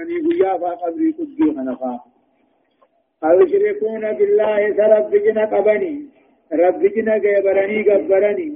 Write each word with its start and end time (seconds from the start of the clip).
أني 0.00 0.16
قيافا 0.28 0.70
قبري 0.70 1.10
قدي 1.18 1.54
خنفا. 1.56 2.00
أو 3.24 3.40
يشركون 3.40 4.12
بالله 4.12 4.76
سرب 4.76 5.10
جنا 5.24 5.44
قبني. 5.44 5.94
رب 6.52 6.82
جنا 6.94 7.14
قبرني 7.14 7.82
قبرني. 7.90 8.50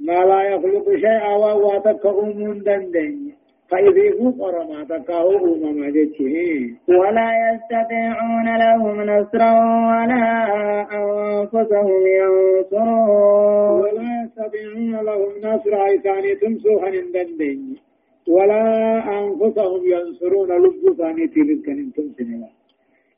ما 0.00 0.24
لا 0.24 0.42
يخلق 0.42 0.86
شيئا 0.94 1.36
وهو 1.36 1.78
تكهم 1.78 2.58
دندن. 2.66 3.34
فإذا 3.70 4.30
قرما 4.40 4.84
تكاو 4.84 5.30
أمما 5.30 5.90
ولا 6.88 7.28
يستطيعون 7.46 8.48
لهم 8.64 8.96
نصرا 9.02 9.52
ولا 9.90 10.26
أنفسهم 11.00 12.02
ينصرون. 12.06 13.80
ولا 13.80 14.08
يستطيعون 14.24 14.94
لهم 15.08 15.32
نصرا 15.38 15.94
إثاني 15.94 16.34
تمسوها 16.34 16.90
دندن. 16.90 17.76
ولا 18.28 18.64
أنفسهم 19.18 19.82
ينصرون 19.94 20.50
لب 20.64 20.82
ثاني 20.98 21.26
تلك 21.26 21.66
تمسنوا 21.96 22.48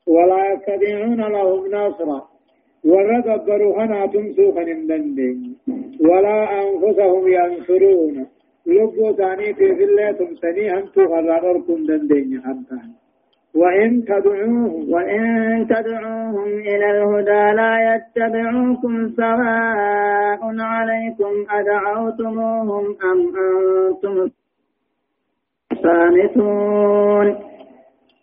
ولا 0.07 0.53
يستطيعون 0.53 1.21
لهم 1.21 1.67
نصرا. 1.67 2.21
ورغبروا 2.85 3.83
هنا 3.83 4.05
تمسوها 4.05 4.63
دندن 4.63 5.39
ولا 5.99 6.37
أنفسهم 6.61 7.23
ينصرون. 7.27 8.27
لبو 8.67 9.13
ثاني 9.13 9.53
في 9.53 9.83
الله 9.83 10.11
تمسني 10.11 10.73
هم 10.73 10.85
تغرركم 10.95 11.85
دندين 11.85 12.41
حتى 12.45 12.79
وإن 13.55 14.05
تدعوهم 14.05 14.93
وإن 14.93 15.23
تدعوهم 15.69 16.47
إلى 16.71 16.87
الهدى 16.91 17.43
لا 17.59 17.73
يتبعوكم 17.89 19.09
سواء 19.09 20.41
عليكم 20.59 21.33
أدعوتموهم 21.49 22.85
أم 23.11 23.19
أنتم 23.47 24.29
صامتون 25.83 27.27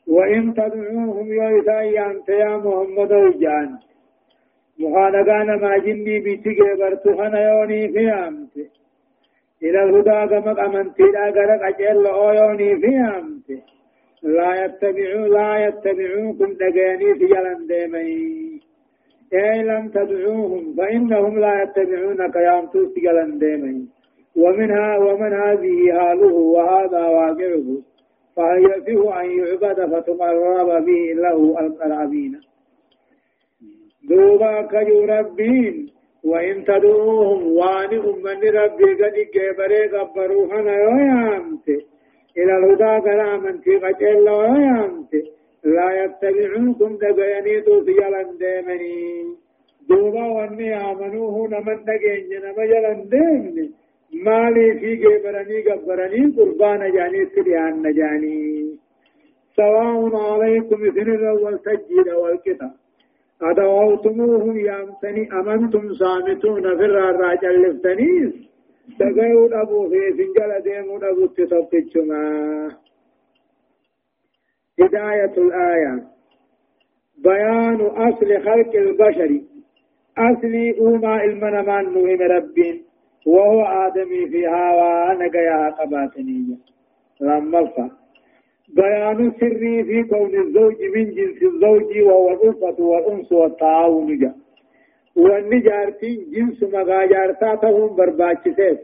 وإن 0.06 0.54
تدعوهم 0.54 1.32
يا 1.32 2.10
أنت 2.10 2.28
يا 2.28 2.56
محمد 2.56 3.12
وجان 3.12 3.68
مخانقان 4.78 5.60
ما 5.60 5.78
جني 5.78 6.18
بيتك 6.18 6.58
برتخنا 6.78 7.40
يوني 7.48 7.88
في 7.88 8.10
أمتي 8.10 8.66
إلى 9.62 9.82
الهدى 9.84 10.18
كما 10.30 10.66
أمنتي 10.66 11.02
لا 11.02 11.24
غرق 11.36 11.62
أجل 11.66 12.06
أويوني 12.06 12.76
في 12.80 12.96
أمتي 13.18 13.58
لا 14.22 14.64
يتبعوا 14.64 15.28
لا 15.28 15.66
يتبعوكم 15.66 16.52
دقاني 16.52 17.14
في 17.18 17.26
جلن 17.26 17.66
ديمي. 17.66 18.60
أي 19.34 19.62
لم 19.62 19.88
تدعوهم 19.88 20.74
فإنهم 20.76 21.38
لا 21.38 21.62
يتبعونك 21.62 22.36
يا 22.36 22.66
في 22.72 23.00
جلن 23.00 23.38
ديمي. 23.38 23.93
ومنها 24.36 24.98
ومن 24.98 25.32
هذه 25.32 25.92
حاله 25.92 26.34
وهذا 26.34 27.02
واقعه 27.06 27.66
فيه 28.84 29.20
أن 29.20 29.30
يعبد 29.38 29.78
فتقرب 29.92 30.84
به 30.84 31.12
له 31.14 31.60
القرابين. 31.60 32.40
دوبا 34.08 34.62
كجو 34.62 35.04
ربين 35.04 35.90
وإن 36.24 36.64
تدعوهم 36.64 37.56
وان 37.56 37.92
أمن 37.94 38.40
ربي 38.60 38.94
قد 39.00 39.16
كبري 39.34 39.86
قبروها 39.88 40.60
يويامت 40.60 41.68
إلى 42.38 42.56
الهدى 42.58 43.00
كلام 43.04 43.58
في 43.58 43.76
قتل 43.76 44.26
يويامت 44.26 45.12
لا 45.64 46.04
يتبعونكم 46.04 46.96
دقيني 46.96 47.60
توفي 47.60 47.96
ديمني. 48.38 49.24
دوبا 49.88 50.26
واني 50.26 50.76
آمنوه 50.90 51.48
نمن 51.48 51.78
دقين 51.84 52.40
نما 52.44 52.64
جلن 52.66 53.08
ديمني. 53.08 53.83
مالي 54.22 54.78
في 54.80 55.06
قبرني 55.06 55.62
قبرني 55.62 56.36
قربان 56.36 56.92
جاني 56.92 57.26
سريان 57.26 57.82
نجاني 57.82 58.78
سواء 59.56 60.16
عليكم 60.16 60.84
إذن 60.84 61.28
والسجد 61.42 62.08
والكتاب. 62.08 62.72
أدعوتموهم 63.42 64.56
يامتني 64.58 65.32
أمنتم 65.32 65.94
صامتون 65.94 66.76
في 66.76 66.84
الراجع 66.84 67.50
لفتنيس 67.50 68.32
دقيون 69.00 69.54
أبو 69.54 69.88
في 69.88 70.00
سنجل 70.16 70.62
ديمون 70.62 71.04
أبو 71.04 71.26
تتبتشما 71.26 72.22
هداية 74.80 75.34
الآية. 75.38 76.04
بيان 77.24 77.80
أصل 77.80 78.42
خلق 78.42 78.74
البشر. 78.74 79.40
أصل 80.18 80.54
أوما 80.78 81.24
المنمان 81.24 81.84
نوهم 81.84 82.22
ربين. 82.22 82.84
وهو 83.26 83.60
آدمي 83.62 84.28
في 84.28 84.46
هوا 84.48 85.14
نقيا 85.14 85.70
قباتنية 85.70 86.56
لما 87.20 87.66
فا 87.66 87.90
بيان 88.68 89.32
سري 89.40 89.84
في 89.84 90.02
كون 90.02 90.34
الزوج 90.34 90.82
من 90.94 91.04
جنس 91.14 91.42
الزوج 91.42 91.98
وهو 92.06 92.30
الألفة 92.30 92.82
والأنس 92.84 93.32
والتعاون. 93.32 94.18
جاء 94.18 94.34
والنجارتي 95.16 96.12
جنس 96.34 96.62
مغاجارتاتهم 96.62 97.96
برباچسيس 97.96 98.78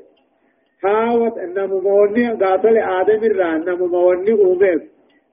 هاوت 0.85 1.39
نمو 1.39 1.81
موني 1.81 2.31
قاتل 2.31 2.77
آدم 2.79 3.23
الران 3.31 3.65
نمو 3.65 3.87
موني 3.87 4.33
أوميف. 4.33 4.83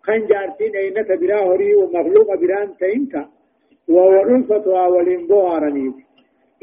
خن 0.06 0.26
جارتين 0.28 0.76
أين 0.76 1.06
تبرا 1.08 1.40
هري 1.48 1.76
ومخلوق 1.76 2.36
بران 2.42 2.70
تينكا 2.80 3.30
وهو 3.90 4.22
الألفة 4.24 4.68
والإنبو 4.94 5.40
هارنيف 5.48 5.96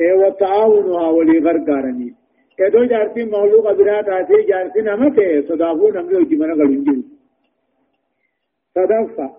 إيه 0.01 0.15
والتعاون 0.15 0.87
هاولي 0.93 1.39
غرقارنيف. 1.39 2.15
كدو 2.59 2.85
جارتين 2.85 3.31
مخلوق 3.31 3.73
بران 3.73 4.05
تاتي 4.05 4.43
جارتين 4.49 4.89
أمته 4.89 5.43
صدافو 5.49 5.91
نمي 5.91 6.15
وجمنا 6.17 6.55
قلنجل 6.55 7.03
صدفة 8.75 9.31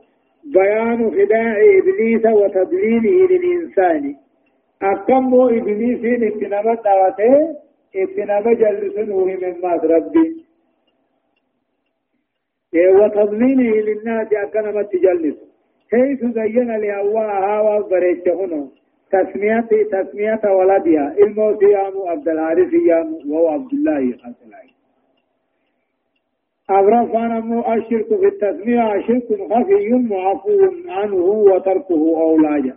بيان 0.54 1.12
خداع 1.12 1.56
إبليس 1.78 2.26
وتضليله 2.26 3.28
للإنسان 3.32 4.16
أكم 4.82 5.34
إبليس 5.36 6.04
اتنبا 6.24 6.74
دعوته 6.86 7.56
اتنبا 7.96 8.54
جلسنه 8.54 9.26
من 9.26 9.42
مات 9.64 9.84
ربي 9.86 10.46
وتضليله 13.00 13.82
للناس 13.88 14.28
أكنما 14.34 14.82
تجلس. 14.84 15.36
حيث 15.92 16.26
زين 16.26 16.70
لأواها 16.82 17.62
وبريت 17.62 18.28
هنا 18.30 18.68
تسمية 19.12 19.68
تسمية 19.92 20.42
ولدها 20.52 21.16
الموت 21.24 21.62
يام 21.62 21.94
عبد 22.08 22.28
الحارث 22.30 22.74
يام 22.74 23.32
وهو 23.32 23.48
عبد 23.48 23.74
الله 23.74 24.18
خاتلائي 24.18 24.70
أبرفان 26.70 27.42
مو 27.42 27.74
الشرك 27.74 28.08
في 28.08 28.26
التسمية 28.26 29.02
شرك 29.08 29.28
خفي 29.52 29.90
معفو 29.90 30.50
عنه 30.88 31.16
وتركه 31.26 32.22
أولاجا. 32.22 32.76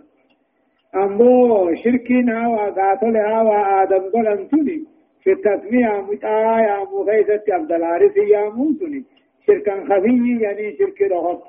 أمو 0.95 1.75
شركنا 1.75 2.47
وقاتلها 2.47 3.41
وآدم 3.41 4.03
قلنتني 4.13 4.83
في 5.23 5.31
التسمية 5.31 6.01
متآية 6.01 6.83
مغيثة 6.93 7.43
عبد 7.49 7.71
العارف 7.71 8.17
يا 8.17 8.49
موسني 8.49 9.03
شركا 9.47 9.83
خفي 9.83 10.37
يعني 10.41 10.77
شرك 10.77 11.01
رغبت 11.01 11.47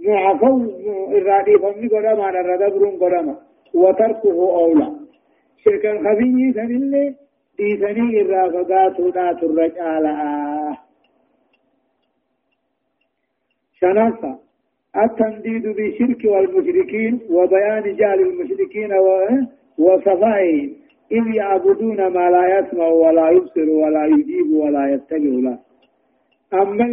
معفو 0.00 0.62
إرادي 1.16 1.58
فمي 1.58 1.88
قدما 1.88 2.30
الردبرون 2.30 2.90
قدما. 2.90 3.36
وتركه 3.74 4.38
أولى 4.60 4.92
شركا 5.64 5.98
خفي 5.98 6.52
سنلي 6.52 7.14
ديسني 7.58 8.22
إرافقات 8.22 9.00
ذات 9.00 9.42
الرجالة 9.42 10.78
شنفة 13.80 14.38
التنديد 14.96 15.62
بالشرك 15.62 16.24
والمشركين 16.24 17.20
وبيان 17.30 17.96
جهل 17.96 18.20
المشركين 18.20 18.92
وصفائهم 19.78 20.72
إذ 21.12 21.34
يعبدون 21.34 22.06
ما 22.06 22.30
لا 22.30 22.58
يسمع 22.58 22.86
ولا 22.88 23.30
يبصر 23.30 23.70
ولا 23.70 24.06
يجيب 24.06 24.52
ولا 24.52 24.94
يتبع 24.94 25.16
له. 25.18 25.58
أما 26.52 26.84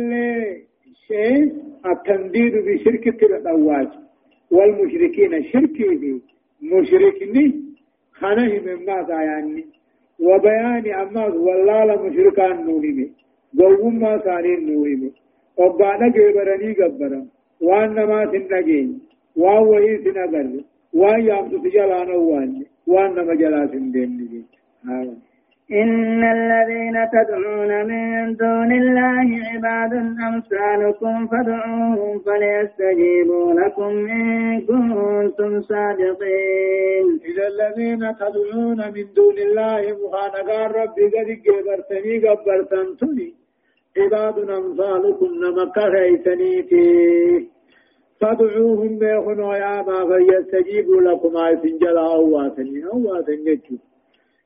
الشيء 0.92 1.54
التنديد 1.86 2.54
بشرك 2.56 3.24
الأواج 3.24 3.88
والمشركين 4.52 5.44
شركه 5.44 6.20
مشركني 6.72 7.46
خنه 8.20 8.52
من 8.66 8.86
ماذا 8.86 9.22
يعني؟ 9.30 9.66
وبيان 10.20 10.86
أما 11.02 11.26
والله 11.26 12.04
مشركان 12.06 12.66
نوهمه 12.66 13.08
قوم 13.60 14.00
ما 14.00 14.18
ثاني 14.18 14.56
نوهمه 14.56 15.12
وبانا 15.58 16.08
جبرني 16.16 16.74
جبرا 16.74 17.22
وأن 17.62 17.90
نما 17.98 18.20
سنجين 18.32 19.00
وان 19.36 19.64
وهي 19.68 19.98
سنجر 20.04 20.64
وأن 20.94 21.22
يأمس 21.28 21.52
تجلانا 21.64 22.16
وأن 22.16 22.66
وان 22.88 23.12
نما 23.16 23.34
جلا 23.36 23.68
سندين 23.68 24.46
إن 25.72 26.24
الذين 26.24 26.96
تدعون 27.14 27.86
من 27.86 28.36
دون 28.36 28.72
الله 28.72 29.28
عباد 29.52 29.94
أمثالكم 30.28 31.28
فادعوهم 31.28 32.20
فليستجيبوا 32.20 33.54
لكم 33.54 33.92
إن 34.10 34.62
كنتم 34.62 35.62
صادقين. 35.62 37.06
إذا 37.30 37.48
الذين 37.48 38.16
تدعون 38.16 38.78
من 38.96 39.06
دون 39.16 39.38
الله 39.38 39.82
مخانقان 40.02 40.72
ربي 40.72 41.06
قد 41.16 41.30
جبرتني 41.46 42.20
قبرتنتني. 42.28 43.34
عباد 43.98 44.50
أمثالكم 44.50 45.30
نمك 45.44 45.78
خيسنيتي 45.94 47.50
فادعوهم 48.22 49.00
بيخن 49.00 49.40
وياما 49.40 49.98
فليستجيبوا 50.10 51.02
لكم. 51.02 51.38
آية 51.38 51.64
جلا 51.82 52.06
أواتني 52.16 52.86
أواتني 52.94 53.62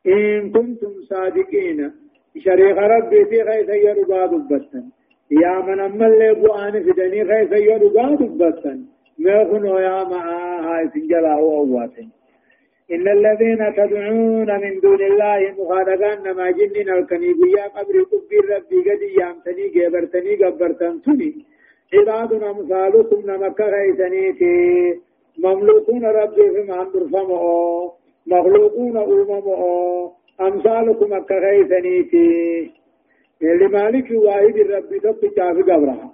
إن 0.08 0.52
كنتم 0.52 0.94
صادقين. 1.10 1.92
شريك 2.38 2.78
ربي 2.78 3.26
في 3.26 3.44
خيس 3.44 3.70
يربا 3.70 4.26
دبتن 4.26 4.86
يا 5.32 5.62
من 5.68 5.80
أما 5.80 6.08
اللي 6.08 6.34
بوان 6.34 6.84
فدني 6.84 7.26
خيس 7.30 7.52
يربا 7.52 8.16
دبتن 8.16 8.80
بيخن 9.18 9.66
وياما 9.66 10.20
آية 10.80 10.94
جلا 11.10 11.34
أواتني 11.34 12.10
إن 12.92 13.08
الذين 13.08 13.62
تدعون 13.78 14.50
من 14.64 14.80
دون 14.80 15.02
الله 15.02 15.40
مخالقان 15.60 16.32
ما 16.38 16.52
جنين 16.52 16.90
الكنيبيا 16.90 17.64
قبر 17.76 17.96
قبر 18.12 18.44
ربي 18.56 18.80
قد 18.88 19.02
يامتني 19.20 19.66
قبرتني 19.76 20.36
قبرتن 20.36 21.02
تني. 21.02 21.46
عباد 21.94 22.44
أمثالكم 22.44 23.20
نمك 23.30 23.62
غيثنيتي 23.62 24.56
مملوكون 25.38 26.06
ربي 26.06 26.52
في 26.54 26.62
معمر 26.70 27.04
فمعو. 27.14 27.92
مخلوقون 28.32 28.98
أممعو 28.98 30.12
أمثالكم 30.42 31.14
أك 31.14 31.32
غيثنيتي. 31.32 32.72
لمالك 33.42 34.12
واحد 34.12 34.58
ربي 34.58 35.00
تبقى 35.00 35.56
في 35.56 35.62
قبرها 35.62 36.14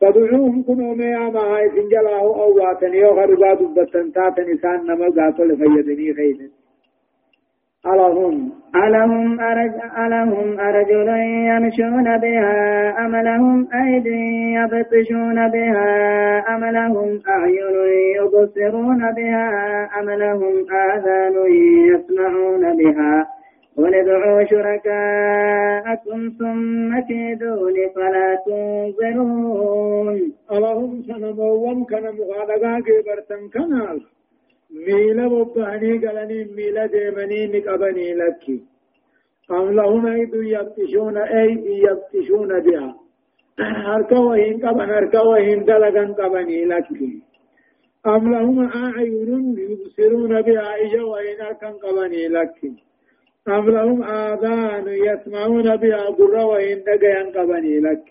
فدعوهم 0.00 0.62
كنوا 0.62 0.94
ميا 0.94 1.18
ما 1.18 1.40
هاي 1.40 1.70
سنجلاه 1.70 2.20
أو 2.20 2.56
واتني 2.56 3.04
أو 3.06 3.16
خربات 3.16 3.58
بسنتات 3.62 4.40
نسان 4.40 4.86
نما 4.86 5.08
قاتل 5.16 5.56
فيدني 5.56 6.14
خيدا 6.14 6.50
ألهم 7.86 8.52
ألهم 8.76 9.40
أرج 9.40 9.72
ألهم 9.98 10.60
أرجل 10.60 11.08
يمشون 11.50 12.18
بها 12.18 12.90
أم 13.06 13.16
لهم 13.16 13.68
أيدي 13.74 14.52
يبطشون 14.52 15.48
بها 15.48 15.88
أم 16.54 16.64
لهم 16.64 17.20
أعين 17.28 17.76
يبصرون 18.16 19.12
بها 19.12 19.48
أم 20.00 20.10
لهم 20.10 20.54
آذان 20.72 21.34
يسمعون 21.92 22.76
بها. 22.76 23.26
قل 23.76 23.94
ادعوا 23.94 24.44
شركاءكم 24.44 26.30
ثم 26.38 27.00
كيدون 27.00 27.74
فلا 27.94 28.38
تنظرون. 28.46 30.16
اللهم 30.52 31.02
سنموم 31.02 31.84
كان 31.84 32.02
مغالقا 32.02 32.80
كبرتن 32.80 33.48
كنال. 33.54 34.00
ميلا 34.72 35.26
ببهني 35.28 35.92
قلني 36.06 36.44
ميلا 36.56 36.86
ديمني 36.86 37.46
نقبني 37.46 38.14
لك 38.14 38.44
أم 39.50 39.72
لهم 39.74 40.06
أيد 40.06 40.34
يبتشون 40.34 41.16
أيد 41.16 41.66
يبتشون 41.66 42.60
بها 42.60 42.96
هركا 43.58 44.18
وهين 44.18 44.66
قبن 44.66 44.90
هركا 44.90 45.20
وهين 45.20 45.64
قبني 46.20 46.64
لك 46.64 46.88
أم 48.06 48.32
لهم 48.32 48.58
أعين 48.68 49.56
يبصرون 49.58 50.42
بها 50.42 50.82
إجا 50.82 51.02
وهين 51.02 51.40
هركا 51.40 51.68
قبني 51.68 52.28
لك 52.28 52.54
أم 53.48 53.70
لهم 53.70 54.02
آذان 54.02 54.88
يسمعون 54.88 55.76
بها 55.76 56.04
قرى 56.18 56.44
وإن 56.44 56.82
دقيا 56.86 57.22
قبني 57.36 57.80
لك 57.80 58.08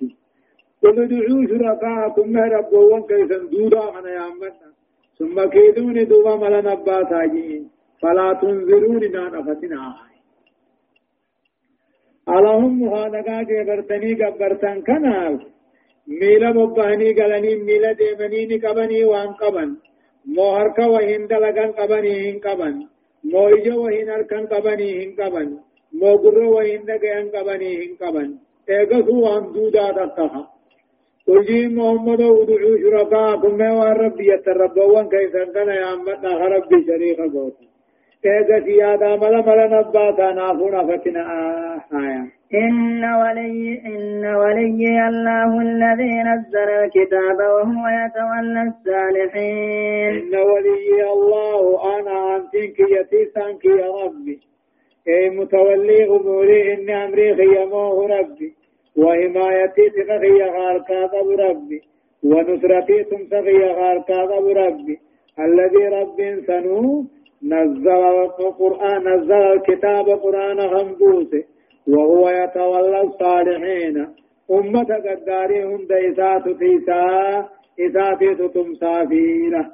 قل 0.84 1.00
ادعوا 1.04 1.46
شركاءكم 1.48 2.38
ربوان 2.38 3.02
كيسا 3.04 3.38
دودا 3.38 4.00
أنا 4.00 4.10
يا 4.10 4.28
أمنا 4.28 4.71
ثم 5.22 5.38
كيدوني 5.54 6.04
دوبا 6.12 6.36
ملا 6.36 6.62
نبا 6.68 7.04
تاجين 7.10 7.64
فلا 8.02 8.28
تنذروني 8.42 9.08
نانا 9.16 9.42
فتنا 9.48 9.82
اللهم 12.36 12.74
مهانقا 12.84 13.38
جبرتني 13.50 14.12
قبرتن 14.22 14.78
كنال. 14.88 15.36
ميلا 16.20 16.50
مبهني 16.58 17.10
قلني 17.18 17.52
ميلا 17.68 17.92
ديمني 18.00 18.58
قبني 18.66 19.04
وان 19.12 19.32
قبن 19.42 19.70
موهركا 20.36 20.86
وهن 20.94 21.28
دلقا 21.32 21.66
قبني 21.80 22.14
هن 22.26 22.38
قبن 22.46 22.76
مو 23.32 23.48
إجا 23.56 23.76
وهين 23.76 24.10
أركان 24.10 24.46
قبني 24.54 24.90
هن 25.00 25.12
قبن 25.20 25.50
مو 26.00 26.12
وهين 26.56 26.82
دقيان 26.90 27.28
قبني 27.36 27.72
هن 27.82 27.94
قبن 28.02 28.30
إيقظوا 28.70 29.22
وان 29.26 29.44
دودا 29.54 29.92
تقها 29.98 30.51
قل 31.32 31.46
جي 31.46 31.68
محمد 31.68 32.22
ودعوا 32.22 32.78
شركاكم 32.84 33.58
ما 33.58 33.94
ربي 33.94 34.34
يتربوان 34.34 35.10
كيسا 35.10 35.44
كان 35.54 35.68
يا 35.68 35.94
أمتنا 35.94 36.48
ربي 36.54 36.78
شريك 36.88 37.20
قوت 37.34 37.58
إيقظ 38.26 38.66
سيادا 38.66 39.16
ملا 39.22 39.42
ملا 39.48 39.66
نباتا 39.74 40.32
نافونا 40.32 40.82
فتنا 40.88 41.22
آية 41.94 42.24
إن 42.64 43.04
ولي 43.22 43.82
إن 43.86 44.26
ولي 44.42 45.08
الله 45.08 45.52
الذي 45.62 46.14
نزل 46.30 46.70
الكتاب 46.84 47.40
وهو 47.56 47.84
يتولى 48.02 48.62
الصالحين 48.72 50.12
إن 50.18 50.36
ولي 50.52 51.12
الله 51.14 51.62
أنا 52.00 52.36
أنتك 52.36 52.78
يتيسانك 52.80 53.66
يا 53.66 53.88
ربي 54.04 54.40
أي 55.08 55.30
متولي 55.30 56.04
أموري 56.06 56.74
إن 56.74 56.90
أمري 56.90 57.36
خيموه 57.36 58.08
ربي 58.18 58.61
وحمايتي 58.98 59.90
تخي 59.90 60.44
غاركا 60.44 61.06
أبو 61.20 61.32
ربي 61.32 61.82
ونصرتي 62.24 63.04
تمسخي 63.04 63.64
غاركا 63.80 64.24
أبو 64.38 64.52
ربي. 64.52 65.00
الذي 65.40 65.88
رب 65.88 66.18
سنو 66.48 67.06
نزل 67.44 67.90
القرآن 68.40 69.08
نزل 69.08 69.34
الكتاب 69.34 70.10
قرآن 70.10 70.60
غنبوسه 70.60 71.44
وهو 71.88 72.30
يتولى 72.30 73.02
الصالحين. 73.02 74.08
أمة 74.52 74.90
قداري 75.06 75.64
هند 75.64 75.92
إسات 75.92 76.46
تيسا 76.60 77.50
إسات 77.80 78.24
تتمسا 78.40 79.06
فينا 79.06 79.72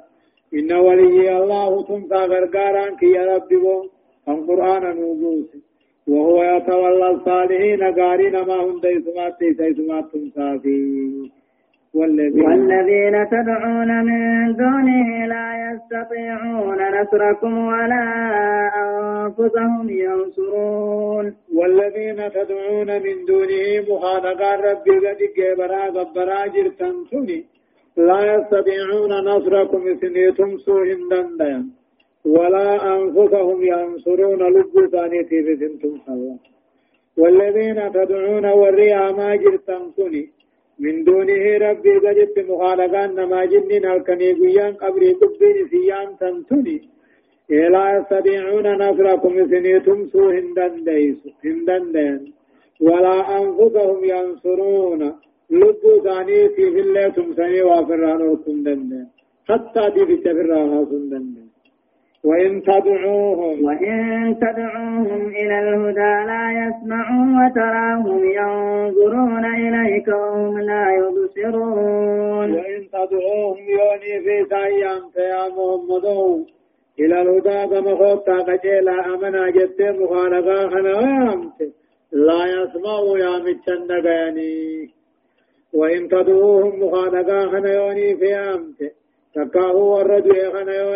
إن 0.54 0.72
ولي 0.72 1.36
الله 1.38 1.82
تمسا 1.82 2.16
غرقاران 2.16 2.96
كي 2.96 3.06
يا 3.06 3.24
ربي 3.34 3.56
القرآن 4.28 4.96
نوبوس 4.96 5.50
وهو 6.08 6.42
يتولى 6.42 7.10
الصالحين 7.10 7.82
قارين 7.82 8.32
ما 8.32 8.58
تيسا 9.38 9.70
إسمات 9.70 10.04
تمسا 10.12 10.58
فينا 10.62 11.38
والذين, 11.94 12.44
والذين 12.46 13.28
تدعون 13.28 14.04
من 14.04 14.52
دونه 14.56 15.26
لا 15.26 15.48
يستطيعون 15.66 17.00
نصركم 17.00 17.58
ولا 17.58 18.06
أنفسهم 18.84 19.90
ينصرون. 19.90 21.34
والذين 21.54 22.18
تدعون 22.36 22.90
من 23.04 23.16
دونه 23.28 23.66
مخالقا 23.90 24.52
ربي 24.56 24.96
قد 25.06 25.20
جبرا 25.36 25.84
غبرا 25.96 26.46
جرتن 26.46 26.94
لا 27.96 28.20
يستطيعون 28.34 29.12
نصركم 29.30 29.82
سنيتم 30.00 30.58
سوء 30.58 30.88
دندن. 31.10 31.77
ولا 32.36 32.68
أنفسهم 32.96 33.58
ينصرون 33.72 34.42
لب 34.54 34.74
ثانيتي 34.92 35.38
بسنتم 35.46 35.94
سوا 36.06 36.36
والذين 37.20 37.78
تدعون 37.92 38.46
والريا 38.60 39.04
ما 39.18 39.30
جرتن 39.42 39.82
من 40.84 41.04
دونه 41.04 41.44
ربي 41.66 41.94
قدت 42.04 42.36
مخالقان 42.50 43.10
نما 43.18 43.44
جنين 43.52 43.84
الكني 43.94 44.30
قيان 44.40 44.72
قبري 44.82 45.10
قبين 45.20 45.56
سيان 45.70 46.08
تنتني 46.20 46.78
لا 47.74 47.84
يستطيعون 47.96 48.66
نصركم 48.82 49.34
سنيتم 49.50 49.98
سو 50.12 50.22
هندن 50.36 50.74
ديس 50.86 51.20
هندن 51.44 51.84
دين. 51.94 52.20
ولا 52.86 53.16
أنفسهم 53.40 54.00
ينصرون 54.12 55.02
لبو 55.50 55.92
ثاني 56.04 56.48
في 56.54 56.64
الله 56.82 57.08
تمسني 57.16 57.62
وافرانو 57.68 58.36
كندن 58.44 58.90
حتى 59.48 59.84
دي 59.94 60.02
في 60.08 60.16
تفرانو 60.24 60.80
كندن 60.90 61.47
وإن 62.24 62.62
تدعوهم 62.62 63.64
وإن 63.64 64.36
تدعوهم 64.40 65.26
إلى 65.28 65.58
الهدى 65.60 66.14
لا 66.30 66.44
يسمعوا 66.62 67.26
وتراهم 67.38 68.24
ينظرون 68.24 69.44
إليك 69.44 70.08
وهم 70.08 70.58
لا 70.60 70.86
يبصرون. 70.98 72.54
وإن 72.54 72.88
تدعوهم 72.92 73.64
يوني 73.68 74.20
في 74.24 74.46
سيام 74.50 75.02
يا 75.16 75.48
محمد. 75.48 76.06
إلى 77.00 77.22
الهدى 77.22 77.74
كما 77.74 77.94
خطا 77.94 78.38
قجيلا 78.38 79.14
أمنا 79.14 79.50
جدت 79.50 79.82
مخالقا 79.82 80.68
خنوامت 80.68 81.72
لا 82.12 82.46
يسمعوا 82.46 83.18
يا 83.18 83.38
متشن 83.38 84.06
يعني 84.06 84.90
وإن 85.74 86.08
تدعوهم 86.08 86.82
مخالقا 86.82 87.48
خنيوني 87.48 88.16
في 88.16 88.34
أمت. 88.34 88.92
تكاهو 89.34 90.00
الرجل 90.00 90.52
خنيو 90.52 90.92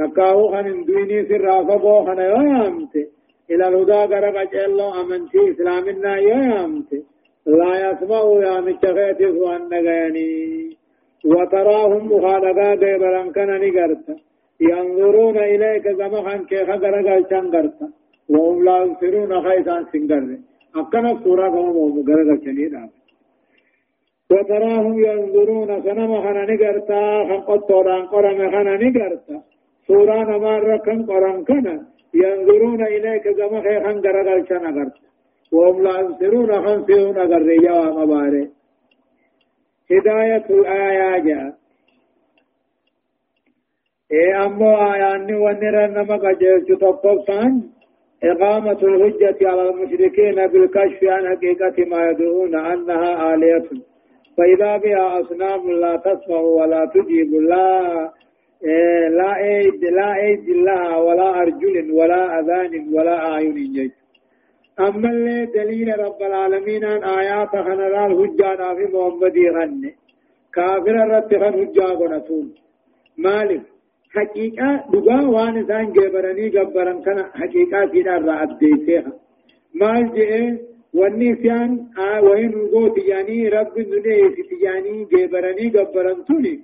تكاو 0.00 0.40
خن 0.52 0.66
دويني 0.86 1.18
سر 1.28 1.40
رافبو 1.48 1.94
خن 2.06 2.20
يامت 2.34 2.94
إلى 3.50 3.64
الهدى 3.68 4.00
غرق 4.12 4.36
جلو 4.52 4.88
أمنتي 5.00 5.40
إسلامنا 5.50 6.12
يامت 6.30 6.90
لا 7.58 7.72
يسمع 7.84 8.22
يا 8.44 8.54
متخيت 8.66 9.20
سوان 9.34 9.62
نغيني 9.72 10.30
وتراهم 11.30 12.02
مخالقا 12.12 12.68
ديبران 12.82 13.28
كان 13.36 13.50
نغرت 13.64 14.06
ينظرون 14.70 15.36
إليك 15.52 15.86
زمخان 16.00 16.40
كيخ 16.50 16.68
غرق 16.82 17.08
الشان 17.18 17.46
غرت 17.54 17.78
وهم 18.32 18.58
لا 18.66 18.76
يبصرون 18.82 19.32
خيسان 19.44 19.82
سنغر 19.92 20.24
أكنا 20.80 21.10
سورة 21.24 21.48
كما 21.54 21.70
مغرقة 21.96 22.36
شنيدا 22.44 22.82
وتراهم 24.30 24.94
ينظرون 25.08 25.70
سنما 25.84 26.18
خنا 26.24 26.42
نقرتا 26.50 27.00
خن 27.28 27.40
قطوران 27.48 28.02
قرم 28.12 28.38
خنا 28.52 28.74
نقرتا 28.84 29.36
سورة 29.90 30.18
نمار 30.30 30.76
كن 30.86 30.98
قرم 31.10 31.38
كنا. 31.48 31.76
ينظرون 32.14 32.82
إليك 32.86 33.24
كما 33.38 33.60
خي 33.64 33.76
خن 33.84 33.96
قرقل 34.04 34.40
شنقرتا 34.48 35.00
وهم 35.52 35.82
لا 35.82 36.00
ينصرون 36.00 36.50
خن 36.64 36.84
سيون 36.86 37.18
قرية 37.32 37.72
ومباري 37.80 38.48
هداية 39.90 40.46
الآية 40.50 41.18
جاء 41.26 41.54
إيه 44.12 44.44
أمو 44.46 44.70
آياني 44.92 45.34
ونرى 45.34 45.86
نما 45.86 46.16
قجلت 46.24 46.72
تطبسان 46.72 47.52
إقامة 48.24 48.80
الحجة 48.82 49.48
على 49.48 49.62
المشركين 49.70 50.46
بالكشف 50.46 51.04
عن 51.04 51.28
حقيقة 51.28 51.76
ما 51.90 52.10
يدعون 52.10 52.54
أنها 52.54 53.34
آلية. 53.34 53.68
فإذا 54.36 54.76
بها 54.76 55.20
أصنام 55.20 55.70
لا 55.70 55.96
تسمع 55.96 56.40
ولا 56.40 56.84
تجيب. 56.94 57.34
لا. 57.34 58.02
إيه 58.02 58.19
لا 59.18 59.36
أيد 59.36 59.84
لا 59.84 60.14
أيد 60.16 60.48
لها 60.50 60.96
ولا 60.96 61.40
أرجل 61.42 61.90
ولا 61.92 62.40
أذان 62.40 62.88
ولا 62.94 63.16
أعين 63.32 63.54
جيد 63.54 63.92
أما 64.80 65.10
اللي 65.10 65.46
دليل 65.46 65.98
رب 65.98 66.22
العالمين 66.22 66.84
أن 66.84 67.04
آيات 67.04 67.48
خنرا 67.48 68.06
الحجة 68.06 68.74
في 68.74 68.84
محمد 68.96 69.36
غني 69.56 69.94
كافر 70.54 70.96
رتخن 71.10 71.52
حجة 71.52 71.82
قنسون 72.00 72.54
مالك 73.18 73.62
حقيقة 74.14 74.84
دغا 74.92 75.20
وان 75.34 75.66
سان 75.68 75.92
جبرني 75.92 76.48
جبرن 76.48 77.02
كان 77.02 77.18
حقيقة 77.40 77.86
في 77.86 78.02
دار 78.02 78.42
أبديتها 78.42 79.12
مال 79.74 80.12
جئ 80.14 80.54
والنسيان 80.94 81.86
آه 81.98 82.22
وين 82.24 82.52
غوت 82.72 82.98
يعني 82.98 83.48
رب 83.48 83.78
ندي 83.78 84.42
تجاني 84.50 85.04
جبرني 85.12 85.68
جبرن 85.68 86.24
توني 86.24 86.60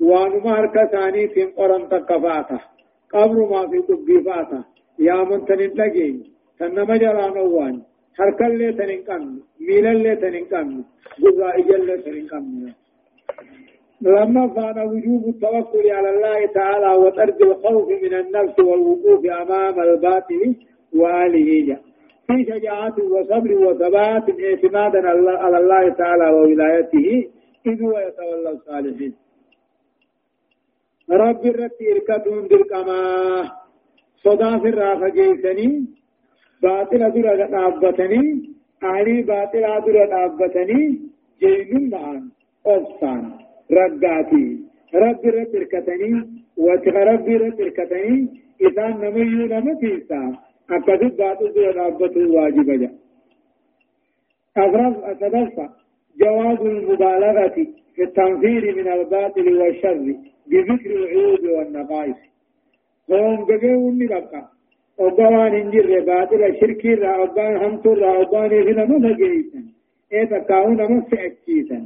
وان 0.00 0.32
مارك 0.44 0.74
ثاني 0.92 1.28
في 1.28 1.42
قرن 1.44 1.88
تكفاتا 1.88 2.58
قبر 3.14 3.38
ما 3.52 3.68
في 3.70 3.78
قبيفاتا 3.78 4.64
يا 4.98 5.24
من 5.28 5.44
تنين 5.44 5.70
لجي 5.78 6.10
تنما 6.58 6.96
جرانو 6.96 7.44
وان 7.56 7.82
هركل 8.18 8.58
لي 8.58 8.72
تنين 8.72 9.02
كم 9.08 9.22
ميلل 9.66 9.98
لي 10.02 10.16
تنين 10.16 10.44
كم 10.52 10.68
غزا 11.22 11.48
أجل 11.58 11.86
لي 11.86 11.96
تنين 12.04 12.26
كم 12.30 12.44
لما 14.02 14.46
كان 14.56 14.78
وجوب 14.88 15.28
التوكل 15.28 15.90
على 15.90 16.10
الله 16.10 16.46
تعالى 16.46 16.90
وترك 17.02 17.42
الخوف 17.42 17.88
من 18.02 18.14
النفس 18.14 18.58
والوقوف 18.60 19.24
أمام 19.42 19.80
الباطل 19.80 20.54
وآله 20.94 21.66
جاء 21.66 21.80
في 22.26 22.44
شجاعة 22.50 22.94
وصبر 23.12 23.52
وثبات 23.66 24.24
اعتمادا 24.40 25.08
على 25.44 25.58
الله 25.58 25.88
تعالى 25.88 26.30
وولايته 26.30 27.28
إذ 27.66 27.82
هو 27.82 27.98
يتولى 27.98 28.50
الصالحين 28.52 29.14
رب 31.10 31.46
الرتي 31.46 31.92
إركتون 31.92 32.48
بالكما 32.48 33.00
صدا 34.24 34.58
في 34.58 34.68
الرافة 34.68 35.08
جيسني 35.08 35.84
باطل 36.62 36.98
درة 37.12 37.34
دابتني 37.46 38.50
أهلي 38.82 39.22
باطل 39.22 39.60
درة 39.86 40.04
دابتني 40.06 41.00
جينون 41.40 41.90
معان 41.90 42.28
أفسان 42.66 43.22
رقاتي 43.72 44.58
رب 44.94 45.22
رب 45.26 45.54
الكتني 45.54 46.12
وتغ 46.56 46.96
رب 47.10 47.28
رب 47.28 47.60
الكتني 47.60 48.28
إذا 48.66 48.86
نمي 48.88 49.24
نمتيسا 49.52 50.22
أكدب 50.70 51.16
باتو 51.16 51.46
دي 51.54 51.60
رابط 51.78 52.16
واجب 52.16 52.70
جا 52.80 52.90
أغرب 54.58 54.94
أتدفع 55.04 55.68
جواز 56.20 56.60
المبالغة 56.60 57.48
في 57.94 58.02
التنفير 58.02 58.62
من 58.76 58.88
الباطل 58.92 59.46
والشر 59.58 60.14
بذكر 60.50 60.90
العيوب 60.90 61.42
والنقائص. 61.56 62.16
هم 63.10 63.44
بقوا 63.44 63.92
نبقى 63.92 64.42
أبوان 65.00 65.54
انجر 65.54 66.00
باطل 66.00 66.60
شركي 66.60 66.94
را 66.94 67.22
أبوان 67.24 67.56
همتر 67.56 67.98
را 67.98 68.20
أبوان 68.22 68.52
إذن 68.52 68.80
مفجيسا 68.92 69.62
إيه 70.12 70.24
تكاون 70.24 70.92
مفعكيسا 70.92 71.78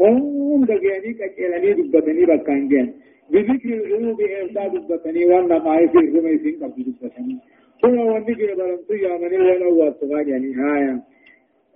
هم 0.00 0.64
دقياني 0.64 1.12
كجيلاني 1.18 1.72
دبتني 1.72 2.24
بكان 2.26 2.68
جين 2.68 2.92
بذكر 3.30 3.68
العلوم 3.68 4.16
إرسا 4.40 4.68
دبتني 4.68 5.24
وأنا 5.24 5.58
ما 5.64 5.80
يفير 5.80 6.14
رمي 6.16 6.38
سين 6.38 6.56
قبل 6.64 6.82
دبتني 6.86 7.36
هو 7.84 8.14
ونجي 8.14 8.34
بلنتو 8.34 8.94
يا 8.94 9.18
مني 9.18 9.38
ولا 9.38 9.66
واتقا 9.66 10.20
يعني 10.20 10.54
هايا 10.54 11.02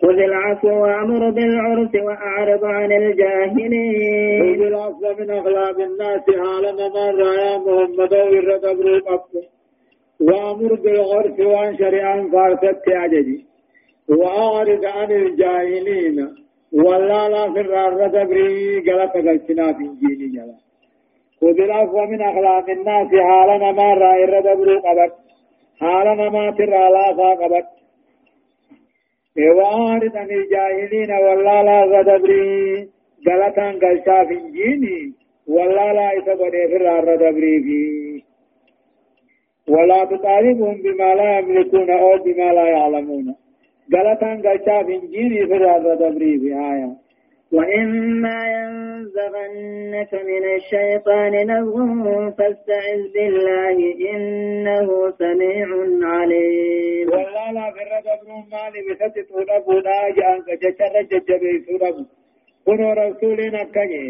خذ 0.03 0.19
العفو 0.31 0.69
وأمر 0.69 1.31
بالعرف 1.31 1.95
وأعرض 1.95 2.65
عن 2.65 2.93
الجاهلين 2.93 4.57
خذ 4.57 4.63
العفو 4.67 5.15
من 5.19 5.31
أغلاب 5.31 5.81
الناس 5.81 6.23
حالا 6.41 6.73
من 6.73 7.21
رأى 7.21 7.59
محمد 7.59 8.13
ورد 8.15 8.65
أبروك 8.65 9.21
وأمر 10.21 10.75
بالعرف 10.75 11.39
وأن 11.41 11.79
شريعا 11.79 12.31
فارست 12.33 12.89
عججي 12.89 13.45
وأعرض 14.09 14.85
عن 14.85 15.13
الجاهلين. 15.13 16.35
ولا 16.73 17.29
لا 17.29 17.53
في 17.53 17.61
الرارة 17.61 18.07
دبري 18.07 18.79
غلط 18.91 19.13
قلتنا 19.13 19.73
في 19.73 19.85
جيني 20.01 20.29
جلا. 20.35 20.55
خذ 21.41 21.61
العفو 21.61 22.07
من 22.07 22.23
أخلاق 22.23 22.71
الناس 22.71 23.13
ما 23.79 23.95
رأي 23.95 24.25
الردبر 24.25 24.79
قبط 24.79 25.13
حالنا 25.81 26.29
ما 26.31 26.51
ترى 26.51 26.91
لا 26.95 27.07
قبط 27.41 27.74
وارد 29.37 30.17
عن 30.17 30.31
الجاهلين 30.31 31.11
ولا 31.13 31.63
لا 31.63 31.85
غدبري 31.85 32.89
غلطا 33.29 33.71
قلتا 33.73 34.25
في 34.25 34.35
جيني 34.35 35.13
ولا 35.49 35.93
لا 35.93 36.19
إسبني 36.19 36.69
في 36.69 36.77
الرارة 36.77 37.17
دبري 37.17 37.63
فيه 37.63 38.23
ولا 39.69 40.05
تطالبهم 40.05 40.75
بما 40.83 41.15
لا 41.15 41.39
يملكون 41.39 41.91
أو 41.91 42.19
بما 42.25 42.53
لا 42.53 42.69
يعلمون 42.69 43.35
غلطا 43.95 44.35
بنجيني 44.83 45.47
في 45.47 45.55
هذا 45.55 45.95
دبري 45.95 46.39
في 46.39 46.55
آية 46.55 47.04
وإما 47.57 48.39
ينزغنك 48.57 50.13
من 50.31 50.45
الشيطان 50.57 51.33
نزغ 51.51 52.31
فاستعذ 52.39 53.01
بالله 53.15 53.77
إنه 54.13 54.89
سميع 55.23 55.69
عليم. 56.15 57.09
والله 57.13 57.47
لا 57.57 57.67
في 57.75 57.81
الرجب 57.87 58.21
مالي 58.53 58.81
بسجد 58.89 59.27
ودب 59.37 59.65
وداجا 59.69 60.27
أنك 60.35 60.49
جشر 60.63 60.95
ججبي 61.11 61.53
سرب 61.67 61.97
كنو 62.67 62.89
رسولنا 62.93 63.63
كجي 63.75 64.07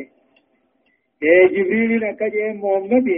إيه 1.23 1.47
جبريل 1.55 2.01
نكجي 2.05 2.45
محمد 2.63 3.09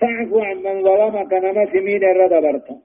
تعفو 0.00 0.38
عن 0.40 0.56
من 0.56 0.76
ظلمك 0.86 1.32
نما 1.44 1.64
سمين 1.72 2.04
الردبرتا 2.04 2.76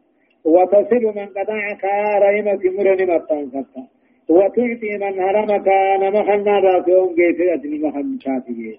وتصل 0.46 1.04
من 1.18 1.28
قطعك 1.38 1.84
رحمة 2.24 2.62
مرن 2.78 3.00
مطنفتا 3.12 3.84
وتعطي 4.30 4.98
من 5.02 5.20
هرمك 5.20 5.68
نمخنا 6.02 6.60
راسهم 6.60 7.08
قيفية 7.16 7.64
المخن 7.66 8.18
شافية. 8.20 8.78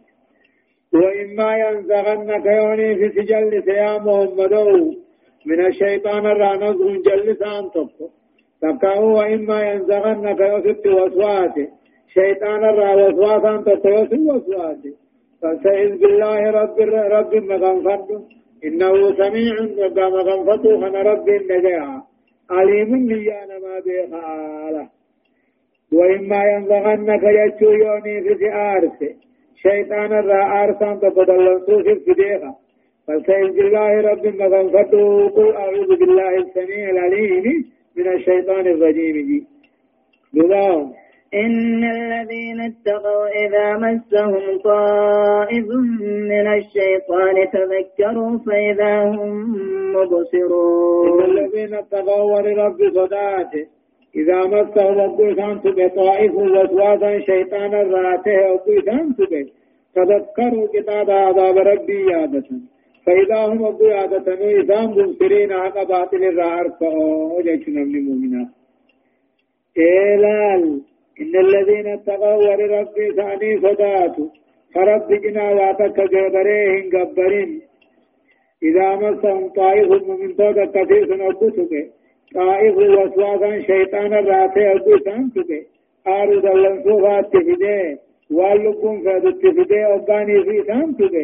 وإما 0.95 1.57
ينزغنك 1.57 2.47
يوني 2.47 2.95
في 2.97 3.09
سجل 3.09 3.69
يا 3.69 3.99
محمد 3.99 4.55
من 5.47 5.67
الشيطان 5.67 6.27
الرانز 6.27 6.77
جلس 7.07 7.43
أن 7.43 7.71
تبقى 8.63 8.99
وإما 9.03 9.63
ينزغنك 9.71 10.41
يوسف 10.41 10.87
وسواته 10.87 11.69
شيطان 12.15 12.65
الرا 12.65 12.95
وسواتا 12.95 13.57
تبقى 13.67 13.91
يوسف 13.93 14.13
وسواته 14.13 14.93
فاستعذ 15.43 15.99
بالله 15.99 16.51
رب 16.51 16.79
رب 17.17 17.35
مغنفر 17.35 18.21
إنه 18.65 18.93
سميع 19.21 19.55
غنفته 19.99 20.81
خنا 20.81 21.03
رب 21.03 21.29
النجاة 21.29 22.03
عليم 22.51 23.07
ليانا 23.09 23.59
ما 23.59 23.81
بيخاله 23.85 24.89
وإما 25.93 26.45
ينزغنك 26.45 27.23
يجو 27.23 27.71
يوني 27.71 28.23
في 28.23 28.35
سيارس 28.39 28.99
شيطان 29.63 30.13
الرا 30.13 30.65
آرسان 30.65 31.01
تبدلن 31.01 31.61
سوسف 31.67 31.99
فديخا 32.07 32.55
فالسيد 33.07 33.55
بالله 33.57 34.01
رب 34.01 34.27
مغنفته 34.27 35.29
قل 35.29 35.53
أعوذ 35.57 35.91
بالله 36.01 36.37
السميع 36.37 36.91
العليم 36.91 37.65
من 37.97 38.09
الشيطان 38.13 38.67
الرجيم. 38.67 39.47
جي 40.35 40.45
إن 41.35 41.85
الذين 41.85 42.61
اتقوا 42.61 43.27
إذا 43.45 43.77
مسهم 43.77 44.59
طائف 44.65 45.67
من 46.31 46.47
الشيطان 46.59 47.37
تذكروا 47.53 48.39
فإذا 48.47 49.03
هم 49.03 49.33
مبصرون. 49.97 51.23
إن 51.23 51.31
الذين 51.31 51.75
اتقوا 51.75 52.41
لرب 52.41 52.79
صداته 52.95 53.67
إذا 54.17 54.39
مسهم 54.47 55.01
أبوسان 55.01 55.61
تبه 55.63 55.89
طائف 55.89 56.35
وسوادا 56.35 57.21
شيطانا 57.21 57.83
راته 57.83 58.55
أبوسان 58.55 59.15
تبه 59.17 59.47
تذكروا 59.95 60.69
كتاب 60.75 61.11
عذاب 61.11 61.57
ربي 61.59 62.01
يادة 62.11 62.45
فإذا 63.07 63.39
هم 63.47 63.65
أبو 63.65 63.85
يادة 63.85 64.35
إذا 64.61 64.81
مبصرين 64.87 65.53
عقبات 65.53 66.15
للرعر 66.15 66.71
فأوجه 66.81 67.71
من 67.71 67.97
المؤمنات 67.99 68.49
إلال 69.79 70.81
إن 71.21 71.37
الذين 71.37 71.87
اتقوا 71.87 72.35
ولربي 72.35 73.13
ثاني 73.17 73.61
صداتوا 73.61 74.29
فرب 74.75 75.13
جنا 75.13 75.51
واتك 75.53 76.01
جبريهن 76.01 76.89
جبرين 76.89 77.61
إذا 78.63 78.97
مسهم 78.97 79.49
طائف 79.49 79.89
من 80.09 80.37
توقع 80.37 80.65
كثير 80.65 81.17
نبتك 81.17 81.93
طائف 82.35 82.77
وسواسا 82.77 83.61
شيطان 83.61 84.13
الراتي 84.15 84.73
أبوسان 84.73 85.31
تك 85.35 85.51
آرو 86.07 86.41
دلن 86.41 86.83
صوفات 86.85 87.33
تفده 87.33 87.99
واللقم 88.31 89.03
فادت 89.05 89.37
تفده 89.43 89.95
أباني 89.95 90.43
في 90.45 90.63
سان 90.67 90.97
تك 90.97 91.15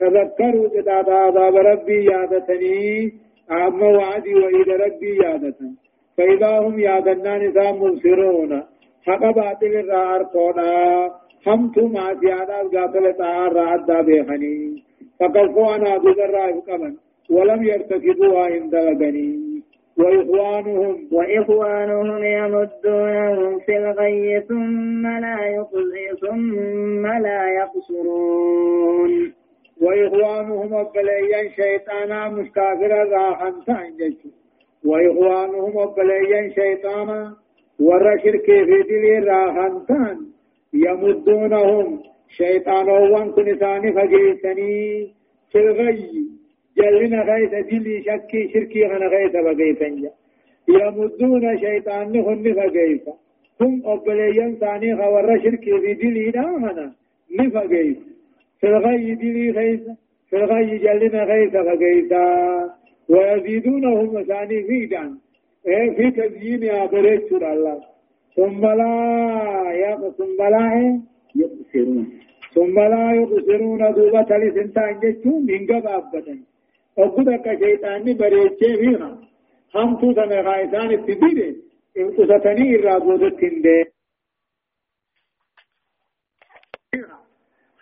تذكروا 0.00 0.68
كتاب 0.74 1.10
عذاب 1.10 1.56
ربي 1.56 2.04
يادتني 2.04 3.12
أما 3.50 3.86
وعدي 3.96 4.34
وإذا 4.34 4.76
ربي 4.84 5.16
يادتني 5.24 5.74
فإذا 6.16 6.58
هم 6.58 6.78
يادنان 6.80 7.40
إذا 7.40 7.72
مبصرون 7.72 8.62
حق 9.06 9.22
باطل 9.30 9.66
الرار 9.66 10.22
قونا 10.22 11.10
همت 11.46 11.78
ما 11.78 12.14
زيادة 12.22 12.56
قاتل 12.74 13.12
تعار 13.18 13.58
عدا 13.58 14.00
بيخني 14.00 14.82
فقفوا 15.20 15.76
أنا 15.76 15.96
أبو 15.96 16.08
الرائف 16.08 16.56
قبل 16.70 16.96
ولم 17.30 17.62
يرتكبوها 17.64 18.44
عند 18.44 18.74
لغني 18.74 19.53
وإخوانهم 19.98 21.08
وإخوانهم 21.12 22.24
يمدونهم 22.24 23.58
في 23.58 23.76
الغي 23.76 24.40
ثم 24.48 25.06
لا 25.06 25.66
ثم 26.20 27.06
لا 27.06 27.48
يقصرون. 27.48 29.34
وإخوانهم 29.80 30.74
أبليا 30.74 31.48
شيطانا 31.56 32.28
مستغفرا 32.28 33.04
راحا 33.04 33.54
تعنججوا 33.66 34.30
وإخوانهم 34.84 35.76
وبليا 35.76 36.48
شيطانا 36.54 37.36
ور 37.80 38.18
شرك 38.18 38.46
في 38.46 38.82
دل 38.88 39.28
راهنتان 39.28 40.26
يمدونهم 40.72 42.02
شيطان 42.28 42.88
وان 42.88 43.32
كن 43.32 43.56
ثاني 43.56 43.92
فجيسني 43.92 45.14
في 45.52 45.58
الغي. 45.58 46.28
جلنا 46.78 47.22
غيث 47.22 47.52
دلي 47.70 48.02
شكي 48.02 48.48
شركي 48.52 48.84
غنا 48.86 49.06
غيث 49.06 49.32
بغيثن 49.32 50.08
يمدون 50.68 51.58
شيطان 51.58 52.12
نهن 52.12 52.54
فجيسا 52.58 53.14
هم 53.60 53.82
أبليا 53.84 54.56
ثاني 54.60 54.94
غور 54.94 55.28
شرك 55.42 55.64
في 55.82 55.94
دل 55.94 56.16
راهنا 56.36 56.92
نفجيس 57.38 57.96
في 58.60 58.66
الغي 58.66 59.14
دلي 59.14 59.50
غيث 59.50 59.84
في 60.30 60.36
الغي 60.36 60.78
جلنا 60.78 61.24
غيث 61.24 61.56
فجيسا 61.56 62.24
ويزيدونهم 63.08 64.14
مساني 64.14 64.62
فيدا 64.62 65.04
إيه 65.68 65.90
في 65.90 66.10
تزيين 66.10 66.86
بريت 66.92 67.32
الله. 67.32 67.80
ثم 68.36 68.62
لا 68.66 68.94
يا 69.82 70.12
ثم 70.18 70.38
لا 70.54 70.66
يبصرون. 71.36 72.06
ثم 72.54 72.80
لا 72.80 73.12
يبصرون 73.12 73.92
دوبة 73.92 74.30
لسنتان 74.38 75.00
جتون 75.02 75.46
من 75.46 75.66
قبابة 75.66 76.38
وقدك 76.98 77.58
شيطاني 77.64 78.14
بريتشي 78.14 78.76
فيها 78.76 79.18
هم 79.74 79.96
توتا 80.00 80.26
مغايسان 80.26 80.90
التبيري 80.90 81.56
إن 81.98 82.10
قصتني 82.16 82.74
الرابودة 82.76 83.28
تندي 83.28 83.84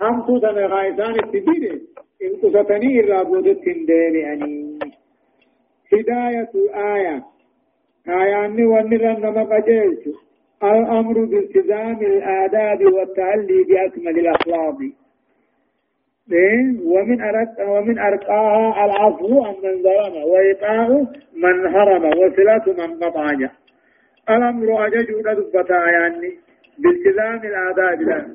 هم 0.00 0.26
توتا 0.26 0.52
مغايسان 0.52 1.14
التبيري 1.25 1.83
إن 2.23 2.37
قصتني 2.42 3.00
الرابودة 3.00 3.52
تندي 3.52 4.19
يعني 4.19 4.78
هداية 5.92 6.50
الآية 6.54 7.25
آية 8.09 8.45
أني 8.45 8.64
ونرى 8.64 9.12
نما 9.16 9.42
قجلت 9.45 10.04
الأمر 10.62 11.25
بالتزام 11.25 11.99
الآداب 12.02 12.92
والتعلي 12.92 13.64
بأكمل 13.64 14.19
الأخلاق؟ 14.19 14.78
ومن 16.31 17.21
أرق 17.23 17.69
ومن 17.69 17.99
أرقاها 17.99 18.85
العفو 18.85 19.44
عن 19.44 19.55
من 19.62 19.83
ظلم 19.83 20.14
وإيقاع 20.25 20.88
من 21.35 21.66
هرم 21.75 22.05
وصلة 22.05 22.64
من 22.79 23.05
قطع. 23.05 23.31
الأمر 24.31 24.87
أجج 24.87 25.09
دبتا 25.25 25.90
يعني 25.90 26.31
بالتزام 26.79 27.40
الآداب. 27.51 28.03
لا 28.03 28.27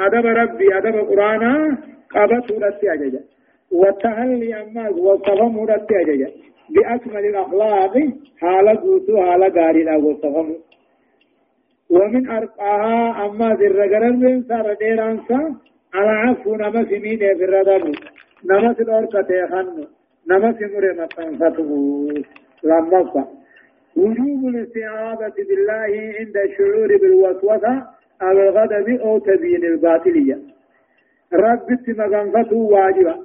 أدب 0.00 0.26
ربي 0.26 0.78
أدب 0.78 0.96
قرآن 0.96 1.76
قبط 2.10 2.52
رتي 2.52 2.92
أجج. 2.92 3.14
والتهلي 3.72 4.62
أما 4.62 4.88
وصفم 4.88 5.60
رتي 5.60 6.00
أجج. 6.00 6.30
بأكمل 6.70 7.24
الأخلاق 7.26 7.94
حال 8.40 8.68
قوتو 8.68 9.22
حال 9.22 9.42
غاري 9.42 9.82
لا 9.84 9.96
وصفهم 9.96 10.56
ومن 11.90 12.30
أرقاها 12.30 13.26
أما 13.26 13.54
ذر 13.54 13.80
قرر 13.82 14.12
من 14.12 14.42
سار 14.42 14.74
ديرانسا 14.74 15.54
على 15.94 16.10
عفو 16.10 16.56
نمس 16.56 16.90
مين 16.92 17.18
في 17.18 17.44
الردر 17.44 17.92
نمس 18.44 18.80
الأرقة 18.80 19.46
خن 19.50 19.86
نمس 20.30 20.56
مرمى 20.60 21.06
تنفته 21.16 22.08
لما 22.62 23.26
وجوب 23.96 24.48
الاستعاذة 24.48 25.34
بالله 25.48 26.14
عند 26.18 26.36
الشعور 26.36 26.96
بالوسوسة 26.96 27.82
أو 28.22 28.30
الغضب 28.30 28.88
أو 28.88 29.18
تبيين 29.18 29.64
الباطلية 29.64 30.38
رب 31.32 31.78
مغنفته 31.88 32.56
واجبة 32.56 33.16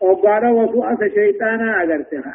وقال 0.00 0.46
وسوسة 0.46 1.08
شيطانا 1.08 1.82
أغرتها 1.82 2.34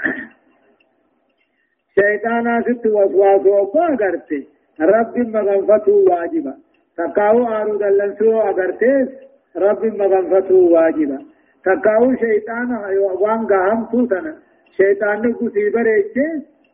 شيطانا 1.99 2.61
ست 2.61 2.85
وسواس 2.85 3.45
وقو 3.45 3.79
أغرتي 3.79 4.47
رب 4.81 5.17
مغنفته 5.17 5.91
واجبا 5.91 6.53
تقاو 6.97 7.47
آرو 7.47 7.77
دلنسو 7.77 8.41
أغرتيس 8.41 9.24
رب 9.55 9.85
مغنفته 9.85 10.55
واجبا. 10.55 11.25
تقاو 11.65 12.15
شيطانا 12.15 12.87
وان 13.21 13.45
غهم 13.45 13.85
توتنا 13.91 14.33
شيطان 14.77 15.29
نقصي 15.29 15.69
بريتش 15.69 16.17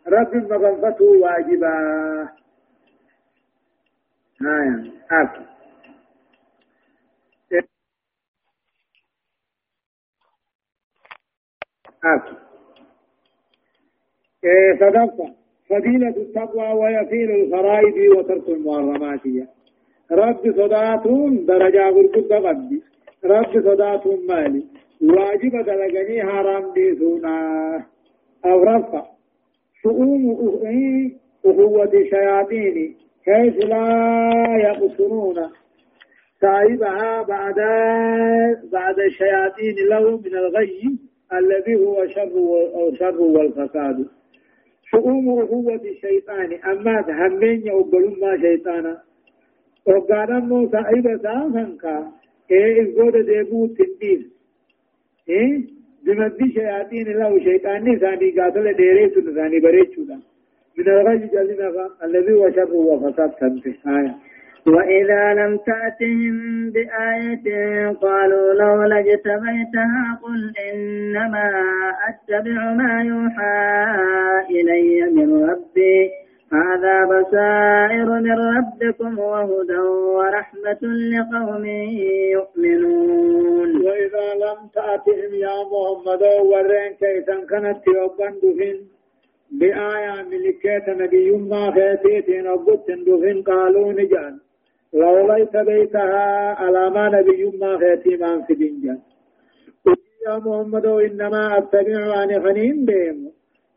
رب 0.07 0.35
مغنفته 0.35 1.05
واجبا. 1.05 1.73
آية 4.41 4.91
أكل 5.11 5.45
أكل 12.03 12.35
إيه 14.43 14.79
صدقت 14.79 15.19
فضيلة 15.69 16.15
التقوى 16.17 16.69
ويفيل 16.71 17.31
الفرائض 17.31 18.17
وترك 18.17 18.49
المحرمات۔ 18.49 19.25
رب 20.11 20.51
صداتون 20.51 21.45
درجة 21.45 21.89
غرقود 21.89 22.33
قبدي 22.33 22.81
رب 23.25 23.61
صداتون 23.61 24.19
مالي. 24.29 24.63
واجب 25.01 25.65
دلقني 25.65 26.23
حرام 26.23 26.73
ديسونا. 26.73 27.85
أو 28.45 28.63
رفع. 28.63 29.05
شؤون 29.83 30.21
أخوة 31.45 31.93
الشياطين 31.93 32.95
حيث 33.25 33.65
لا 33.65 33.87
يقصرون؟ 34.63 35.35
صاحبها 36.41 37.21
بعد 37.21 37.55
بعد 38.71 38.99
الشياطين 38.99 39.75
له 39.89 40.17
من 40.17 40.35
الغي 40.35 40.97
الذي 41.33 41.75
هو 41.75 42.07
شر 42.07 42.31
أو 42.75 42.95
شر 42.95 43.21
والفساد. 43.21 44.07
شؤوم 44.91 45.45
قوة 45.45 45.81
الشيطان 45.85 46.53
أما 46.53 47.05
همين 47.09 47.67
يقبلون 47.67 48.19
ما 48.21 48.37
شيطانا. 48.41 49.01
وقانا 49.87 50.39
مو 50.39 50.69
صاحب 50.71 51.19
سامنكا 51.23 52.11
إيه 52.51 52.81
إزود 52.81 53.15
ديبو 53.25 53.67
تنديس 53.67 54.23
إيه 55.29 55.61
بمدي 56.05 56.53
شياطين 56.53 57.07
الله 57.07 57.39
شيطان 57.43 57.89
نساني 57.89 58.29
قاتل 58.31 58.73
ديريس 58.73 59.17
نساني 59.17 59.59
بريتشو 59.59 60.01
من 60.77 60.87
الغي 60.89 61.17
جلنا 61.17 61.89
الذي 62.03 62.33
هو 62.33 62.51
شر 62.51 62.73
وفساد 62.73 63.31
سنته 63.39 63.75
آية 63.87 64.15
وإذا 64.67 65.33
لم 65.33 65.57
تأتهم 65.57 66.69
بآية 66.69 67.87
قالوا 67.89 68.53
لولا 68.53 68.99
اجتبيتها 68.99 70.19
قل 70.23 70.53
إنما 70.73 71.51
أتبع 72.09 72.73
ما 72.73 73.03
يوحى 73.03 73.57
إلي 74.49 75.11
من 75.11 75.49
ربي 75.49 76.09
هذا 76.53 76.95
بصائر 77.05 78.07
من 78.27 78.37
ربكم 78.57 79.19
وهدى 79.19 79.79
ورحمة 80.17 80.81
لقوم 81.13 81.65
يؤمنون. 82.35 83.69
وإذا 83.85 84.27
لم 84.43 84.59
تأتهم 84.75 85.33
يا 85.33 85.55
محمد 85.71 86.23
ورين 86.51 86.93
كيسا 87.01 87.45
كانت 87.49 87.87
يوبان 87.87 88.33
دفن 88.43 88.77
بآية 89.51 90.21
ملكات 90.31 90.89
نبي 90.89 91.31
ما 91.31 91.71
فاتيتين 91.71 92.47
وقلت 92.47 92.91
دفن 92.91 93.41
قالوا 93.41 93.93
نجان. 93.93 94.39
لو 94.93 95.33
ليس 95.33 95.53
بيتها 95.55 96.55
على 96.61 96.89
ما 96.89 97.09
نبي 97.09 97.57
ما 97.61 97.77
خيتي 97.77 98.17
ما 98.17 98.41
في 98.41 98.53
دنجا 98.53 98.99
يا 100.27 100.37
محمد 100.37 100.85
إنما 100.85 101.57
أتبع 101.57 102.19
عن 102.19 102.43
خنين 102.43 102.85
ديم 102.85 103.31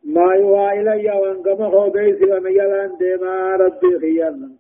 ما 0.05 0.35
يوحى 0.35 0.81
إلي 0.81 1.11
وانقم 1.11 1.63
هو 1.63 1.91
بيس 1.91 2.23
وميلان 2.23 2.91
ديما 2.99 3.57
ربي 3.57 3.99
خيانا 4.01 4.51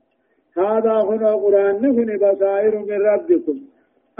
هذا 0.58 0.94
هنا 1.08 1.34
قرآن 1.34 1.82
نهن 1.82 2.10
بصائر 2.16 2.78
من 2.78 3.00
ربكم. 3.02 3.58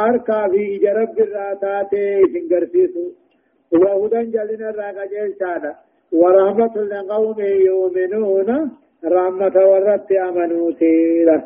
أركا 0.00 0.48
في 0.48 0.78
جرب 0.78 1.18
الراتات 1.18 1.90
سنقرسيسو. 2.32 3.04
وهدى 3.72 4.22
جلنا 4.34 4.70
الراقجيل 4.70 5.34
شادا 5.40 5.72
ورحمة 6.12 6.76
لقوم 6.76 7.40
يؤمنون. 7.40 8.70
رحمة 9.04 9.56
ورد 9.70 10.12
أمنوا 10.12 10.72
تيلا 10.72 11.42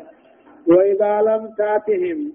وإذا 0.67 1.21
لم 1.21 1.53
تأتهم 1.57 2.31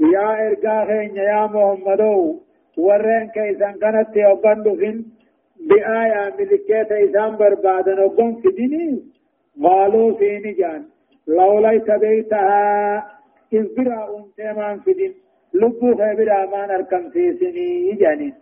يا 0.00 0.46
إرقاهين 0.46 1.16
يا 1.16 1.46
محمدو 1.54 2.40
ورين 2.76 3.28
كيسان 3.34 3.74
كانت 3.82 4.16
يوبندو 4.16 4.76
فين 4.76 5.15
بآية 5.60 6.34
ملكيت 6.38 6.92
إسان 6.92 7.36
بربادا 7.36 8.04
وقم 8.04 8.34
في 8.40 8.48
ديني 8.48 9.02
قالوا 9.62 10.14
في 10.18 10.38
نجان 10.38 10.84
لولا 11.26 11.96
بيتها 11.96 13.16
إذ 13.52 13.66
برا 13.76 14.18
أنتمان 14.18 14.80
في 14.80 14.92
دين 14.92 15.14
لبو 15.54 15.94
خيبرا 15.96 16.46
ما 16.46 16.66
نركم 16.66 17.10
في 17.10 17.32
سني 17.40 17.92
جانين 17.92 18.34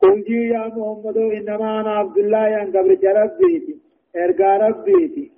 قل 0.00 0.22
جي 0.22 0.48
يا 0.48 0.66
محمد 0.76 1.16
إنما 1.16 1.80
أنا 1.80 1.92
عبد 1.96 2.18
الله 2.18 2.48
ين 2.48 2.68
قبر 2.76 2.98
ربيتي 3.22 3.74
إرقى 4.16 4.58
ربيتي 4.68 5.30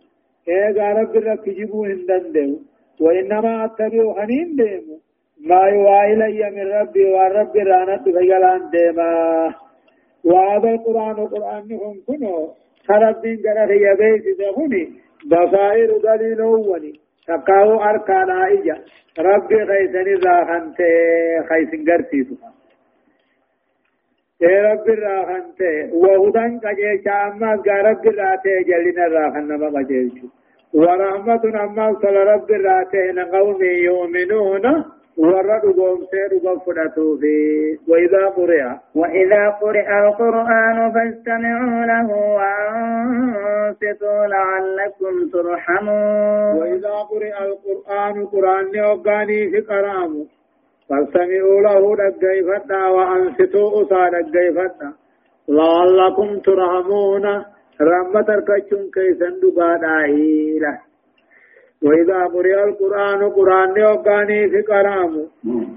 إرقى 0.49 0.89
رب 1.01 1.15
رب 1.17 1.45
جبو 1.59 1.85
هندن 1.85 2.33
ديو 2.33 2.61
وإنما 3.01 3.65
أتبع 3.65 4.15
حنين 4.23 4.57
ديمو 4.57 4.97
ما 5.41 5.69
يوحى 5.69 6.13
إلي 6.13 6.51
من 6.51 6.73
ربي 6.73 7.05
والرب 7.05 7.57
رانت 7.57 8.05
فيلان 8.05 8.71
ديما 8.71 9.55
وهذا 10.25 10.71
القرآن 10.71 11.27
قرآن 11.27 11.69
نهم 11.69 11.97
كنو 12.07 12.53
خرب 12.89 13.21
دين 13.23 13.39
قرأ 13.47 13.67
في 13.67 13.95
بيت 13.99 14.39
دهوني 14.39 14.93
بصائر 15.31 15.99
دليل 15.99 16.41
وني 16.43 17.01
تقاو 17.27 17.81
أركان 17.81 18.31
آئية 18.31 18.77
ربي 19.19 19.59
خيسني 19.67 20.15
راخنت 20.27 20.79
خيسن 21.49 21.85
قرتيسو 21.89 22.35
يا 24.41 24.73
رب 24.73 24.89
راخنت 24.89 25.61
وهدن 25.93 26.59
قجيشا 26.65 27.15
أما 27.27 27.53
رب 27.89 28.05
راتي 28.07 28.55
جلنا 28.69 29.07
راخن 29.07 29.45
نما 29.49 29.69
قجيشو 29.79 30.27
ورحمة 30.75 31.45
أما 31.65 31.87
صلى 32.03 32.23
رب 32.33 32.51
راتي 32.51 33.13
نقوم 33.19 33.63
يؤمنون 33.63 34.85
ورد 35.19 35.65
قوم 35.79 36.01
سير 36.11 36.33
قفلته 36.45 37.17
في 37.21 37.37
وإذا 37.89 38.27
قرئ 38.37 38.65
وإذا 38.95 39.49
قرئ 39.63 39.89
القرآن 40.05 40.93
فاستمعوا 40.95 41.81
له 41.93 42.09
وأنصتوا 42.39 44.21
لعلكم 44.27 45.15
ترحمون. 45.33 46.53
وإذا 46.61 46.95
قرئ 47.11 47.35
القرآن 47.49 48.15
قرآن 48.27 48.65
يوغاني 48.75 49.51
في 49.51 49.61
قرامه 49.61 50.25
فاستمعوا 50.89 51.61
له 51.67 51.83
دقيفتا 51.97 52.83
وأنصتوا 52.87 53.83
أصار 53.83 54.13
دقيفتا 54.21 54.89
لعلكم 55.49 56.39
ترحمون. 56.39 57.27
الكتشون 57.81 58.91
كيسن 58.95 59.35
دبادا 59.43 60.05
إله 60.05 60.86
وإذا 61.83 62.25
قرئ 62.25 62.65
القرآن 62.65 63.31
قرآن 63.31 63.77
يوقاني 63.77 64.49
في 64.49 64.61
قرام 64.63 65.27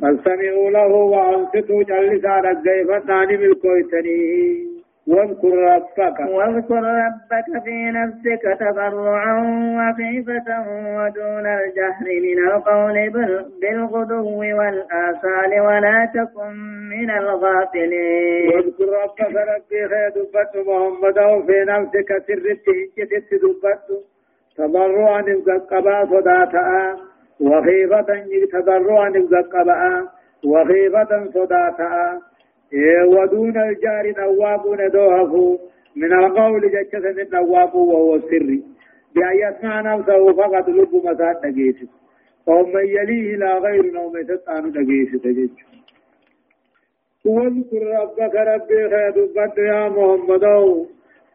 فاستمعوا 0.01 0.69
له 0.69 0.87
وأنصتوا 0.87 1.83
جلسا 1.83 2.35
رقيفة 2.39 2.99
ثاني 2.99 3.37
بالكويتني. 3.37 4.69
واذكر 5.07 5.53
ربك. 5.73 6.19
واذكر 6.19 6.83
ربك 7.03 7.63
في 7.63 7.77
نفسك 7.99 8.43
تضرعا 8.59 9.35
وخيفة 9.77 10.47
ودون 10.97 11.45
الجهر 11.47 12.07
من 12.25 12.39
القول 12.47 13.09
بالغدو 13.61 14.27
والآصال 14.59 15.51
ولا 15.67 16.09
تكن 16.15 16.53
من 16.89 17.09
الغافلين. 17.09 18.49
واذكر 18.55 18.89
ربك 19.03 19.35
ربي 19.51 19.87
خير 19.91 20.09
دبت 20.15 20.67
محمد 20.67 21.17
في 21.47 21.65
نفسك 21.67 22.09
سرت 22.27 22.65
هجت 22.97 23.33
دبت. 23.43 23.87
تضرعا 24.59 25.21
نفقبا 25.21 26.05
صداتا 26.05 26.97
وخيفة 27.39 28.09
تضرعا 28.51 29.09
نفقبا 29.09 30.07
وخيفة 30.45 31.25
صداتا 31.33 32.19
ودون 33.13 33.57
الجار 33.57 34.13
نوابون 34.17 34.89
دوهفو 34.89 35.57
من 35.95 36.13
القول 36.13 36.61
جتشة 36.71 36.99
من 37.17 37.27
نواب 37.33 37.75
وهو 37.75 38.15
السر 38.15 38.59
بأن 39.15 39.35
يسمع 39.43 39.81
نفسه 39.81 40.33
فقط 40.33 40.69
لب 40.69 40.95
مساد 41.05 41.45
نجيسس 41.45 41.89
ومن 42.47 42.85
يليه 42.85 43.35
لا 43.35 43.57
غير 43.57 43.91
نوم 43.91 44.21
تتعن 44.21 44.65
نجيسس 44.65 45.25
جتش 45.25 45.61
واذكر 47.25 47.83
ربك 48.01 48.35
ربي 48.35 48.89
خير 48.89 49.09
دبت 49.09 49.57
يا 49.57 49.89
محمد. 49.89 50.45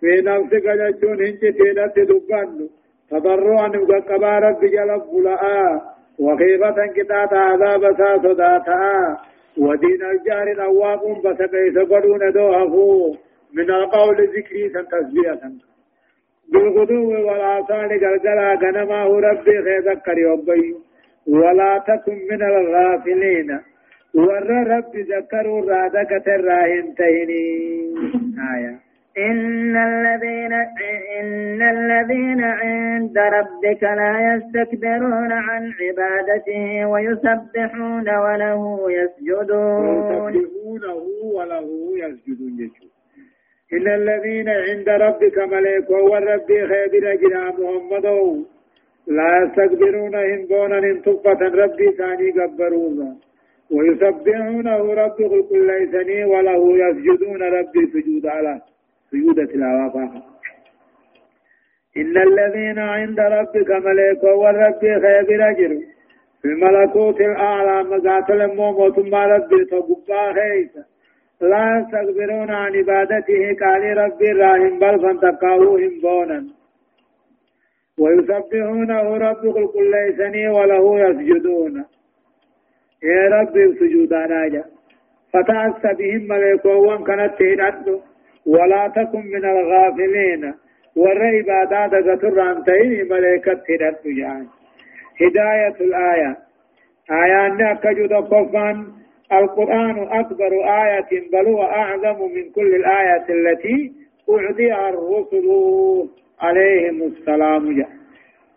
في 0.01 0.13
نفسك 0.23 0.67
جتشون 0.81 1.21
هنج 1.27 1.41
تيدت 1.41 1.99
دبت. 1.99 2.71
تضرعا 3.11 3.69
وقبا 3.69 4.39
رب 4.39 4.61
جلب 4.65 5.03
فلآ 5.13 5.81
وخيفة 6.19 6.87
كتاتا 6.97 7.35
عذاب 7.35 7.83
ساسداتا 7.99 9.17
ودين 9.59 10.03
الجار 10.13 10.57
نواب 10.57 11.03
بسقيس 11.25 11.79
قدون 11.79 12.33
دوهفو 12.33 13.15
من 13.55 13.71
القول 13.71 14.17
ذكري 14.37 14.69
سن 14.69 14.87
تسبيح 14.89 15.35
سن 15.41 15.55
بالغدو 16.53 17.11
والآثار 17.27 17.89
قلقلا 18.03 18.55
غنما 18.63 19.05
ربي 19.05 19.63
خيذكر 19.63 20.19
يوبي 20.19 20.75
ولا 21.27 21.85
تكن 21.89 22.19
من 22.31 22.43
الغافلين. 22.43 23.61
ور 24.15 24.51
ربي 24.73 25.03
ذكروا 25.03 25.61
رادك 25.71 26.23
تراهن 26.27 26.95
تهني. 26.95 27.47
آية. 28.55 28.84
إن 29.19 29.77
الذين 29.77 30.53
إن 31.21 31.63
الذين 31.63 32.45
عند 32.45 33.19
ربك 33.19 33.83
لا 33.83 34.35
يستكبرون 34.35 35.33
عن 35.33 35.73
عبادته 35.81 36.87
ويسبحون 36.87 38.09
وله 38.17 38.63
يسجدون. 38.91 40.35
يسبحونه 40.35 41.03
وله 41.37 41.67
يسجدون. 41.97 42.71
إن 43.73 43.87
الذين 43.89 44.49
عند 44.49 44.89
ربك 44.89 45.39
ملك 45.39 45.91
والرب 45.91 46.49
خيبر 46.49 47.15
جنا 47.15 47.45
محمد. 47.59 48.07
لا 49.07 49.31
يستكبرون 49.43 50.15
إن 50.15 50.47
بونا 50.47 50.79
إن 50.79 51.03
تقفة 51.03 51.41
ربي 51.63 51.91
ثاني 51.99 52.31
قبرون 52.31 53.19
ويسبحونه 53.71 54.95
رب 54.95 55.19
كل 55.51 55.67
ليسني 55.67 56.25
وله 56.25 56.63
يسجدون 56.79 57.43
ربي 57.43 57.87
سجود 57.93 58.27
على. 58.27 58.74
سجود 59.15 59.47
تلاوة 59.47 60.23
إن 61.97 62.17
الذين 62.17 62.79
عند 62.79 63.21
ربك 63.21 63.71
ملك 63.71 64.23
والرب 64.25 64.81
خيب 64.81 65.31
رجل 65.41 65.83
في 66.43 66.49
الملكوت 66.49 67.21
الأعلى 67.21 67.83
مقاتل 67.83 68.43
الموت 68.43 68.99
ما 68.99 69.27
ربي 69.27 69.65
تقبا 69.65 70.33
خيسا 70.33 70.85
لا 71.41 71.65
يستكبرون 71.79 72.51
عن 72.51 72.77
عبادته 72.77 73.43
قال 73.61 73.97
ربي 73.99 74.33
راهم 74.33 74.79
بل 74.79 75.01
فانتقاوهم 75.01 76.01
بونا. 76.03 76.45
ويسبحونه 77.99 79.17
رب 79.17 79.43
كل 79.73 79.91
ليسني 79.91 80.49
وله 80.49 81.01
يسجدون. 81.01 81.85
يا 83.03 83.29
ربي 83.35 83.75
سجودانا 83.79 84.49
جا. 84.49 84.65
فتأس 85.33 85.97
بهم 85.99 86.23
ملك 86.29 86.65
وان 86.65 87.05
كانت 87.05 87.33
تهدأ 87.39 88.01
ولا 88.47 88.89
تكن 88.89 89.27
من 89.27 89.45
الغافلين. 89.45 90.55
ورى 90.97 91.39
عبادات 91.39 91.95
قطر 92.09 92.41
عن 92.41 92.65
تهي 92.65 93.03
ملائكة 93.03 93.63
يعني 94.07 94.47
هداية 95.21 95.77
الآية. 95.81 96.37
آية 97.11 97.47
أنك 97.47 97.87
جد 97.87 98.13
قفان 98.13 98.87
القرآن 99.33 99.99
أكبر 100.11 100.53
آية 100.85 101.31
بل 101.33 101.47
هو 101.47 101.63
أعظم 101.63 102.33
من 102.35 102.51
كل 102.51 102.75
الآيات 102.75 103.31
التي 103.31 103.93
أعطيها 104.31 104.89
الرسل 104.89 105.49
عليهم 106.41 107.03
السلام 107.03 107.77
جاء 107.77 107.89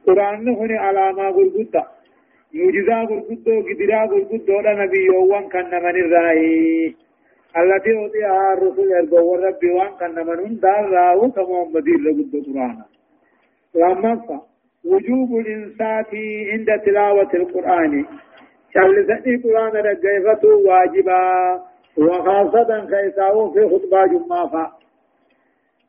قرآن 0.07 0.49
هنا 0.49 0.79
على 0.79 1.13
ما 1.13 1.29
قلت 1.29 1.75
معجزة 2.53 3.05
قلت 3.05 3.47
قدرا 3.47 4.05
قلت 4.05 4.49
نبي 4.49 5.05
يوم 5.05 5.49
كان 5.49 5.83
من 5.83 5.95
الرأي. 6.05 6.95
التي 7.57 7.91
أوتيها 7.97 8.53
الرسل 8.53 8.91
يرجو 8.91 9.35
ربي 9.35 9.71
وان 9.71 9.91
كان 9.99 10.27
من 10.27 10.59
دار 10.59 10.89
راو 10.89 11.31
كمحمد 11.31 11.87
لقد 11.89 12.29
قرآن 12.45 12.77
لما 13.75 14.41
وجوب 14.85 15.39
الإنسات 15.39 16.11
عند 16.51 16.81
تلاوة 16.85 17.29
القرآن. 17.33 18.05
شلسني 18.73 19.35
قرآن 19.43 19.71
رجيفة 19.71 20.43
واجبا 20.67 21.23
وخاصة 21.97 22.87
خيساو 22.91 23.51
في 23.53 23.65
خطبة 23.69 24.05
جمعة 24.05 24.71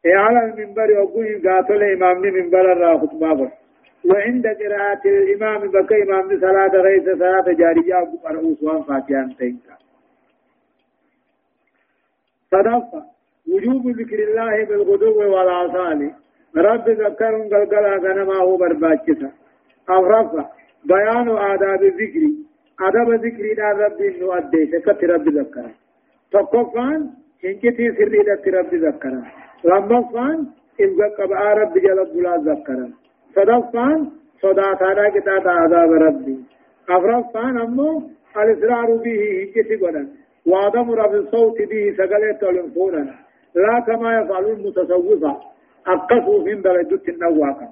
على 0.06 0.44
المنبر 0.44 0.90
يقول 0.90 1.42
قاتل 1.48 1.82
إمام 1.82 2.20
منبر 2.20 2.72
الرا 2.72 2.98
خطبة 2.98 3.50
وعند 4.10 4.46
قراءة 4.46 5.00
الإمام 5.04 5.60
بكى 5.70 6.02
إمام 6.02 6.40
صلاة 6.40 6.74
غيث 6.82 7.04
صلاة 7.18 7.52
جارية 7.52 8.08
قرأوس 8.24 8.62
وان 8.62 8.82
فاتحان 8.82 9.36
تنكا. 9.36 9.77
صدقة 12.52 13.00
وجوب 13.52 13.88
ذكر 14.00 14.18
الله 14.28 14.64
بالغدو 14.64 15.18
والعصال 15.32 16.00
رب 16.56 16.86
ذكرهم 16.88 17.42
قلقلا 17.52 17.96
غنما 18.04 18.36
هو 18.36 18.56
برباكسا 18.56 19.30
أغرفة 19.90 20.48
بيان 20.84 21.28
آداب 21.28 21.82
الذكر 21.82 22.22
آداب 22.86 23.10
الذكر 23.10 23.44
إلى 23.52 23.66
رب 23.84 24.00
نؤدي 24.20 24.66
سكت 24.72 25.04
رب 25.04 25.28
ذكرا 25.28 25.70
تقفان. 26.32 27.00
هنكتي 27.44 27.84
سري 27.96 28.20
رب 28.58 28.74
ذكرا 28.74 29.22
لما 29.64 30.02
فان 30.12 30.46
إبقى 30.80 31.08
قبعا 31.18 31.54
رب 31.54 31.74
جلب 31.78 32.08
بلا 32.14 32.36
ذكرا 32.36 32.86
صدفان 33.34 34.10
صداتانا 34.42 35.08
كتاب 35.08 35.48
عذاب 35.48 35.90
ربي 35.92 36.36
أفرفان. 36.90 37.58
أمو. 37.58 38.02
الإسرار 38.36 38.96
به. 39.04 39.20
هنكتي 39.42 39.76
قدن 39.76 40.08
وعدم 40.50 40.90
رب 40.90 41.14
الصوت 41.14 41.58
به 41.70 41.94
سقلت 41.98 42.42
الانفونا 42.42 43.14
لا 43.54 43.80
كما 43.86 44.20
يفعل 44.20 44.44
المتصوفة 44.44 45.36
أقفوا 45.86 46.44
من 46.44 46.62
بلدت 46.62 47.08
النواقع 47.08 47.68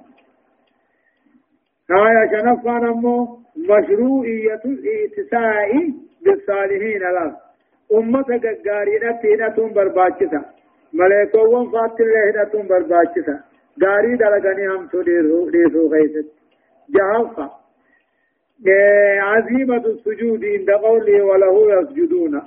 آية 1.91 2.23
شنفان 2.31 2.87
أمو 2.87 3.39
مشروعية 3.57 4.61
الاتساء 4.65 5.69
بالصالحين 6.25 7.01
له 7.17 7.35
أمة 7.93 8.29
قاري 8.65 8.95
نتينة 9.03 9.73
برباكسة 9.75 10.41
ملائكة 10.93 11.71
فات 11.71 11.99
الله 12.01 12.43
نتون 12.43 12.67
برباكسة 12.67 13.39
غاري 13.83 14.15
دلغني 14.15 14.67
هم 14.67 14.87
تو 14.87 15.01
ديسو 15.01 15.87
غيثت. 15.93 16.27
جهفة. 16.95 17.51
عزيمة 19.19 19.85
السجود 19.85 20.45
عند 20.45 20.69
قوله 20.71 21.23
وله 21.23 21.55
يسجدون. 21.73 22.41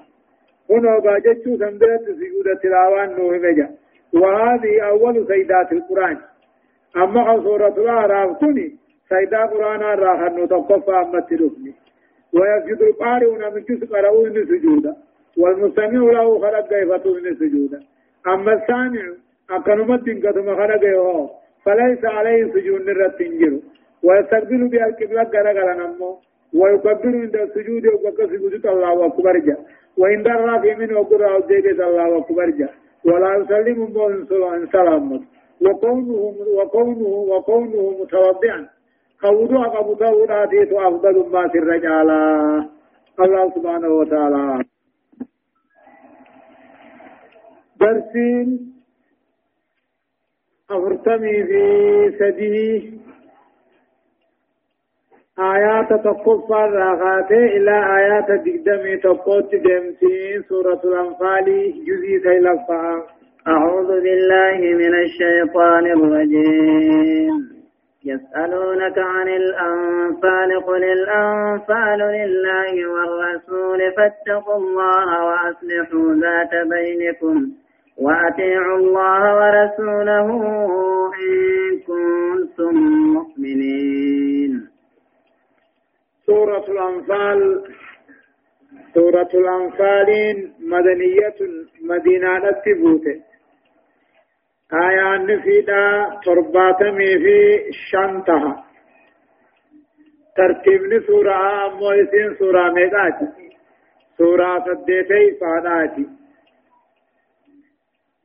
هنا 0.71 0.99
باجتشو 0.99 1.57
سندرت 1.59 2.05
سجود 2.19 2.47
تلاوان 2.63 3.09
نوه 3.19 3.39
مجا 3.39 3.69
وهذه 4.15 4.81
أول 4.89 5.27
سيدات 5.27 5.73
القرآن 5.73 6.19
أما 6.97 7.43
سورة 7.43 7.75
الأعراف 7.79 8.37
كني 8.41 8.77
سيدا 9.09 9.41
قرآن 9.47 9.81
راحن 9.81 10.43
نتقفى 10.43 10.91
أما 10.91 11.21
تلفني 11.21 11.73
ويسجد 12.35 12.83
القارئون 12.83 13.43
من 13.55 13.63
جزء 13.69 13.87
قرؤون 13.93 14.33
سجودا 14.51 14.97
والمستمع 15.39 16.03
له 16.13 16.39
خلق 16.39 16.69
كيفته 16.69 17.15
من 17.15 17.35
سجودا 17.41 17.81
أما 18.27 18.53
السامع 18.53 19.03
أكنمت 19.51 20.07
قدم 20.27 20.57
خلقه 20.57 21.31
فليس 21.65 22.05
عليه 22.05 22.45
سجود 22.55 22.81
نرد 22.89 23.13
تنجر 23.19 23.53
ويستقبل 24.03 24.69
بها 24.69 24.87
القبلة 24.87 25.23
قرقلا 25.23 25.75
نمو 25.75 26.19
ويكبر 26.55 27.07
عند 27.23 27.37
السجود 27.37 27.87
وقد 27.87 28.27
سجود 28.27 28.67
الله 28.67 29.07
أكبر 29.07 29.39
جا 29.39 29.57
وإن 29.99 30.21
الرافع 30.27 30.77
منه 30.77 31.01
وقر 31.01 31.35
أوديك 31.35 31.67
الله 31.67 32.19
أكبر 32.19 32.51
جا 32.51 32.69
ولا 33.05 33.37
يسلم 33.37 33.87
بهم 33.87 34.27
سلامت 34.73 35.23
وكونه 35.61 36.13
وكونه 36.59 37.07
وكونه 37.07 38.03
متوضعا 38.03 38.69
قوضوا 39.23 39.65
قبضوا 39.67 40.27
راتيت 40.27 40.73
أفضل 40.73 41.29
ما 41.33 41.49
في 41.49 41.59
الرجال 41.59 42.11
الله 43.21 43.53
سبحانه 43.55 43.89
وتعالى. 43.89 44.65
درسين 47.81 48.73
أفرتمي 50.71 51.45
في 51.45 51.63
سديه 52.19 52.93
آيات 55.41 55.89
تقف 55.89 56.53
الراغات 56.53 57.31
إلى 57.31 57.75
آيات 57.99 58.31
دقدمي 58.31 58.97
تقوت 58.97 59.55
دمتين 59.55 60.43
سورة 60.49 60.81
الأنفال 60.85 61.47
جزي 61.87 62.19
سيلفا. 62.19 63.03
أعوذ 63.49 63.87
بالله 63.87 64.59
من 64.59 64.95
الشيطان 64.95 65.87
الرجيم. 65.87 67.61
يسألونك 68.05 68.99
عن 68.99 69.29
الأنفال 69.29 70.67
قل 70.67 70.85
الأنفال 70.85 71.99
لله 71.99 72.73
والرسول 72.93 73.81
فاتقوا 73.97 74.57
الله 74.57 75.09
وأصلحوا 75.27 76.15
ذات 76.15 76.69
بينكم 76.69 77.37
وأطيعوا 77.99 78.79
الله 78.79 79.23
ورسوله 79.37 80.29
إن 81.29 81.79
كنتم 81.87 82.75
مؤمنين. 83.17 84.70
سورة 86.31 86.65
الأنفال 86.69 87.41
سورة 88.95 89.31
الأنفال 89.35 90.11
مدنية 90.61 91.39
مدينة 91.83 92.51
تبوت 92.65 93.07
آية 94.83 95.17
نفيدا 95.17 95.85
ترباتمي 96.25 97.19
في 97.25 97.39
شنتها 97.73 98.65
ترتيب 100.37 101.03
سورة 101.07 101.67
أمويسين 101.67 102.35
سورة 102.39 102.73
ميقاتي 102.73 103.29
سورة 104.19 104.65
سديتي 104.67 105.39
فاداتي 105.41 106.07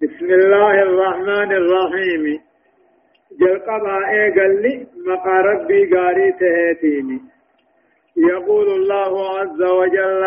بسم 0.01 0.25
الله 0.25 0.81
الرحمن 0.81 1.51
الرحيم. 1.51 2.23
جلقبا 3.39 3.97
ايقل 4.09 4.61
لي 4.61 4.87
مقا 5.07 5.37
ربي 5.49 5.95
قاري 5.95 6.31
تهيتيني. 6.31 7.34
يقول 8.17 8.67
الله 8.67 9.39
عز 9.39 9.61
وجل 9.61 10.23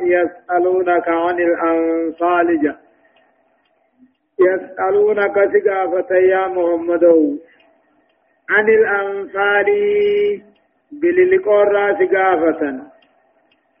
يسألونك 0.00 1.08
عن 1.08 1.38
الأنفال 1.38 2.76
يسألونك 4.40 5.34
سقافة 5.34 6.16
يا 6.16 6.46
محمد. 6.46 7.04
عن 8.50 8.68
الأنفال 8.68 9.68
بللقورا 10.92 11.92
سقافة. 11.92 12.62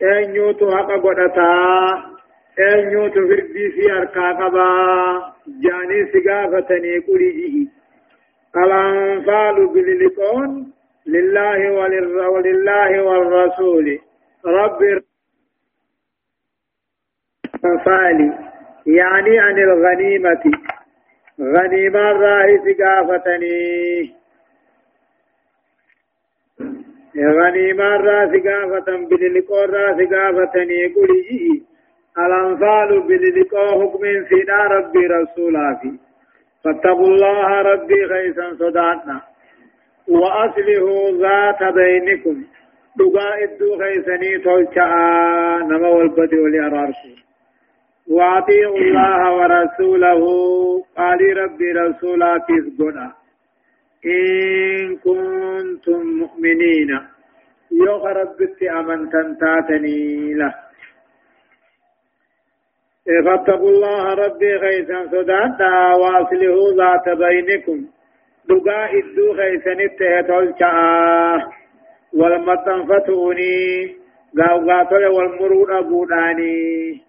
أن 0.02 0.34
يوتو 0.34 0.76
حق 0.76 0.90
قدتا. 0.92 2.12
eenyuutu 2.56 3.28
firdii 3.28 3.70
fi 3.76 3.88
harkaa 3.88 4.34
qabaa 4.34 5.34
jaanii 5.66 6.06
si 6.12 6.20
gaafatanii 6.20 7.00
qulijii 7.00 7.68
الأنفال 8.56 9.66
باللقون 9.66 10.72
لله 11.06 11.70
ولله 12.28 13.02
والرسول. 13.02 13.98
رب 14.44 14.82
الأنفال 17.62 18.18
يعني 18.86 19.38
عن 19.38 19.58
الغنيمة. 19.58 20.42
غنيمة 21.40 22.12
راهي 22.12 22.58
ثقافتني 22.58 24.14
غنيمة 27.18 27.84
راهي 27.84 28.40
ثقافة 28.40 28.96
باللقون 29.08 29.70
راهي 29.70 30.06
ثقافتني 30.06 30.86
قل 30.86 31.10
الأنفال 32.18 33.00
بلدقاء 33.00 33.80
حكم 33.80 34.02
سيدا 34.28 34.56
ربي 34.56 35.06
رسولا 35.06 35.78
في 35.82 35.92
فاتقوا 36.64 37.06
الله 37.06 37.62
ربي 37.62 38.04
غيثا 38.04 38.54
صداتنا 38.54 39.20
وأصله 40.08 40.86
ذات 41.20 41.74
بينكم. 41.74 42.44
دقاء 42.96 43.44
الدو 43.44 43.74
غيثني 43.74 44.38
تلشاء 44.38 44.92
نما 45.64 45.88
والبدء 45.88 46.36
ولأرارسي 46.36 47.16
وأطيعوا 48.10 48.76
الله 48.76 49.36
ورسوله. 49.36 50.22
قال 50.96 51.36
ربي 51.36 51.72
رسولا 51.72 52.38
تسقنا 52.38 53.12
إن 54.06 54.96
كنتم 54.96 56.02
مؤمنين. 56.06 56.90
يغرب 57.72 58.16
ربك 58.16 58.62
أمنتن 58.62 59.36
تاتني 59.38 60.34
له. 60.34 60.54
فاتقوا 63.24 63.70
الله 63.70 64.14
ربي 64.14 64.54
غيثا 64.54 65.06
صداتا 65.06 65.94
وأصله 65.94 66.56
ذات 66.76 67.18
بينكم. 67.18 68.01
دقا 68.48 68.84
إدو 68.98 69.32
غيثا 69.32 69.74
نتهتول 69.74 70.54
شاء 70.58 71.48
والمطن 72.14 72.84
فتوني 72.88 73.56
غاو 74.38 74.58
غاتول 74.70 75.04
والمرود 75.06 75.70
أبوداني 75.70 77.00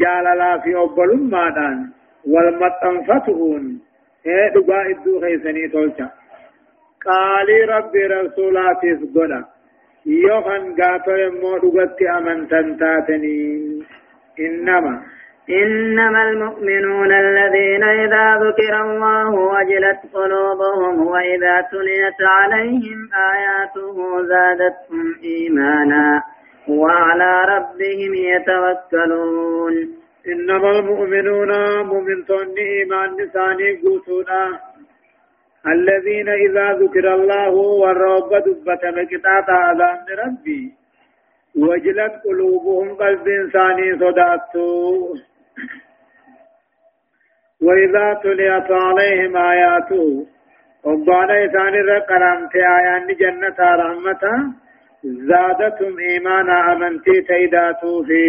جاللا 0.00 0.58
في 0.58 0.76
أبل 0.76 1.10
مادان 1.32 1.90
والمطن 2.32 2.94
فتون 3.08 3.80
دقا 4.54 4.80
إدو 4.90 5.18
غيثا 5.18 5.50
نتهول 5.52 5.92
شاء 5.98 6.12
قالي 7.06 7.58
ربي 7.64 8.06
رسولاتي 8.06 8.96
سقنا 9.00 9.44
يوخن 10.06 10.62
غاتول 10.80 11.40
مو 11.40 11.52
دقا 11.58 12.18
أمن 12.18 12.48
تنتاتني 12.48 13.36
إنما 14.40 15.02
إنما 15.50 16.22
المؤمنون 16.30 17.12
الذين 17.12 17.84
إذا 17.84 18.36
ذكر 18.36 18.80
الله 18.82 19.30
وجلت 19.30 20.00
قلوبهم 20.14 21.06
وإذا 21.06 21.60
تليت 21.60 22.20
عليهم 22.20 23.08
آياته 23.32 24.22
زادتهم 24.22 25.14
إيمانا 25.24 26.22
وعلى 26.68 27.32
ربهم 27.54 28.14
يتوكلون. 28.14 29.74
إنما 30.28 30.70
المؤمنون 30.78 31.52
مؤمنون 31.86 32.58
إيمان 32.58 33.10
نساني 33.20 33.76
قوتونا. 33.82 34.58
الذين 35.66 36.28
إذا 36.28 36.72
ذكر 36.72 37.14
الله 37.14 37.50
والرب 37.54 38.30
دبت 38.46 38.84
مكتات 38.84 39.48
آذان 39.48 40.06
ربي. 40.26 40.72
وجلت 41.58 42.12
قلوبهم 42.24 42.94
قلب 42.94 43.28
إنساني 43.28 43.98
صداتو 43.98 45.14
وإذا 47.62 48.14
تليت 48.22 48.70
عليهم 48.70 49.36
آياته 49.36 50.26
وقال 50.84 51.30
إسان 51.30 51.74
الرقرام 51.74 52.48
في 52.48 52.58
آيان 52.58 53.06
جنة 53.20 53.58
رحمة 53.58 54.24
زادتهم 55.04 55.98
إيمانا 55.98 56.72
أمنتي 56.72 57.20
تيداتو 57.20 58.02
في 58.04 58.24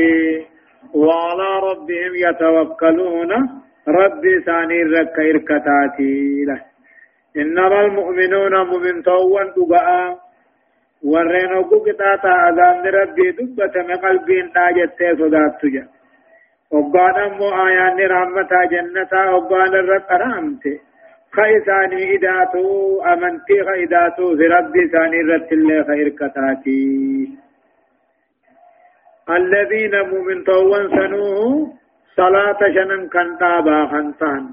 وعلى 0.94 1.50
ربهم 1.70 2.14
يتوكلون 2.16 3.32
ربي 3.88 4.40
ثاني 4.46 4.82
الرق 4.82 5.20
إركتاتي 5.20 6.46
له. 6.48 6.62
إنما 7.38 7.82
المؤمنون 7.82 8.68
مؤمن 8.68 9.04
توان 9.04 9.48
دقاء 9.58 10.18
ورين 11.04 11.52
وقوكتاتا 11.54 12.34
أذان 12.50 12.86
ربي 13.00 13.32
دبة 13.32 13.76
من 13.88 13.96
قلبين 13.96 14.52
تاجت 14.54 15.00
صداتو 15.20 15.68
جا. 15.68 15.97
وقال 16.72 17.16
أمو 17.18 17.48
آيان 17.68 18.00
رحمة 18.12 18.52
جنة 18.72 19.14
وقال 19.36 19.76
الرق 19.76 20.12
رحمته 20.12 20.80
خيساني 21.36 22.16
إداتو 22.16 23.02
أمنتي 23.14 23.58
خيداتو 23.68 24.38
في 24.38 24.46
ربي 24.48 24.88
ثاني 24.88 25.22
رت 25.22 25.52
الله 25.52 25.84
خير 25.84 26.10
كتاتي 26.10 27.30
الذين 29.30 29.94
مؤمن 30.12 30.44
طوان 30.44 30.90
سنوه 30.90 31.74
صلاة 32.18 32.60
شنن 32.76 33.08
كان 33.10 33.38
تابا 33.38 33.88
خنسان 33.92 34.44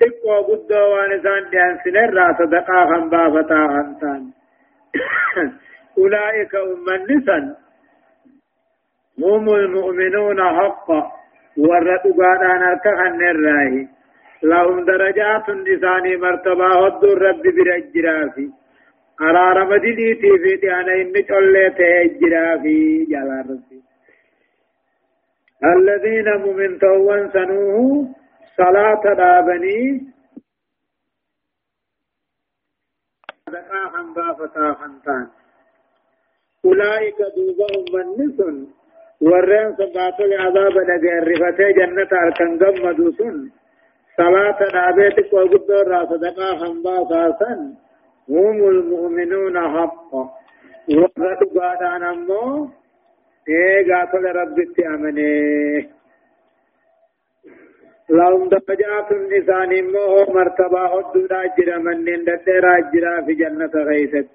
تقوى 0.00 0.36
قد 0.48 0.72
وانسان 0.72 1.42
ديان 1.50 1.74
سنر 1.84 2.16
صدقا 2.38 2.78
خنبا 2.90 3.22
فتا 3.34 3.60
خنسان 3.74 4.22
أولئك 5.98 6.54
أمن 6.54 7.00
نسان 7.10 7.54
هم 9.22 9.48
المؤمنون 9.54 10.40
حقا 10.58 11.21
ورد 11.56 12.04
قادان 12.18 12.62
اركخن 12.62 13.22
الراهي 13.22 13.88
لهم 14.42 14.84
درجات 14.84 15.48
لساني 15.48 16.16
مرتبة 16.16 16.66
هد 16.86 17.04
الرب 17.04 17.42
برجرافي 17.42 18.50
أرار 19.20 19.64
مدينيتي 19.70 20.38
في 20.42 20.56
ديانا 20.56 20.94
إني 20.94 21.22
چولي 21.22 21.70
تهجرافي 21.78 23.04
جلال 23.04 23.50
ربي 23.50 23.82
الذين 25.64 26.28
ممن 26.44 26.78
توان 26.78 27.30
سنوه 27.32 28.08
صلاة 28.56 29.02
دابني 29.14 30.12
دقا 33.48 33.88
خنبا 33.92 34.32
فتا 34.32 35.30
أولئك 36.64 37.18
دوبهم 37.36 37.84
من 37.94 38.06
نسن 38.24 38.66
ورين 39.22 39.68
سبات 39.78 40.20
العذاب 40.20 40.72
لغير 40.88 41.24
رفتي 41.42 41.72
جنة 41.78 42.08
أركن 42.22 42.50
قمدو 42.58 43.10
سن 43.18 43.36
صلاة 44.16 44.58
نابيتك 44.74 45.32
وقد 45.32 45.70
را 45.70 46.00
صدقا 46.10 46.48
خنبا 46.60 46.96
ساسا 47.10 47.52
هم 48.28 48.58
المؤمنون 48.74 49.56
حقا 49.74 50.22
وقد 50.98 51.40
قادان 51.58 52.02
أمو 52.02 52.68
إيه 53.48 53.94
قاتل 53.94 54.24
ربك 54.40 54.76
أمني 54.86 55.88
لهم 58.10 58.48
درجات 58.48 59.12
النسان 59.12 59.70
مو 59.92 60.06
مرتبة 60.34 60.88
حدود 60.88 61.32
أجر 61.32 61.78
من 61.78 61.96
ندر 62.04 62.64
أجر 62.78 63.04
في 63.26 63.34
جنة 63.34 63.74
غيثت 63.88 64.28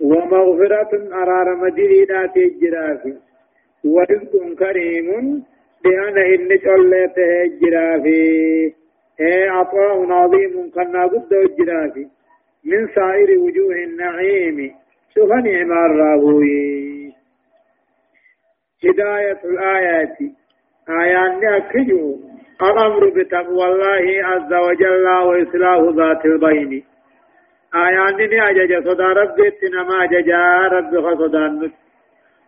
ومغفرة 0.00 0.92
أرار 1.22 1.56
مدينات 1.56 2.36
أجر 2.36 2.98
في 3.02 3.12
ورزق 3.84 4.58
كريم 4.58 5.08
بأن 5.84 6.18
إن 6.18 6.48
شلته 6.58 7.42
الجرافي 7.44 8.72
إيه 9.20 9.50
عطاء 9.50 10.12
عظيم 10.12 10.70
كنا 10.74 11.06
قد 11.06 11.32
الجرافي 11.32 12.06
من 12.64 12.88
سائر 12.94 13.38
وجوه 13.38 13.74
النعيم 13.84 14.74
شوف 15.14 15.30
نعم 15.32 15.72
الرابوي 15.72 16.82
هداية 18.84 19.38
الآيات. 19.44 20.16
آيات 20.88 21.44
أكجو 21.44 22.16
الأمر 22.62 23.08
بتقوى 23.08 23.64
الله 23.64 24.26
عز 24.26 24.52
وجل 24.52 25.06
وإصلاح 25.08 25.78
ذات 25.96 26.24
البين. 26.26 26.84
آيات 27.74 28.20
أجج 28.20 28.88
صدى 28.88 29.02
ربي 29.02 29.50
ما 29.88 30.04
أججا 30.04 30.68
رب 30.72 31.00
خصدان 31.00 31.72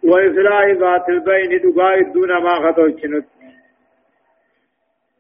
وإصلاح 0.05 0.67
ذات 0.67 1.09
البين 1.09 1.51
دقاء 1.65 2.03
دون 2.13 2.29
ما 2.29 2.55
خطوشنت 2.65 3.27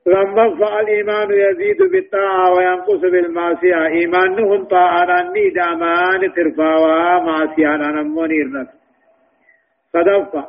لما 0.06 0.56
فعل 0.58 0.82
الإيمان 0.82 1.28
يزيد 1.30 1.82
بالطاعة 1.92 2.54
وينقص 2.54 3.00
بالمعصية 3.00 3.86
إيمانهم 3.86 4.64
طاعة 4.64 5.20
أني 5.20 5.50
دامان 5.50 6.32
ترفاوا 6.36 7.20
معصية 7.20 7.76
نمون 7.76 8.30
إرنت 8.32 8.70
صدفة 9.92 10.44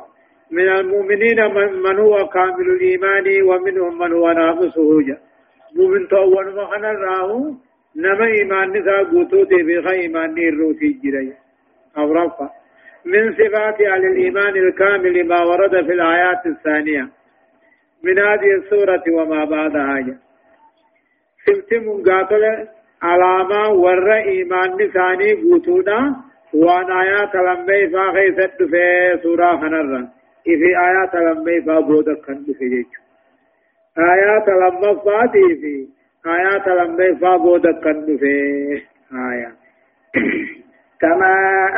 من 0.50 0.68
المؤمنين 0.68 1.38
من 1.84 1.98
هو 1.98 2.28
كامل 2.28 2.66
الإيمان 2.76 3.42
ومنهم 3.42 3.98
من 3.98 4.12
هو 4.12 4.32
ناقصه 4.32 5.02
جا 5.06 5.18
مؤمن 5.76 6.08
تأول 6.08 6.46
مخنا 6.56 6.90
راهو 6.92 7.54
نما 7.96 8.26
إيمان 8.26 8.70
نسا 8.70 8.96
قوتوتي 9.10 9.62
بخي 9.62 10.00
إيمان 10.00 10.34
نيروتي 10.34 11.00
جري 11.04 11.32
أو 11.98 12.12
رفع. 12.12 12.48
من 13.06 13.32
صفات 13.32 13.80
أهل 13.80 14.04
الإيمان 14.04 14.56
الكامل 14.56 15.28
ما 15.28 15.42
ورد 15.42 15.70
في 15.86 15.92
الآيات 15.92 16.46
الثانية. 16.46 17.08
من 18.04 18.18
هذه 18.18 18.54
السورة 18.58 19.04
وما 19.10 19.44
بعدها. 19.44 20.18
سمت 21.46 21.74
منقاتل 21.74 22.68
علامة 23.02 23.68
ور 23.70 24.12
إيمان 24.14 24.70
نساني 24.80 25.32
قوتونا. 25.32 26.26
وان 26.54 26.90
آيات 26.90 27.34
لمبي 27.34 27.88
فاخيست 27.88 28.62
في 28.62 29.18
سورة 29.22 29.56
خنرا 29.56 30.08
في 30.44 30.78
آيات 30.88 31.14
لمبي 31.14 31.62
فابودا 31.62 32.14
كان 32.14 32.44
في 32.58 32.84
آيات 33.98 34.48
لما 34.48 34.94
فاتي 35.04 35.54
في 35.60 35.88
آيات 36.26 36.68
لمبي 36.68 37.16
فابودا 37.16 37.72
كان 37.72 38.18
في 38.18 38.32
آيات. 39.12 39.65
كما 41.00 41.34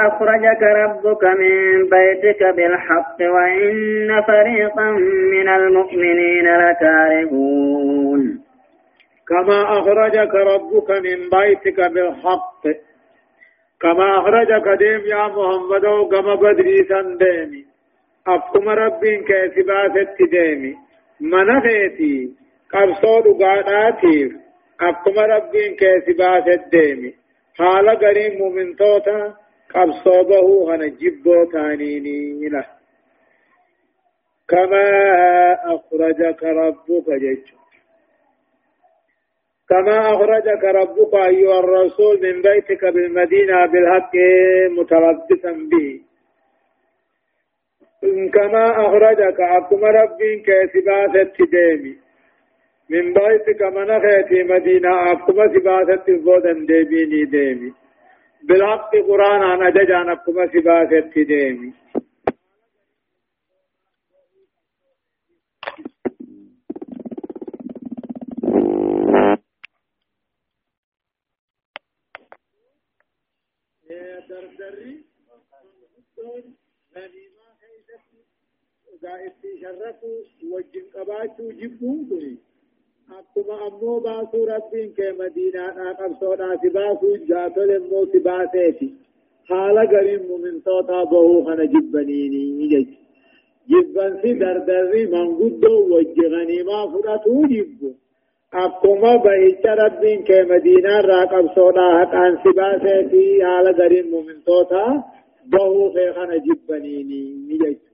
أخرجك 0.09 0.63
ربك 0.63 1.25
من 1.25 1.89
بيتك 1.89 2.43
بالحق 2.57 3.19
وإن 3.21 4.23
فريقا 4.27 4.91
من 5.33 5.49
المؤمنين 5.49 6.47
لكارهون. 6.57 8.41
كما 9.29 9.63
أخرجك 9.79 10.35
ربك 10.35 10.91
من 10.91 11.19
بيتك 11.39 11.81
بالحق. 11.93 12.63
كما 13.81 14.19
أخرجك 14.19 14.79
ديم 14.79 15.03
يا 15.07 15.27
محمد 15.27 15.87
كما 16.11 16.35
بدري 16.35 16.85
سنديمي 16.89 17.65
أفكم 18.27 18.69
ربين 18.69 19.25
كيسبات 19.25 20.17
ديمي. 20.31 20.75
منغيتي 21.21 22.31
قبصود 22.73 23.43
قاداتي 23.43 24.33
أفكم 24.81 25.19
ربين 25.19 25.77
كيسبات 25.77 26.61
ديمي. 26.73 27.18
حال 27.59 27.89
غريم 27.89 28.39
مؤمن 28.39 28.77
توتا 28.77 29.35
قبصوبه 29.75 30.75
هنجبو 30.75 31.45
تانيني 31.53 32.49
له 32.49 32.67
كما 34.49 34.87
أخرجك 35.75 36.43
ربك 36.43 37.09
جج 37.23 37.47
كما 39.69 40.15
أخرجك 40.15 40.65
ربك 40.65 41.15
أيها 41.15 41.59
الرسول 41.61 42.23
من 42.23 42.43
بيتك 42.43 42.85
بالمدينة 42.85 43.67
بالحق 43.67 44.13
متلبسا 44.79 45.53
به 45.71 46.01
كما 48.35 48.87
أخرجك 48.87 49.41
أقم 49.41 49.85
ربك 49.85 50.43
كسبات 50.47 51.15
التدامي 51.17 51.97
من 52.91 53.13
بيتك 53.15 53.63
من 53.63 54.01
خيتي 54.01 54.43
مدينة 54.43 55.13
أفكما 55.13 55.47
سباسة 55.55 56.07
بودن 56.25 56.67
ديبيني 56.67 57.25
ديمي. 57.25 57.73
بالحق 58.43 58.91
قرآن 59.09 59.43
أنا 59.43 59.71
ججان 59.71 60.11
أفكما 60.11 60.47
سباسة 60.47 61.23
ديمي. 61.23 61.73
إيه، 73.91 74.19
دردري 74.29 75.05
غنيمة 76.97 77.47
خيزة 77.61 78.01
إذا 78.95 79.27
اتشرفوا 79.27 80.19
وجن 80.53 80.85
قباتوا 80.95 81.53
جبوا 81.53 82.05
بريد 82.11 82.48
أكما 83.09 83.67
أمو 83.67 83.99
باسو 83.99 84.45
ربين 84.45 84.93
كمدينة 84.97 85.65
أقبصونا 85.91 86.57
سباسو 86.63 87.17
جاتل 87.29 87.71
مو 87.91 88.07
سباسيتي 88.13 88.95
حالا 89.49 89.85
قريم 89.93 90.27
من 90.43 90.61
صوتا 90.65 91.05
بهو 91.05 91.45
خنا 91.45 91.65
جبنيني 91.65 92.45
نجج 92.59 92.89
جبن 93.71 94.13
سي 94.23 94.33
دردري 94.33 95.07
من 95.07 95.29
قدو 95.39 95.75
وجغني 95.93 96.63
ما 96.63 96.81
فراتو 96.93 97.43
جبو 97.53 97.91
أكما 98.55 99.17
بهيچ 99.25 99.65
ربين 99.67 100.25
كمدينة 100.25 101.01
راقبصونا 101.01 101.87
حقان 101.99 102.39
سباسيتي 102.45 103.45
حالا 103.45 103.73
قريم 103.81 104.11
من 104.27 104.37
صوتا 104.47 104.85
بهو 105.53 105.93
خنا 106.17 106.37
جبنيني 106.47 107.23
نجج 107.49 107.88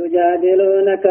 يجادلونك 0.00 1.04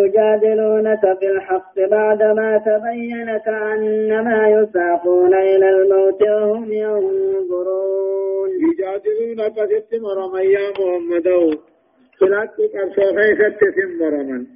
يجادلونك 0.00 1.18
في 1.18 1.26
الحق 1.34 1.74
بعدما 1.90 2.58
تبين 2.66 3.28
كأنما 3.46 4.48
يساقون 4.48 5.34
إلى 5.34 5.68
الموت 5.70 6.22
وهم 6.22 6.72
ينظرون. 6.72 8.50
يجادلونك 8.66 9.56
ست 9.72 9.92
مرم 10.04 10.34
يا 10.36 10.66
محمد. 10.78 11.28
في 12.18 12.24
الحق 12.24 12.56
قبصو 12.74 13.06
خيست 13.16 13.60
مرما 14.00 14.46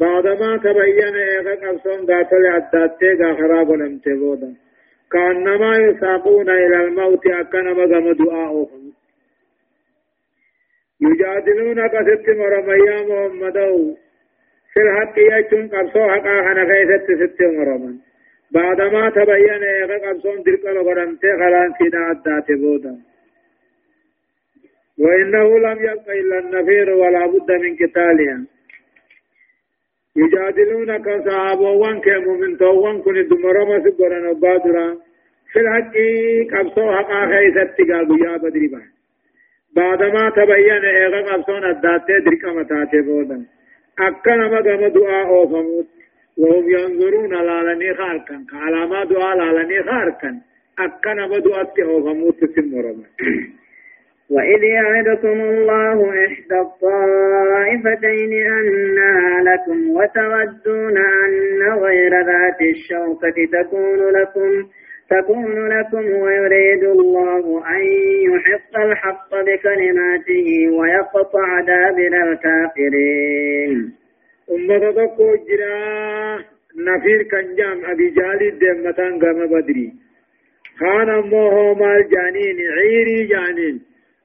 بعدما 0.00 0.56
تبين 0.56 1.14
إيغا 1.14 1.54
قبصون 1.62 2.06
ذات 2.06 2.32
العدات 2.32 3.00
خراب 3.38 3.68
الامتبودا 3.72 4.50
كأنما 5.12 5.76
يساقون 5.76 6.50
إلى 6.50 6.84
الموت 6.84 7.26
أكنما 7.26 7.84
غم 7.84 8.12
دعاؤهم. 8.12 8.81
يجادلونك 11.02 11.94
ست 12.08 12.26
مرم 12.40 12.68
يا 12.88 12.98
محمد 13.08 13.58
في 14.72 14.80
الحق 14.80 15.16
يجتون 15.18 15.68
قبصو 15.68 16.02
حقا 16.10 16.34
خنا 16.46 16.64
خيست 16.70 17.06
ست 17.20 17.42
مرم 17.42 17.98
بعدما 18.54 19.10
تبين 19.10 19.62
ايغا 19.62 19.98
قبصون 20.04 20.42
درق 20.42 20.64
لغرمت 20.76 21.22
خلان 21.40 21.72
سيدا 21.78 21.98
عدات 21.98 22.52
بودا 22.52 22.94
وإنه 24.98 25.58
لم 25.58 25.78
يبق 25.88 26.10
إلا 26.20 26.38
النفير 26.38 26.90
ولا 26.90 27.26
بد 27.26 27.50
من 27.62 27.76
قتالها. 27.76 28.38
يجادلونك 30.16 31.06
صحابوان 31.26 32.00
كمؤمن 32.00 32.58
توان 32.58 33.02
كن 33.02 33.28
دمرما 33.28 33.76
سبرنا 33.84 34.32
بادرا 34.32 34.96
في 35.52 35.58
الحق 35.60 35.94
قبصو 36.52 36.92
حقا 36.96 37.20
خيست 37.32 37.76
قالوا 37.90 38.18
يا 38.26 38.36
بدري 38.36 38.66
بان. 38.72 38.91
بعدما 39.76 40.30
تبين 40.30 40.84
ايغا 40.84 41.32
قبصون 41.32 41.64
الداتي 41.64 42.18
درك 42.24 42.44
متاتي 42.44 43.00
بودا 43.00 43.46
اكنا 43.98 44.48
مغم 44.48 44.86
دعاء 44.86 45.26
اوفموت. 45.26 45.86
وهم 46.38 46.70
ينظرون 46.70 47.30
لالني 47.46 47.94
خاركا 47.94 48.44
كعلامة 48.50 49.04
دعاء 49.04 49.36
لالني 49.36 49.82
خاركا 49.82 50.40
اكنا 50.78 51.26
مدعاء 51.26 51.82
اوفموت 51.82 52.44
سمرما 52.54 53.04
وإذ 54.34 54.62
يعدكم 54.62 55.40
الله 55.40 56.26
إحدى 56.26 56.60
الطائفتين 56.60 58.32
أنها 58.46 59.42
لكم 59.42 59.90
وتودون 59.90 60.98
أن 60.98 61.72
غير 61.82 62.12
ذات 62.26 62.60
الشوكة 62.60 63.34
تكون 63.52 64.10
لكم 64.10 64.68
تكون 65.12 65.68
لكم 65.68 66.04
ويريد 66.22 66.84
الله 66.84 67.44
أن 67.74 67.82
يحق 68.30 68.74
الحق 68.86 69.30
بكلماته 69.46 70.48
ويقطع 70.78 71.60
دابر 71.60 72.14
الكافرين. 72.28 73.92
أمة 74.50 74.92
تقو 74.98 75.28
جرا 75.48 76.38
نفير 76.86 77.22
كنجام 77.30 77.78
أبي 77.90 78.08
جالي 78.18 78.50
دمتان 78.50 79.12
قام 79.22 79.46
بدري. 79.52 79.92
خان 80.80 81.08
أمه 81.10 81.74
مال 81.74 82.08
جانين 82.12 82.56
عيري 82.76 83.26
جانين. 83.32 83.76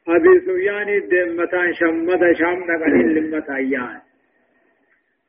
أبي 0.07 0.39
سفيان 0.39 0.89
دمتان 1.11 1.73
شمد 1.73 2.21
شام 2.39 2.59
نقل 2.69 3.15
لمتايان 3.15 3.99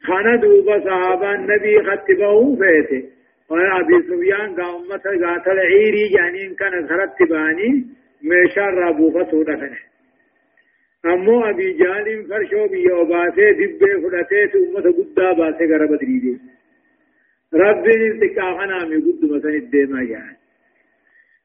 خان 0.07 0.41
دوبا 0.41 0.81
صحابة 0.85 1.35
النبي 1.35 1.83
خطبه 1.83 2.57
فيته 2.57 3.03
أبي 3.51 4.03
سفيان 4.09 4.55
قا 4.55 4.77
أمة 4.77 5.27
قاتل 5.27 5.59
عيري 5.59 6.09
جانين 6.09 6.55
كان 6.55 6.85
غرت 6.87 7.23
باني 7.31 7.87
ميشار 8.23 8.75
رابوفة 8.75 9.43
دفنه 9.43 9.79
أمو 11.07 11.45
أبي 11.45 11.73
جال 11.73 12.27
فرشو 12.29 12.69
بي 12.69 12.93
وباسه 12.93 13.51
دبه 13.51 13.93
فلته 14.03 14.53
أمة 14.69 14.87
قدا 14.99 15.33
باسه 15.33 15.65
غرب 15.65 15.99
دريدي 15.99 16.39
رب 17.55 17.87
انتقاقنا 17.87 18.85
من 18.85 19.01
قد 19.01 19.25
مثلا 19.25 19.51
الديما 19.51 20.03
يعني 20.03 20.37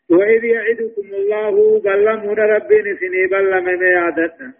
وإذ 0.09 0.43
يعدكم 0.43 1.07
الله 1.13 1.79
بلمون 1.79 2.39
رب 2.39 2.69
سني 2.99 3.27
بلم 3.31 3.65
ميادتنا 3.65 4.53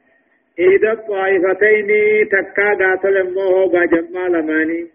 إذا 0.60 0.91
الطائفتين 0.91 1.89
تكا 2.32 2.74
قاتل 2.74 3.34
موه 3.34 3.68
بجمال 3.68 4.46
ماني 4.46 4.88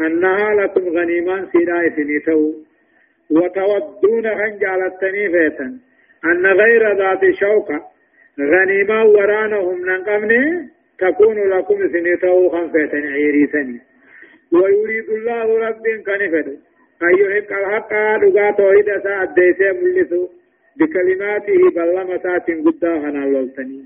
أنها 0.00 0.54
لكم 0.54 0.88
غنيمان 0.88 1.46
سيدا 1.52 1.86
إثنيتو 1.86 2.52
وتودون 3.30 4.26
أن 4.26 4.58
جعلتني 4.58 5.28
فيتا 5.30 5.78
أن 6.24 6.46
غير 6.46 6.96
ذات 6.98 7.20
شوكة. 7.40 7.80
غنيما 8.40 9.02
ورانهم 9.02 9.86
ننقمني. 9.86 10.68
تكون 10.98 11.48
لكم 11.48 11.82
إثنيتو 11.82 12.48
خنفيتا 12.48 12.96
عيريسني 12.96 13.80
ويريد 14.52 15.08
الله 15.10 15.68
رب 15.68 15.84
كنفد. 16.06 16.48
أن 17.02 17.12
يحق 17.20 17.52
الحق 17.52 17.92
لغا 18.22 18.50
توحيد 18.50 19.02
ساعد 19.04 19.34
ديسي 19.34 19.72
ملسو. 19.82 20.28
بكلماته 20.78 21.70
بلمسات 21.76 22.50
قداها 22.50 23.10
نالولتني 23.10 23.84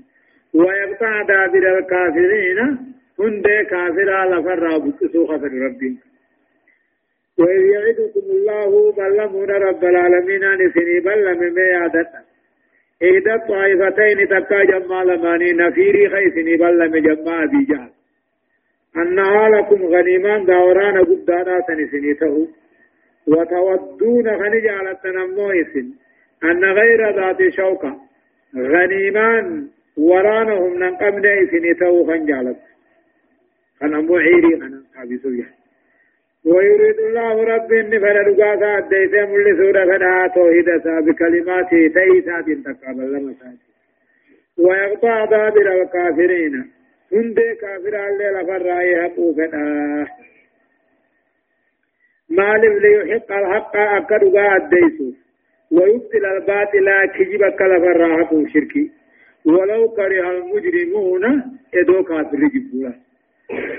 ويقطع 0.53 1.21
دابر 1.21 1.77
الكافرين. 1.77 2.59
هند 3.21 3.45
كافر 3.69 4.09
لفر 4.31 4.77
بكسو 4.77 5.27
خفر 5.27 5.51
ربي 5.65 5.97
وإذ 7.37 7.61
يعدكم 7.75 8.25
الله 8.29 8.91
بلمون 8.91 9.51
رب 9.51 9.83
العالمين 9.83 10.43
أن 10.43 10.71
سني 10.73 10.99
بلم 10.99 11.53
ميادتا 11.53 12.21
إذا 13.01 13.33
الطائفتين 13.33 14.27
تكا 14.27 14.63
جمال 14.63 15.21
ماني 15.23 15.53
نفيري 15.53 16.09
خيسني 16.09 16.55
بلم 16.57 16.97
جمع 16.97 17.45
بيجال 17.45 17.89
أنها 18.97 19.49
لكم 19.49 19.85
غنيمان 19.85 20.45
دوران 20.45 21.05
قدانا 21.05 21.61
سنسني 21.67 22.13
تهو 22.13 22.45
وتودون 23.27 24.37
خنجالة 24.39 24.93
تنمويس 25.03 25.75
أن 26.43 26.63
غير 26.63 27.15
ذات 27.15 27.49
شوكة 27.57 27.97
غنيمان 28.55 29.67
ورانهم 29.97 30.83
ننقم 30.83 31.19
نيسني 31.19 31.73
تهو 31.73 32.03
كان 33.81 33.93
أمو 33.95 34.15
عيري 34.17 34.55
أنا 34.55 34.83
أبي 34.97 35.17
سفيان 35.17 35.53
ويريد 36.45 36.99
الله 36.99 37.43
رب 37.43 37.73
إني 37.73 37.99
فلا 37.99 38.23
دقاسا 38.29 38.77
أديت 38.77 39.13
مل 39.29 39.57
سورة 39.57 39.85
فلا 39.85 40.31
توحيد 40.35 40.65
بكلماته 41.05 41.87
تيسات 41.95 42.45
تقابل 42.65 43.13
لما 43.13 43.33
ساتي 43.39 43.67
ويقطع 44.57 45.25
دابر 45.25 45.81
الكافرين 45.81 46.71
هند 47.13 47.39
كافر 47.61 47.95
الليل 48.09 48.45
فرائي 48.47 49.01
حقو 49.03 49.33
فدا 49.33 50.07
مالف 52.29 52.83
ليحق 52.83 53.31
الحق 53.31 53.75
أكدوا 53.77 54.55
أديسو 54.55 55.11
ويبطل 55.71 56.25
الباطل 56.25 56.87
كجب 57.15 57.43
كلا 57.59 58.17
حقو 58.17 58.47
شركي 58.47 58.91
ولو 59.45 59.89
كره 59.89 60.31
المجرمون 60.31 61.23
إدو 61.73 62.03
كافر 62.03 62.37
جبولا 62.53 62.93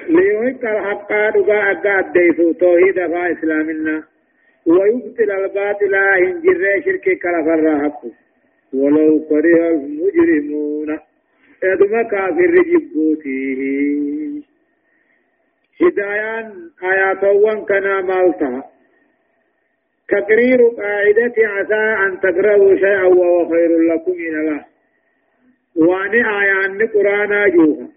ليوهك 0.09 0.65
الحق 0.65 1.09
دقا 1.35 1.71
أقا 1.73 1.99
أديسو 1.99 2.53
توحيد 2.53 2.95
فا 2.95 3.33
إسلامنا 3.33 4.03
ويبطل 4.67 5.31
الباطل 5.31 5.95
هنجر 5.95 6.83
شرك 6.85 7.19
كلا 7.23 7.79
حق 7.83 8.03
ولو 8.73 9.27
كره 9.29 9.69
المجرمون 9.71 10.99
إدما 11.65 12.03
كافر 12.03 12.55
جبوتيه 12.71 14.43
هدايان 15.83 16.71
آيات 16.85 17.25
وان 17.25 17.65
كنا 17.65 18.01
مالتها 18.01 18.65
تقرير 20.09 20.61
قاعدة 20.69 21.35
عسى 21.39 22.05
أن 22.07 22.21
تقرأوا 22.21 22.77
شيئا 22.77 23.05
وهو 23.05 23.49
خير 23.49 23.79
لكم 23.79 24.13
من 24.13 24.35
الله 24.41 24.65
وان 25.77 26.25
آيان 26.25 26.87
قرآن 26.87 27.51
جوها 27.51 27.89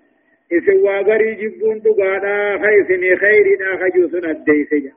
isin 0.52 0.82
waa 0.86 1.04
garii 1.04 1.36
jibbuun 1.42 1.80
dhugaadha 1.86 2.34
ka 2.64 2.70
isinii 2.82 3.16
khayriidha 3.24 3.78
ka 3.80 3.90
juusun 3.96 4.26
addeeyse 4.32 4.92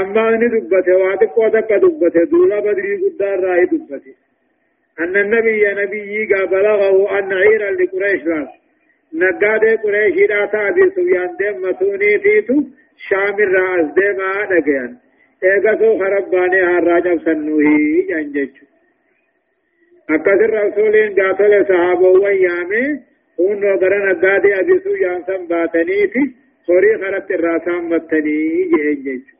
amma 0.00 0.30
ni 0.36 0.48
dubbate 0.54 0.92
waa 1.02 1.16
xiqqoo 1.20 1.50
takka 1.50 1.78
dubbate 1.84 2.26
duula 2.30 2.62
badrii 2.62 2.96
guddaarraa 3.04 3.60
hi 3.60 3.68
dubbate 3.74 4.14
أن 5.00 5.16
النبي 5.16 5.62
نبي 5.82 6.26
بلغه 6.26 7.18
أن 7.18 7.32
عيرا 7.32 7.70
لقريش 7.70 8.22
لاس 8.24 8.48
نقادي 9.14 9.74
قريشي 9.74 10.26
لا 10.26 10.46
تابي 10.46 10.90
سويان 10.94 11.36
ديم 11.38 11.62
متوني 11.62 12.18
تيتو 12.18 12.62
شامر 13.08 13.48
راس 13.52 13.86
ديم 13.94 14.20
آدقيان 14.20 14.96
ايقظو 15.44 15.98
خرباني 15.98 16.62
هراجب 16.62 17.20
سنوهي 17.24 18.02
جنججو 18.08 18.66
أكثر 20.10 20.50
رسولين 20.50 21.14
قاتل 21.20 21.66
صحابه 21.68 22.08
ويامي 22.08 23.00
هون 23.40 23.64
غرا 23.64 24.12
نقادي 24.12 24.60
أبي 24.60 24.78
سويان 24.84 25.22
سنباتنيتي 25.26 26.24
خوري 26.66 26.98
خربت 27.00 27.30
الراسان 27.30 27.84
متني 27.90 28.64
جنججو 28.72 29.36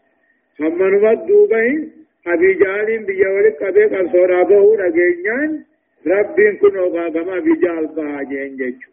هم 0.61 0.83
نمت 0.83 1.21
دوبين 1.29 1.93
أبي 2.27 2.55
جالين 2.55 3.05
بيولي 3.07 3.51
قبي 3.51 3.85
قصورا 3.85 4.43
بهو 4.43 4.75
رجينيان 4.75 5.65
ربين 6.07 6.57
كنو 6.57 6.87
غاقما 6.95 7.39
بجال 7.39 7.87
بها 7.97 8.23
جنججو 8.23 8.91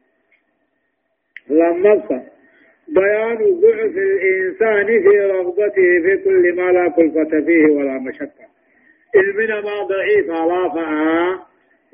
لما 1.50 1.94
بيان 2.88 3.38
ضعف 3.62 3.98
الإنسان 3.98 4.86
في 4.86 5.20
رغبته 5.20 6.02
في 6.04 6.18
كل 6.24 6.56
ما 6.56 6.72
لا 6.72 6.90
كلفة 6.90 7.46
فيه 7.46 7.66
ولا 7.66 8.00
مشقة 8.00 8.46
المنا 9.16 9.62
ما 9.62 9.84
ضعيف 9.84 10.30
على 10.30 10.70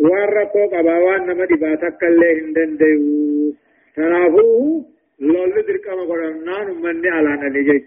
فعا 0.02 0.26
ورقو 0.26 0.66
قباوان 0.74 1.22
نما 1.28 1.46
دباتك 1.46 2.04
اللي 2.04 2.42
هندن 2.42 2.78
ديو 2.78 3.54
تنافوه 3.96 4.86
لول 5.20 5.52
درك 5.68 5.88
ما 5.90 6.04
قرنان 6.10 6.68
مني 6.82 7.10
على 7.10 7.30
نلجج 7.42 7.84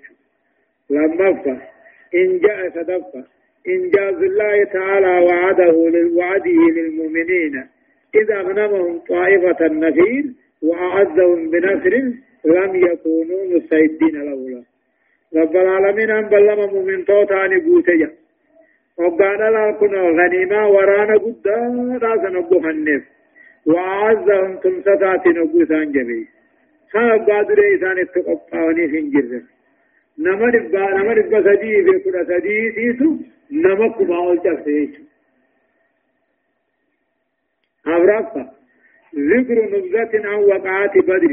لما 0.91 1.29
إن 2.15 2.39
جاء 2.39 2.71
صدفة 2.71 3.25
إنجاز 3.69 4.15
الله 4.15 4.65
تعالى 4.65 5.27
وعده 5.27 5.75
وعده 6.19 6.61
للمؤمنين 6.77 7.55
إذا 8.15 8.41
أغنمهم 8.41 8.99
طائفة 8.99 9.67
النفير 9.67 10.25
وأعزهم 10.62 11.51
بنصر 11.51 11.95
لم 12.45 12.73
يكونوا 12.75 13.45
مستعدين 13.57 14.15
له 14.29 14.65
رب 15.37 15.57
العالمين 15.57 16.11
أن 16.11 16.29
بلما 16.29 16.67
مؤمن 16.67 17.05
توتاني 17.05 17.61
بوتيا 18.99 19.07
وقانا 19.07 19.70
لكنا 19.70 20.03
غنيمة 20.03 20.68
ورانا 20.68 21.16
قدا 21.16 21.59
راسا 22.03 22.28
نبو 22.28 22.61
خنف 22.61 23.03
وأعزهم 23.66 24.57
تمسطات 24.57 25.26
نبو 25.26 25.64
سانجبي 25.64 26.28
خاب 26.92 27.30
قادر 27.30 27.59
إيسان 27.62 28.05
في 28.90 28.99
انجر 28.99 29.42
نما 30.18 30.47
ربا 30.47 30.90
نما 30.97 31.12
ربا 31.12 31.42
سدي 31.42 31.82
في 31.84 31.99
كنا 31.99 32.22
نما 33.51 33.88
كما 33.88 34.16
أولجا 34.16 34.62
سيسو 34.64 35.03
أبرافا 37.86 38.51
ذكر 39.14 39.59
نبذة 39.64 40.28
عن 40.28 40.38
وقعات 40.51 40.99
بدر 40.99 41.32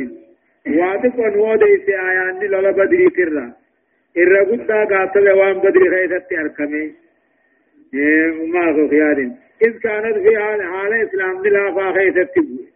واتف 0.67 1.19
أنواد 1.19 1.63
إسي 1.63 1.93
آيان 2.09 2.39
لولا 2.51 2.71
بدر 2.71 3.09
ترى 3.17 3.53
إرى 4.17 4.39
قد 4.49 4.71
قاتل 4.71 5.29
وان 5.31 5.57
بدر 5.59 5.83
خيثت 5.91 6.33
أركمي 6.33 7.00
ما 8.53 8.71
هو 8.71 8.89
خيار 8.89 9.17
إذ 9.61 9.79
كانت 9.79 10.17
في 10.17 10.37
حال 10.37 10.93
إسلام 10.93 11.41
دلا 11.43 11.71
فاخيثت 11.75 12.39
بوي 12.39 12.67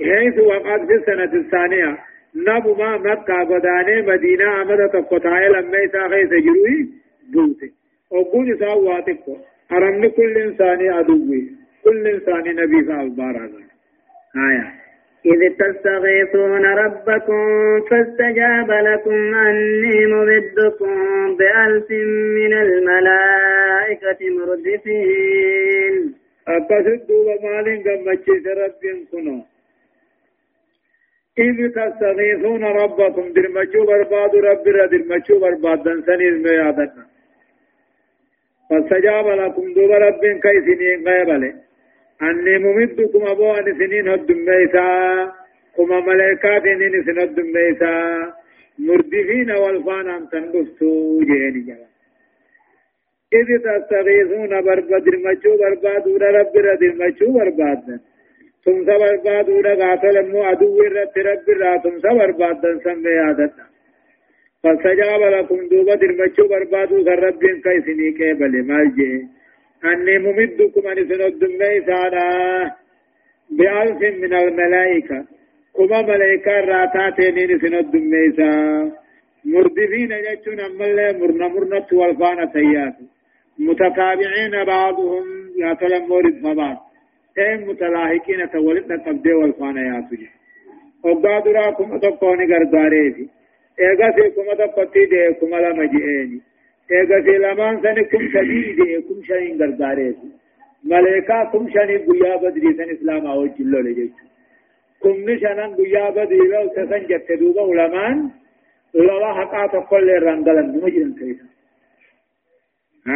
حيث 0.00 0.38
وقعت 0.38 0.80
في 0.86 0.94
السنة 0.94 1.40
الثانية 1.40 1.98
نبو 2.36 2.74
ما 2.74 2.98
مكة 2.98 3.44
بداني 3.44 4.02
مدينة 4.02 4.62
أمد 4.62 4.90
تقطعي 4.90 5.48
لما 5.48 5.84
إسا 5.84 6.08
خيث 6.08 6.28
جروي 6.28 6.88
بوتي. 7.32 7.72
وقول 8.10 8.52
إسا 8.52 8.72
واتف 8.72 9.18
أرمني 9.72 10.08
كل 10.08 10.38
إنسان 10.38 10.92
أدوي. 10.92 11.50
كل 11.84 12.06
إنسان 12.06 12.56
نبي 12.56 12.84
فالبارا 12.84 13.50
آية. 14.36 14.74
إذ 15.32 15.40
تستغيثون 15.60 16.64
ربكم 16.66 17.40
فاستجاب 17.90 18.70
لكم 18.70 19.34
أني 19.34 20.06
ممدكم 20.06 20.92
بألف 21.36 21.90
من 22.38 22.52
الملائكة 22.52 24.20
مردفين. 24.38 25.94
أقصد 26.48 27.10
ومالين 27.10 27.78
قمتشيس 27.84 28.46
رب 28.46 28.82
كنو. 29.10 29.38
إذ 31.38 31.58
تستغيثون 31.76 32.64
ربكم 32.64 33.32
درمجو 33.32 33.84
برباد 33.84 34.32
رب 34.48 34.66
را 34.76 34.86
درمجو 34.86 35.38
برباد 35.40 35.82
دنسان 35.82 36.20
الميادنا 36.20 37.04
فاستجاب 38.70 39.26
لكم 39.40 39.72
دوب 39.74 39.90
رب 39.90 40.22
كيسنين 40.42 41.08
غيبالي. 41.08 41.67
أني 42.22 42.58
ممدكم 42.58 43.22
أبو 43.26 43.52
أن 43.54 43.78
سنين 43.78 44.08
هدم 44.08 44.38
ميسا 44.48 44.88
كما 45.76 46.00
ملائكات 46.00 46.66
إنين 46.66 47.04
سن 47.06 47.18
هدم 47.18 47.46
ميسا 47.56 47.94
مردفين 48.78 49.50
والفان 49.50 50.08
أم 50.08 50.26
تنقفتو 50.32 51.20
جهني 51.28 51.60
جلا 51.68 51.88
إذ 53.38 53.48
تستغيثون 53.64 54.52
برباد 54.66 55.08
المجو 55.08 55.56
برباد 55.60 56.06
ورا 56.08 56.30
رب 56.38 56.56
رد 56.56 56.82
المجو 56.82 57.32
برباد 57.32 58.00
ثم 58.64 58.84
برباد 58.84 59.48
ورا 59.48 59.74
قاتل 59.74 60.16
مو 60.30 60.42
عدو 60.42 60.82
رد 60.82 61.18
رب 61.28 61.46
را 61.60 61.78
ثم 61.82 61.98
برباد 62.18 62.80
سمي 62.84 63.18
عادت 63.26 63.54
فاستجاب 64.62 65.22
لكم 65.34 65.68
دوبا 65.70 65.94
درمجو 65.94 66.48
برباد 66.48 66.92
ورب 66.92 67.42
كيسني 67.64 68.12
كيبل 68.18 68.54
مال 68.68 68.88
جهني 68.96 69.37
أني 69.84 70.18
ممدكم 70.18 70.88
أن 70.88 71.08
سند 71.08 71.44
ميسانا 71.44 72.26
بألف 73.50 74.00
من 74.22 74.34
الملائكة. 74.34 75.24
كما 75.76 76.02
ملائكة 76.02 76.60
راتاتين 76.60 77.58
سند 77.60 77.96
ميسا 77.96 78.52
مردفين 79.44 80.12
يجون 80.12 80.60
أمال 80.60 81.20
مرنا 81.20 81.48
مرنا 81.48 81.86
والفانا 81.92 82.50
سيات 82.52 82.94
متتابعين 83.58 84.64
بعضهم 84.66 85.24
يتلم 85.56 86.08
مورد 86.08 86.34
فبعض 86.44 86.76
أي 87.38 87.56
متلاحقين 87.56 88.50
تولدنا 88.50 89.02
قبدي 89.06 89.32
والفانا 89.32 89.80
ياتجي 89.96 90.28
وقاد 91.04 91.48
راكم 91.48 91.92
أتقوني 91.94 92.44
غرغاري 92.54 93.12
في 93.12 93.28
إيغا 93.80 94.10
سيكم 94.16 94.42
أتقوتي 94.50 95.04
دي 95.10 95.34
كما 95.40 95.56
لما 95.56 95.84
جئيني 95.84 96.40
ايغا 96.92 97.20
في 97.22 97.38
لمان 97.38 97.82
سن 97.82 98.02
كم 98.02 98.28
شديد 98.34 98.78
كم 99.08 99.22
شين 99.28 99.62
غرغاري 99.62 100.14
ملائكه 100.84 101.44
كم 101.52 101.68
شان 101.74 101.90
غيا 102.08 102.36
بدري 102.36 102.92
اسلام 102.94 103.26
أو 103.26 103.46
جلو 103.46 103.78
لجي 103.80 104.12
كم 105.02 105.30
نشان 105.30 105.58
غيا 105.78 106.10
بدري 106.10 106.38
لو 106.52 106.64
سن 106.76 107.06
جت 107.08 107.32
دوبا 107.40 107.62
علمان 107.62 108.30
لولا 108.94 109.34
حقا 109.34 109.66
تقول 109.66 110.22
رنگلن 110.22 110.68
مجرن 110.82 111.12
كيف 111.18 111.38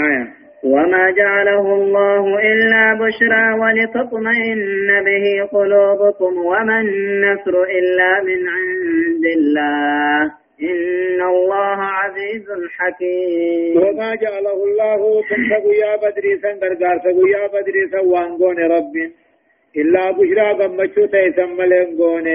آية 0.05 0.25
وما 0.65 1.11
جعله 1.11 1.75
الله 1.75 2.39
إلا 2.53 2.95
بشرى 2.95 3.53
ولتطمئن 3.61 5.05
به 5.05 5.49
قلوبكم 5.53 6.33
وما 6.39 6.81
النصر 6.81 7.63
إلا 7.63 8.23
من 8.23 8.49
عند 8.49 9.25
الله 9.37 10.42
إن 10.63 11.21
الله 11.35 11.79
عزيز 11.99 12.47
حكيم. 12.79 13.77
وما 13.83 14.15
جعله 14.15 14.59
الله 14.69 15.01
تنسق 15.29 15.65
يا 15.85 15.97
بدري 15.97 16.33
سنگر 16.43 16.73
غارسق 16.83 17.19
يا 17.37 17.47
بدري 17.47 17.83
سوانغون 17.93 18.59
رب. 18.59 18.95
إلا 19.77 20.11
بشرى 20.11 20.49
غمچو 20.59 21.07
تيسم 21.07 21.51
ملنغون 21.59 22.29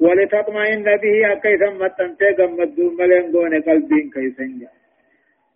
ولتطمئن 0.00 0.84
به 1.02 1.32
أكيسم 1.32 1.74
متنتي 1.82 2.28
غمدو 2.38 2.90
ملنغون 2.98 3.62
قلبين 3.62 4.10
كيسنجا 4.14 4.70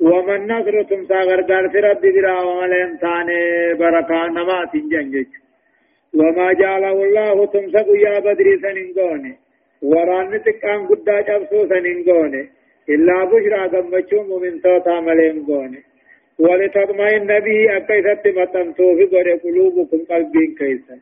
ومن 0.00 0.40
نصر 0.52 0.82
تمسا 0.82 1.20
غرغار 1.28 1.64
رب 1.86 2.02
برا 2.14 2.42
وملن 2.42 2.98
تاني 3.02 3.40
بركة 3.80 4.26
نمات 4.26 4.72
جنجج. 4.92 5.30
وما 6.14 6.52
جعله 6.52 6.96
الله 7.04 7.46
تمسق 7.46 7.88
يا 8.06 8.18
بدري 8.18 8.52
سننغون 8.62 9.24
xiqqaan 9.82 10.86
guddaa 10.88 11.22
cabsuu 11.22 11.66
san 11.68 11.84
hin 11.84 12.02
goone 12.08 12.48
illaa 12.88 13.26
bushraa 13.30 13.68
gammachuu 13.68 14.24
mumintoota 14.24 15.00
malee 15.00 15.30
hin 15.30 15.46
goone 15.52 15.80
ولتطمئن 16.40 17.40
به 17.46 17.76
أكيست 17.76 18.24
متمتو 18.38 18.96
في 18.96 19.04
قد 19.04 19.28
قلوبكم 19.44 20.00
قلبين 20.10 20.54
كيسا 20.58 20.96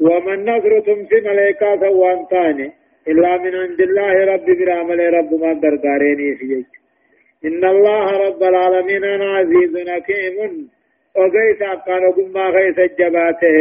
وما 0.00 0.34
النصر 0.34 0.80
تمسي 0.80 1.20
ملائكة 1.20 1.80
سوان 1.80 2.26
تاني 2.30 2.72
إلا 3.08 3.38
من 3.38 3.54
عند 3.54 3.80
الله 3.80 4.14
رب 4.32 4.46
برامل 4.58 5.00
رب 5.14 5.34
ما 5.40 5.52
درقاريني 5.52 6.34
فيك 6.36 6.70
إن 7.44 7.64
الله 7.64 8.06
رب 8.26 8.42
العالمين 8.42 9.04
عزيز 9.04 9.88
حكيم. 9.88 10.68
وقيس 11.16 11.62
أقان 11.62 12.04
وقم 12.04 12.36
غيس 12.38 12.78
الجباته 12.78 13.56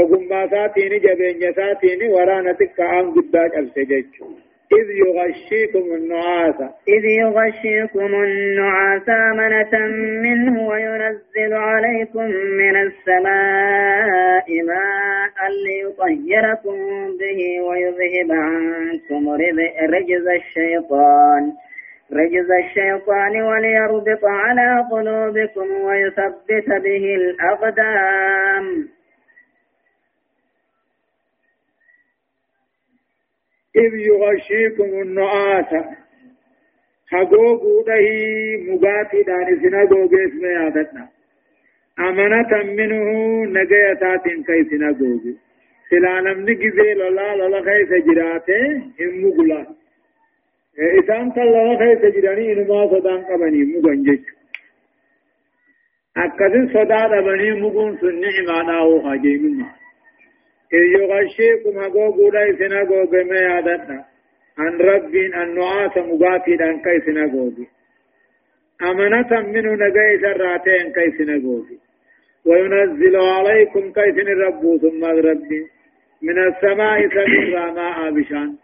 ogummaa 0.00 0.44
isaatiin 0.44 1.02
jabeenya 1.02 1.48
isaatiin 1.54 2.02
waraana 2.14 2.54
xiqqaan 2.60 3.12
guddaa 3.16 3.48
cabse 3.54 3.84
jechuudha 3.92 4.52
إذ 4.80 4.88
يغشيكم 5.04 5.84
النعاس 5.94 6.58
إذ 6.88 7.04
يغشيكم 7.04 8.10
النعاس 8.28 9.08
أمنة 9.08 9.74
منه 10.26 10.68
وينزل 10.68 11.52
عليكم 11.54 12.26
من 12.60 12.76
السماء 12.76 14.46
ماء 14.70 15.36
ليطهركم 15.66 16.76
به 17.20 17.40
ويذهب 17.68 18.30
عنكم 18.32 19.22
رجز 19.94 20.26
الشيطان 20.40 21.52
رجز 22.12 22.50
الشيطان 22.64 23.42
وليربط 23.42 24.24
على 24.24 24.68
قلوبكم 24.92 25.68
ويثبت 25.86 26.68
به 26.84 27.04
الأقدام 27.20 28.88
إذ 33.76 33.94
يغشيكم 33.94 35.02
النعاس. 35.02 35.84
حقوقو 37.12 37.82
ده 37.86 37.94
مغاتي 38.68 39.22
داني 39.22 39.56
سنغوغ 39.62 40.10
اسم 40.26 40.44
يادتنا 40.44 41.08
أمنة 41.98 42.52
منه 42.78 43.04
نغيتات 43.44 44.24
كي 44.46 44.64
سنغوغ 44.70 45.20
سلانم 45.90 46.40
نجزي 46.40 46.94
لولا 46.94 47.36
لولا 47.36 47.60
خيس 47.62 47.88
جراته 48.06 48.76
هم 49.00 49.14
مغلا. 49.22 49.66
إسان 50.78 51.32
تلولا 51.34 51.78
خيس 51.78 52.14
جراني 52.14 52.52
إنما 52.52 52.86
صدان 52.90 53.20
قبني 53.24 53.64
مغن 53.64 54.02
جيش 54.02 54.24
أكد 56.16 56.54
صدا 56.74 57.00
دبني 57.12 57.50
مغن 57.60 57.96
سنع 58.00 58.34
معناه 58.48 59.02
خاجي 59.02 59.38
منه 59.38 59.66
إذ 59.66 59.81
يغشيكم 60.72 61.78
هقوقوا 61.78 62.30
ليسنا 62.30 62.80
قوق 62.84 63.14
ما 63.14 63.36
يادتنا 63.36 64.04
عن 64.58 64.78
رب 64.80 65.14
النعاس 65.14 65.96
مغافي 65.96 66.56
عن 66.60 66.80
كيسنا 66.82 67.32
قوق 67.32 67.54
أمنة 68.82 69.40
منه 69.40 69.74
نقاي 69.74 70.18
سراتين 70.20 70.92
كيسنا 70.92 71.34
قوق 71.44 71.66
وينزل 72.46 73.16
عليكم 73.16 73.92
كيسن 73.92 74.28
الرب 74.28 74.76
ثم 74.82 75.04
الرب 75.04 75.48
من 76.22 76.38
السماء 76.48 77.08
سمير 77.08 77.72
ماء 77.72 78.10
بشان 78.10 78.54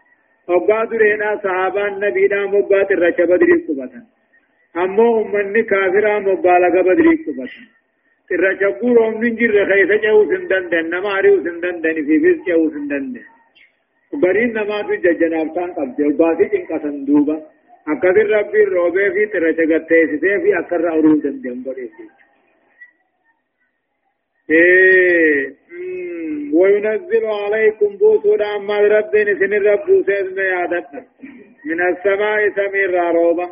وقاد 0.47 0.93
رهنا 0.93 1.39
صحابان 1.43 1.99
نبي 1.99 2.27
نام 2.27 2.53
وقاد 2.55 2.91
الرشا 2.91 3.25
بدري 3.25 3.53
قبطا 3.67 4.01
أمو 4.77 5.21
أمني 5.21 5.63
كافرا 5.63 6.19
مبالغ 6.19 6.81
بدري 6.81 7.15
قبطا 7.25 7.78
irra 8.35 8.51
shagguu 8.61 8.93
roobni 8.99 9.27
hin 9.29 9.37
jirre 9.41 9.63
keessa 9.71 9.97
ce'uu 10.05 10.23
hin 10.31 10.43
danda'an 10.51 10.89
nama 10.95 11.13
ari'uu 11.19 11.43
hin 11.47 11.57
danda'an 11.65 12.01
fiifis 12.09 12.39
ce'uu 12.47 12.67
hin 12.75 12.85
danda'an 12.93 14.21
bariin 14.23 14.53
namaatu 14.59 15.01
jajjanaaftaan 15.05 15.71
qabde 15.77 16.07
obbaasii 16.11 16.49
cinqasan 16.55 16.95
duuba 17.07 17.35
akkasin 17.93 18.31
rabbiin 18.35 18.71
roobee 18.77 19.09
fi 19.17 19.27
xirracha 19.33 19.69
gatteessitee 19.73 20.37
fi 20.45 20.55
akkarra 20.61 20.97
uruu 21.01 21.17
danda'an 21.27 21.61
godheef 21.67 21.93
وينزل 26.53 27.25
عليكم 27.25 27.97
بوسودا 27.97 28.55
أما 28.55 28.77
ربين 28.79 29.27
سن 29.39 29.53
الرب 29.53 29.87
سيدنا 30.07 30.43
يادتنا 30.53 31.01
من 31.65 31.79
السماء 31.89 32.39
سمير 32.57 32.91
روبا 33.17 33.47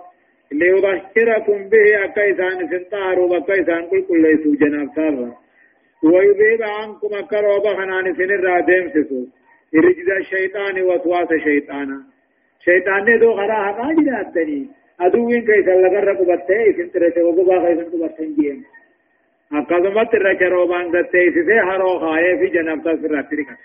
ليبشركم 0.51 1.69
به 1.69 2.03
أكيسان 2.05 2.69
سنتار 2.69 3.19
وكيسان 3.19 3.85
كل 3.85 4.01
كل 4.01 4.25
يسو 4.25 4.53
جناب 4.55 4.89
سارا 4.95 5.35
ويذيب 6.03 6.61
عنكم 6.61 7.13
أكروبا 7.13 7.73
خنان 7.75 8.15
سن 8.15 8.31
الرادم 8.31 8.89
سسو 8.89 9.25
رجز 9.75 10.09
الشيطان 10.19 10.81
وسواس 10.81 11.31
الشيطان 11.31 12.01
شيطان 12.65 13.05
نے 13.05 13.17
دو 13.19 13.33
خرا 13.35 13.57
حقا 13.65 13.93
جدا 13.93 14.31
تني 14.35 14.67
أدوين 15.01 15.41
كيسا 15.41 15.71
لغر 15.71 16.03
رقبته 16.03 16.69
اسن 16.69 16.91
ترچه 16.91 17.21
وقبا 17.23 17.59
خيسن 17.65 17.83
قبتن 17.83 18.33
جيم 18.39 18.63
أقضمت 19.51 20.15
رچه 20.15 20.47
روبان 20.49 20.85
گتے 20.93 21.27
اسے 21.27 21.59
ہرو 21.69 21.91
خائے 21.99 22.35
في 22.39 22.47
جناب 22.55 22.83
سارا 22.83 23.21
ترکت 23.21 23.59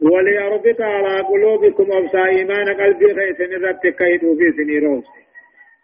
وليربط 0.00 0.80
على 0.80 1.20
قلوبكم 1.20 1.92
أبصى 1.92 2.24
إيمان 2.24 2.68
قلبي 2.74 3.14
خيسن 3.14 3.52
الرب 3.54 3.86
كيدو 3.86 4.36
في 4.36 4.52
سنيروس 4.56 5.04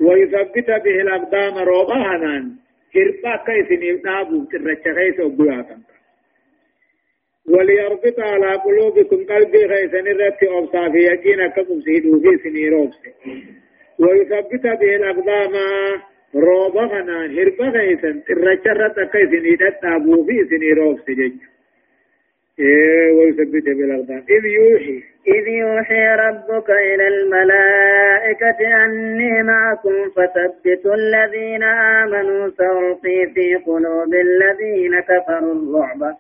ويثبت 0.00 0.66
به 0.84 1.00
الأقدام 1.00 1.58
روبانا 1.58 2.50
هربا 2.96 3.36
كيسن 3.46 4.02
نابو 4.04 4.44
ترچ 4.44 4.84
خيس 4.96 5.20
وبياتا 5.20 5.78
وليربط 7.48 8.20
على 8.20 8.54
قلوبكم 8.56 9.24
قلبي 9.24 9.68
خيسن 9.68 10.06
الرب 10.08 10.40
أبصى 10.42 10.92
في 10.92 10.98
يقين 10.98 11.46
كم 11.46 11.80
سيدو 11.80 12.20
في 12.20 12.38
سنيروس 12.42 12.94
ويثبت 13.98 14.62
به 14.80 14.96
الأقدام 14.96 15.52
روبانا 16.34 17.26
هربا 17.26 17.70
خيسن 17.78 18.22
ترچ 18.26 18.66
رت 18.66 18.98
كيسن 19.12 19.74
نابو 19.82 20.24
في 20.26 20.44
سنيروس 20.50 21.00
جيجو 21.10 21.52
ويثبت 23.16 23.64
بالأقدام 23.64 24.24
إذ 24.30 24.44
يوحي. 24.44 25.02
إذ 25.28 25.48
يوحي 25.48 26.06
ربك 26.14 26.70
إلى 26.70 27.08
الملائكة 27.08 28.84
أني 28.84 29.42
معكم 29.42 30.10
فثبتوا 30.16 30.94
الذين 30.94 31.62
آمنوا 31.62 32.48
سألقي 32.48 33.26
في 33.34 33.54
قلوب 33.66 34.14
الذين 34.14 35.00
كفروا 35.00 35.54
الرعب. 35.54 36.16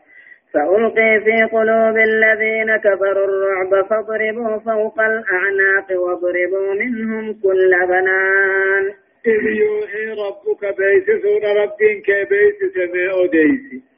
سألقي 0.52 1.20
في 1.24 1.44
قلوب 1.52 1.96
الذين 1.96 2.76
كفروا 2.76 3.26
الرعب 3.26 3.86
فاضربوا 3.86 4.58
فوق 4.58 5.00
الأعناق 5.00 5.88
واضربوا 5.90 6.74
منهم 6.74 7.32
كل 7.32 7.72
بنان. 7.88 8.84
إذ 9.26 9.42
يوحي 9.62 10.06
ربك 10.26 10.62
بيس 10.78 11.22
سورة 11.22 11.62
ربك 11.62 12.08
بيس 12.30 12.72
سميع 12.74 13.26
ديسي. 13.32 13.91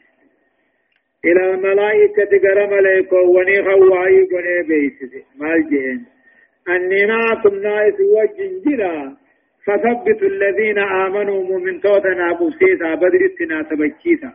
إلى 1.25 1.55
الملائكة 1.55 2.31
قرى 2.45 2.67
ملائكة 2.67 3.17
وني 3.17 3.63
خواهي 3.65 4.23
قني 4.33 4.63
بيسد. 4.69 5.13
مال 5.41 5.69
جين. 5.71 6.05
أني 6.69 7.07
معكم 7.07 7.55
نائس 7.55 7.95
وجنجرا 8.01 9.17
فثبتوا 9.67 10.29
الذين 10.29 10.79
آمنوا 10.79 11.43
مؤمن 11.43 11.81
توتنا 11.81 12.33
بسيسا 12.33 12.95
بدرتنا 12.95 13.63
تبكيسا 13.63 14.33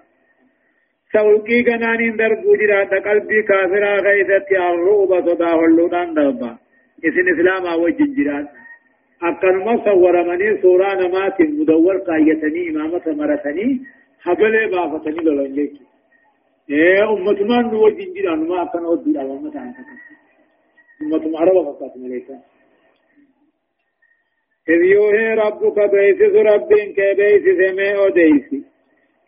سوقي 1.13 1.61
قنان 1.67 2.15
دربو 2.17 2.55
جرا 2.55 2.83
قلبي 2.83 3.41
كافرا 3.41 3.93
غيثت 4.05 4.51
الرؤبة 4.51 5.21
صداه 5.25 5.59
اللودان 5.65 6.13
دربا. 6.13 6.57
إسن 7.05 7.25
إسلاما 7.33 7.73
وجنجرا 7.75 8.47
أقنما 9.23 9.73
صور 9.85 10.15
مني 10.29 10.61
سوران 10.61 11.11
مات 11.11 11.41
مدور 11.41 11.97
قايتني 11.97 12.69
إمامة 12.69 13.05
مرتني. 13.07 13.81
حبل 14.23 14.53
بافتني 14.71 15.88
إيه 16.69 17.13
امتمان 17.13 17.65
نو 17.71 17.85
وجين 17.85 18.13
جيرا 18.13 18.35
ما 18.35 18.65
كان 18.73 18.85
ودي 18.85 19.19
على 19.19 19.33
ما 19.43 19.49
كان 19.51 19.73
امتم 21.01 21.35
عرب 21.35 21.65
فقط 21.65 21.97
مليكا 21.97 22.39
إذ 24.69 24.81
يوهي 24.93 25.33
ربك 25.33 25.77
بيسس 25.91 26.35
ربين 26.49 26.93
كبيس 26.97 27.45
سمي 27.59 27.95
أوديسي 27.95 28.63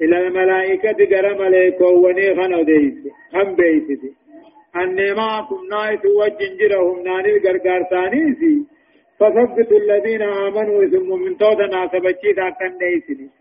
إلى 0.02 0.18
الملائكة 0.28 1.00
قرى 1.12 1.34
ملائكة 1.44 1.86
ونيخن 1.86 2.54
أوديسي 2.54 3.12
هم 3.34 3.56
بيسي 3.56 4.14
أني 4.76 5.14
معكم 5.14 5.62
نايس 5.72 6.04
وجين 6.20 6.58
جيرهم 6.58 7.04
ناني 7.04 7.30
القرقار 7.36 7.84
ثانيسي 7.92 8.66
فثبتوا 9.20 9.80
الذين 9.84 10.22
آمنوا 10.22 10.86
ثم 10.94 11.10
من 11.24 11.38
توتنا 11.38 11.88
سبچي 11.94 12.34
كان 12.60 12.78
ديسي 12.82 13.41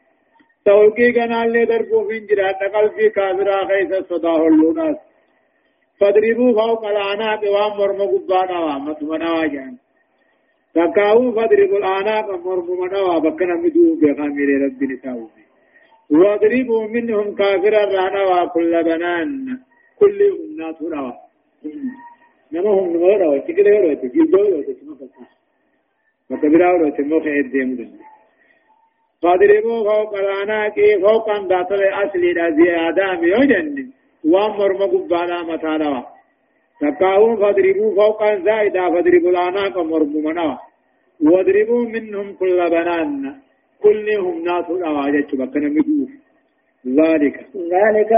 توقي 0.64 1.08
اللي 1.44 1.64
دربو 1.64 2.00
من 2.08 2.26
جرات 2.26 2.60
قلبي 2.74 3.10
كافرا 3.10 3.66
خيس 3.68 3.92
صداه 4.10 4.46
اللوناس 4.46 4.96
فضربوا 6.00 6.52
فوق 6.52 6.84
العناق 6.86 7.42
وام 7.54 7.72
مرمى 7.78 8.04
قبانا 8.12 8.58
وامت 8.64 9.02
منوا 9.02 9.46
جان 9.52 9.74
تكاو 10.74 11.32
فضربوا 11.36 11.78
العناق 11.78 12.28
مرمى 12.46 12.74
منوا 12.80 13.18
بكنا 13.24 13.54
مدو 13.62 13.94
بغامر 14.00 14.48
رب 14.64 14.82
نساو 14.90 15.20
واضربوا 16.10 16.88
منهم 16.94 17.34
كافرا 17.34 17.84
رانا 17.94 18.22
وكل 18.30 18.72
بنان 18.88 19.58
كل 20.00 20.18
أمنات 20.36 20.82
روا 20.92 21.12
نما 22.52 22.70
هم 22.76 22.86
نما 22.92 23.16
روا 23.20 23.38
تكلي 23.38 23.70
روا 23.82 23.94
تجيبوا 23.94 24.44
روا 24.50 24.62
تسمى 24.62 24.94
فتا 25.00 25.24
وكبرا 26.30 26.72
روا 26.72 26.90
تسمى 26.90 27.20
خير 27.24 27.46
ديم 27.52 27.70
دنيا 27.78 28.09
فاضربوا 29.22 29.78
فوق 29.90 30.12
العناق 30.14 30.76
فوق 31.02 31.30
اندات 31.30 31.72
الاصل 31.72 32.22
زيادة 32.60 33.20
ميوجن. 33.20 33.88
وامر 34.24 34.72
مقبالا 34.72 35.42
متانا 35.42 36.04
تقاهم 36.80 37.36
فاضربوا 37.36 37.94
فوق 37.96 38.20
زائدة 38.46 38.80
فاضربوا 38.92 39.30
العناق 39.30 39.78
مرمومنا 39.78 40.58
واضربوا 41.20 41.84
منهم 41.94 42.32
كل 42.40 42.58
بنان. 42.70 43.34
كلهم 43.82 44.44
ناس 44.44 44.70
الأواجة 44.70 45.30
بكنا 45.32 45.68
مدوف 45.68 46.10
ذلك. 46.86 47.36
ذلك 47.74 48.10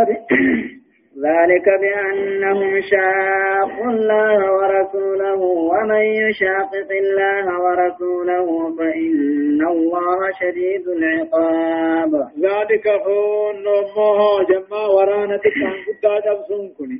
ذلك 1.13 1.67
بأنهم 1.81 2.81
شاقوا 2.81 3.91
الله 3.91 4.53
ورسوله 4.59 5.41
ومن 5.73 6.05
يشاقق 6.25 6.91
الله 7.05 7.47
ورسوله 7.65 8.77
فإن 8.77 9.61
الله 9.75 10.19
شديد 10.41 10.89
العقاب. 10.89 12.13
ذلك 12.41 12.87
هو 12.89 13.53
نمه 13.53 14.21
جمع 14.51 14.87
ورانا 14.87 15.37
تكان 15.37 15.75
قد 16.03 16.23
جبسون 16.25 16.69
كني. 16.79 16.99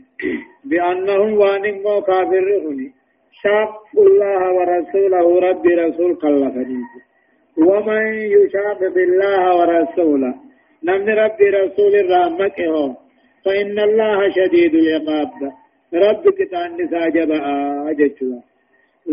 بأنهم 0.65 1.39
وانمو 1.39 2.01
كافر 2.01 2.47
هني 2.69 2.93
شاق 3.43 3.73
الله 3.99 4.53
ورسوله 4.53 5.41
ربي 5.49 5.75
رسول 5.75 6.15
كلفني 6.17 6.83
ومن 7.59 8.05
يشاقق 8.37 8.97
الله 8.97 9.57
ورسوله. 9.59 10.35
نمن 10.85 11.09
ربي 11.09 11.49
رسول 11.51 11.93
الرحمة 11.95 12.59
فإن 13.45 13.79
الله 13.79 14.19
شديد 14.31 14.75
العقاب. 14.75 15.31
رب 15.95 16.25
كتان 16.39 16.71
نساء 16.81 17.09
جبا 17.17 17.39
أجتشوا 17.91 18.41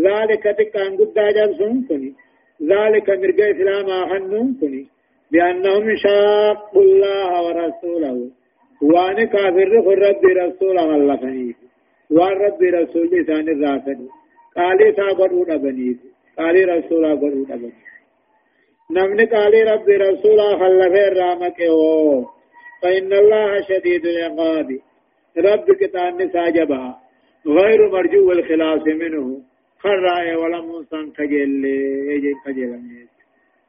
ذلك 0.06 0.44
تكان 0.58 0.96
قد 0.96 1.18
جبسون 1.36 1.76
كني 1.88 2.12
ذلك 2.72 3.10
مرقى 3.10 3.50
إسلام 3.50 3.88
أحنون 4.04 4.48
كني 4.60 4.84
شاقوا 6.04 6.82
الله 6.82 7.30
ورسوله. 7.46 8.30
وأن 8.82 9.24
كافر 9.24 9.68
رب 10.06 10.24
رسوله 10.24 10.96
الله 10.96 11.16
فنيه 11.16 11.54
وأن 12.10 12.36
رب 12.46 12.62
رسول 12.62 13.06
لسان 13.12 13.48
قالي 14.56 14.92
سابرون 14.92 15.56
بنيه 15.56 15.96
قالي 16.38 16.64
رسولا 16.64 17.14
برون 17.14 17.44
بنيه 17.44 17.90
نمني 18.90 19.24
قالي 19.24 19.62
رب 19.62 19.88
رسولا 19.88 20.48
خلفه 20.60 21.08
الرامك 21.08 21.60
فإن 22.82 23.12
الله 23.12 23.60
شديد 23.60 24.06
العقاب. 24.06 24.78
رب 25.38 25.72
كتان 25.80 26.30
ساجبها 26.32 26.98
غير 27.46 27.88
مرجو 27.88 28.32
الخلاص 28.32 28.86
منه. 28.86 29.40
خرع 29.78 30.36
ولم 30.36 30.82
سن 30.90 31.10
كجل. 31.10 31.62
كجل. 32.44 32.80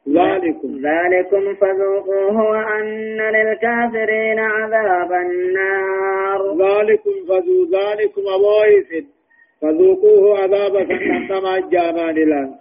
ذلكم. 0.10 0.72
ذلكم 0.90 1.56
فذوقوه 1.56 2.50
وأن 2.50 3.18
للكافرين 3.18 4.40
عذاب 4.40 5.12
النار. 5.14 6.42
ذلكم 6.66 7.16
فذو 7.30 7.58
ذلكم 7.78 8.22
أبويس 8.38 9.06
فذوقوه 9.62 10.40
عذاب 10.40 10.84
كما 11.30 11.70
جامان 11.72 12.16
لأن 12.16 12.56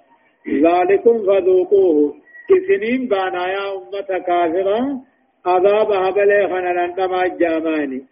ذلكم 0.48 1.18
فذوقوه. 1.18 2.14
كسنين 2.48 3.08
بانا 3.08 3.52
يا 3.52 3.72
أمة 3.76 4.18
كافرة. 4.26 5.09
عذاب 5.46 5.90
هبل 5.90 6.48
خننا 6.50 6.86
كما 6.86 7.26
جاماني 7.26 8.02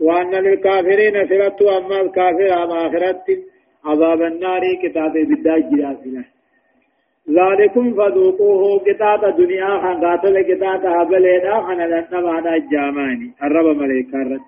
وأن 0.00 0.30
للكافرين 0.30 1.28
سلطوا 1.28 1.78
أما 1.78 2.00
الكافر 2.00 2.62
أما 2.62 2.86
آخرت 2.86 3.26
عذاب 3.84 4.22
النار 4.22 4.62
كتاب 4.82 5.12
بالداج 5.12 5.62
جلاسنا. 5.70 6.24
ذلكم 7.30 7.94
فذوقوه 7.94 8.78
كتاب 8.86 9.36
دنيا 9.36 9.80
خان 9.82 10.04
قاتل 10.04 10.42
كتاب 10.42 10.86
هبل 10.86 11.24
خننا 11.66 12.00
كما 12.00 12.58
جاماني 12.72 13.32
الرب 13.42 13.76
ملائكة 13.76 14.18
رد 14.18 14.40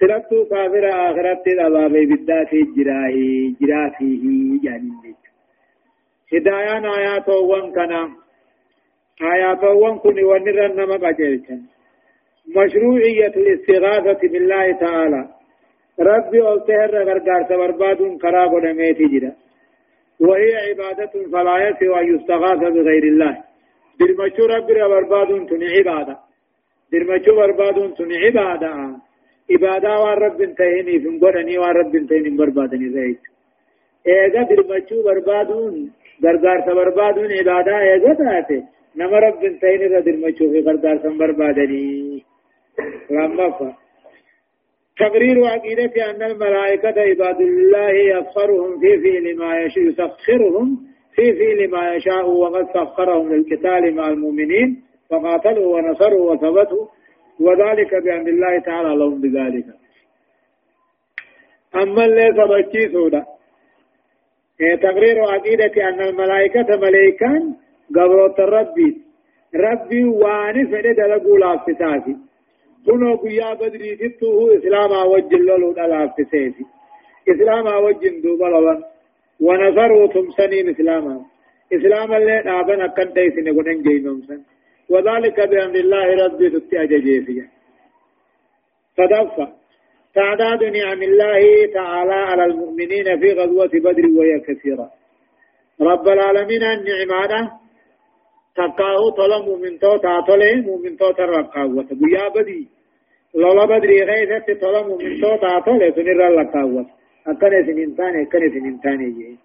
سلطوا 0.00 0.44
كافر 0.50 0.88
آخرت 0.88 1.44
عذاب 1.48 1.92
بالداج 1.92 2.50
جراهي 2.76 3.54
جرافيه 3.60 4.24
يعني. 4.64 4.90
هدايان 6.32 6.84
آيات 6.86 7.28
وان 7.28 7.72
كنا. 7.72 8.25
آيات 9.22 9.64
وان 9.64 9.98
كن 9.98 10.24
ونرى 10.24 10.68
نما 10.68 10.96
قجلتن 10.96 11.60
مشروعية 12.56 13.34
الاستغاثة 13.42 14.28
بالله 14.32 14.72
تعالى 14.72 15.22
ربي 16.00 16.40
ألتهر 16.52 16.92
غرغار 17.08 17.42
تبرباد 17.50 18.00
خراب 18.22 18.54
نميت 18.64 18.98
جدا 19.12 19.32
وهي 20.20 20.52
عبادة 20.68 21.12
فلا 21.32 21.56
يسوى 21.68 22.00
أن 22.00 22.14
يستغاث 22.14 22.58
بغير 22.58 23.04
الله 23.12 23.34
درمچو 24.00 24.44
ربي 24.54 24.74
برباد 24.92 25.30
تن 25.48 25.62
عبادة 25.76 26.16
درمچو 26.92 27.32
برباد 27.40 27.76
تن 27.96 28.12
عبادة 28.24 28.70
عبادة 29.52 29.92
والرب 30.02 30.40
انتهيني 30.48 30.98
في 31.02 31.08
مقرني 31.08 31.58
والرب 31.58 31.94
انتهيني 31.96 32.30
بربادني 32.40 32.88
زيت 32.96 33.22
ايغا 34.06 34.42
درمچو 34.50 34.96
بربادون 35.06 35.74
غرغار 36.24 36.58
تبربادون 36.66 37.30
عبادة 37.38 37.78
ايغا 37.78 38.14
تاتي 38.14 38.75
نما 38.96 39.18
رب 39.18 39.44
انتين 39.44 39.80
ردر 39.92 40.16
مچوفي 40.22 40.60
قردار 40.66 40.98
سنبر 41.02 41.30
بادني 41.32 42.24
لما 43.10 43.74
تقرير 44.98 45.44
عقيدة 45.46 46.10
أن 46.10 46.22
الملائكة 46.22 47.00
عباد 47.00 47.40
الله 47.40 47.90
يسخرهم 47.90 48.80
في 48.80 48.90
فعل 49.02 49.36
ما 49.36 49.60
يشاء 49.60 49.84
يسخرهم 49.84 50.68
في 51.14 51.32
فعل 51.32 51.70
ما 51.70 51.94
يشاء 51.94 52.30
وقد 52.30 52.66
سخرهم 52.74 53.32
للقتال 53.32 53.94
مع 53.94 54.08
المؤمنين 54.08 54.82
فقاتلوا 55.10 55.76
ونصروا 55.76 56.32
وثبتوا 56.32 56.86
وذلك 57.40 57.94
بأن 58.04 58.28
الله 58.28 58.58
تعالى 58.58 58.96
لهم 58.96 59.20
بذلك. 59.20 59.64
أما 61.74 62.04
اللي 62.04 62.26
سبكي 62.36 62.88
سودا. 62.92 63.24
تقرير 64.82 65.20
عقيدة 65.24 65.88
أن 65.88 66.00
الملائكة 66.00 66.76
ملائكان 66.76 67.54
قبروت 67.94 68.40
ربي 68.40 68.90
ربي 69.54 70.04
واني 70.04 70.62
فدي 70.70 70.92
دلقوا 70.92 71.38
لافتاتي 71.38 72.16
كنو 72.86 73.16
قيا 73.22 73.54
بدري 73.54 73.96
تتوه 73.96 74.56
إسلاما 74.58 75.02
وجه 75.02 75.36
لولو 75.36 75.72
دلافتاتي 75.72 76.64
إسلاما 77.32 77.76
وجه 77.76 78.08
دوبا 78.22 78.44
لون 78.44 78.82
ونصروا 79.40 80.06
تمسنين 80.14 80.68
إسلاما 80.68 81.24
إسلاما 81.76 82.16
اللي 82.16 82.42
نابن 82.44 82.80
أكن 82.80 83.12
تيسن 83.14 83.46
قدن 83.58 83.82
جينومسن 83.82 84.40
وذلك 84.90 85.40
بأمر 85.50 85.74
الله 85.84 86.06
ربي 86.24 86.50
تتي 86.50 86.82
أججيسيا 86.82 87.46
صدفة 88.96 89.46
تعداد 90.14 90.64
نعم 90.64 91.02
الله 91.02 91.42
تعالى 91.74 92.14
على 92.30 92.44
المؤمنين 92.44 93.20
في 93.20 93.32
غزوة 93.32 93.70
بدر 93.84 94.06
وهي 94.16 94.40
كثيرة 94.40 94.90
رب 95.80 96.08
العالمين 96.08 96.62
النعمانة 96.62 97.50
تقاو 98.56 99.10
طلا 99.10 99.38
مؤمن 99.48 99.78
تو 99.78 99.96
تاتله 99.96 100.54
مؤمن 100.68 100.96
تو 100.96 101.12
ترقاوة 101.12 101.88
بيا 102.00 102.28
بدي. 102.34 102.68
لولا 103.34 103.64
بدري 103.64 104.02
غيثة 104.02 104.48
طلا 104.60 104.82
مؤمن 104.88 105.20
تو 105.20 105.36
تاتله 105.36 105.90
سنر 105.96 106.20
لقاوة 106.36 106.86
أكن 107.26 107.52
سننتان 107.66 108.12
أكن 108.22 108.42
سننتان 108.54 109.00
يجي 109.06 109.36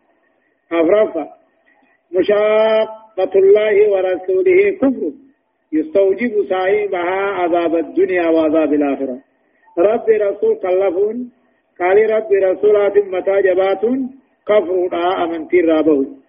أفرافا 0.72 1.26
مشاقة 2.12 3.34
الله 3.36 3.76
ورسوله 3.92 4.60
كفر. 4.82 5.12
يستوجب 5.74 6.34
صاحبها 6.50 7.20
عذاب 7.40 7.76
الدنيا 7.76 8.28
وعذاب 8.30 8.74
الآخرة. 8.74 9.18
رب 9.78 10.08
رسول 10.10 10.56
كلفون. 10.64 11.32
قال 11.80 11.98
رب 12.16 12.32
رسولات 12.32 12.98
متى 12.98 13.42
جباتون 13.42 14.00
كفر 14.48 14.94
أمنتي 15.24 15.62
رابه. 15.62 16.21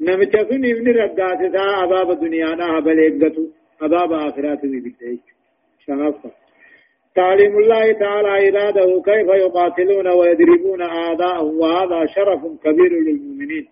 نمچا 0.00 0.42
سن 0.48 0.64
ابن 0.70 0.88
رقاستا 0.96 1.62
عذاب 1.82 2.10
دنیا 2.20 2.54
نا 2.54 2.66
حبل 2.76 2.98
اگتو 3.04 3.44
عذاب 3.82 4.12
آخرات 4.12 4.66
ببتئج 4.72 5.18
شنفا 5.86 6.30
تعليم 7.16 7.58
الله 7.58 7.92
تعالى 7.92 8.28
عباده 8.28 9.02
كيف 9.04 9.28
يقاتلون 9.44 10.08
ويضربون 10.08 10.82
أعداءهم 10.82 11.60
وهذا 11.60 12.06
شرف 12.06 12.40
كبير 12.64 12.92
للمؤمنين 13.06 13.66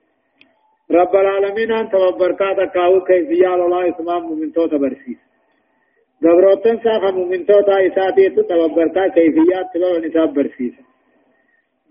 رب 0.90 1.16
العالمين 1.16 1.72
أنت 1.72 1.94
وبركاتك 1.94 2.72
كاو 2.74 3.00
كيف 3.04 3.30
يال 3.30 3.60
الله 3.66 3.88
اسمام 3.88 4.22
مؤمن 4.22 4.52
توتا 4.52 4.76
برسيس 4.76 5.20
دبروتن 6.22 6.76
ساخا 6.84 7.10
مؤمن 7.10 7.46
توتا 7.46 7.86
إساتي 7.86 8.28
تتوبركا 8.28 9.08
كيفيات 9.08 9.66
تلو 9.74 9.96
نساب 10.04 10.34
برسيس 10.34 10.74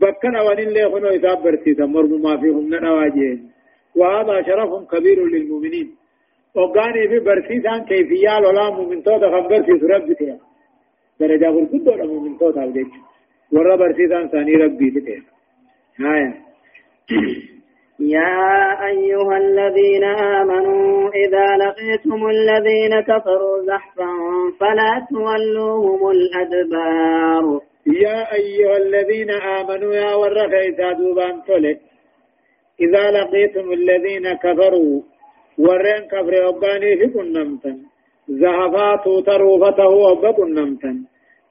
بكنا 0.02 0.42
ونين 0.42 0.70
ليخنو 0.70 1.08
إساب 1.08 1.44
برسيس 1.44 1.80
مرمو 1.80 2.18
ما 2.18 2.38
فيهم 2.42 2.76
نواجهين 2.76 3.53
وهذا 3.96 4.42
شرف 4.42 4.72
كبير 4.92 5.26
للمؤمنين. 5.26 6.04
وقاني 6.56 7.08
في 7.08 7.20
برسيسان 7.20 7.86
كيفية 7.86 8.38
ولا 8.38 8.70
مؤمن 8.70 9.04
تودا 9.04 9.28
خبر 9.30 9.64
في 9.64 9.86
رب 9.86 10.14
تيا 10.14 10.38
درجة 11.20 11.50
ولا 11.50 12.06
مؤمن 12.06 12.38
تودا 12.38 12.64
الجيش 12.64 12.88
ورا 13.54 13.76
برسيسان 13.76 14.28
ثاني 14.30 14.56
ربي 14.56 14.92
تيا 14.92 15.22
هايا 16.00 16.34
يا 18.00 18.86
أيها 18.88 19.38
الذين 19.38 20.04
آمنوا 20.04 21.10
إذا 21.10 21.48
لقيتم 21.64 22.28
الذين 22.28 23.02
كفروا 23.02 23.62
زحفا 23.68 24.12
فلا 24.60 25.08
تولوهم 25.10 26.12
الأدبار. 26.12 27.62
يا 27.88 28.34
أيها 28.34 28.78
الذين 28.78 29.32
آمنوا 29.32 29.94
يا 29.94 30.16
ورث 30.16 30.54
إذا 30.54 30.92
دوبان 30.92 31.42
تولي. 31.48 31.78
إذا 32.84 33.04
لقيتم 33.12 33.68
الذين 33.80 34.34
كفروا 34.34 35.02
ورين 35.66 36.02
كفر 36.12 36.34
أباني 36.50 36.98
في 36.98 37.08
كنمتن. 37.08 37.78
زهفات 38.28 39.06
تروفته 39.28 40.12
أبا 40.12 40.32
كنمتن. 40.32 40.98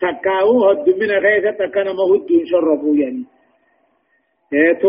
تكاو 0.00 0.64
هد 0.64 0.86
من 1.00 1.10
غيثة 1.24 1.50
تكنا 1.50 1.92
مهد 1.92 2.28
شرفوا 2.50 2.96
يعني. 2.96 3.24
إيه 4.52 4.84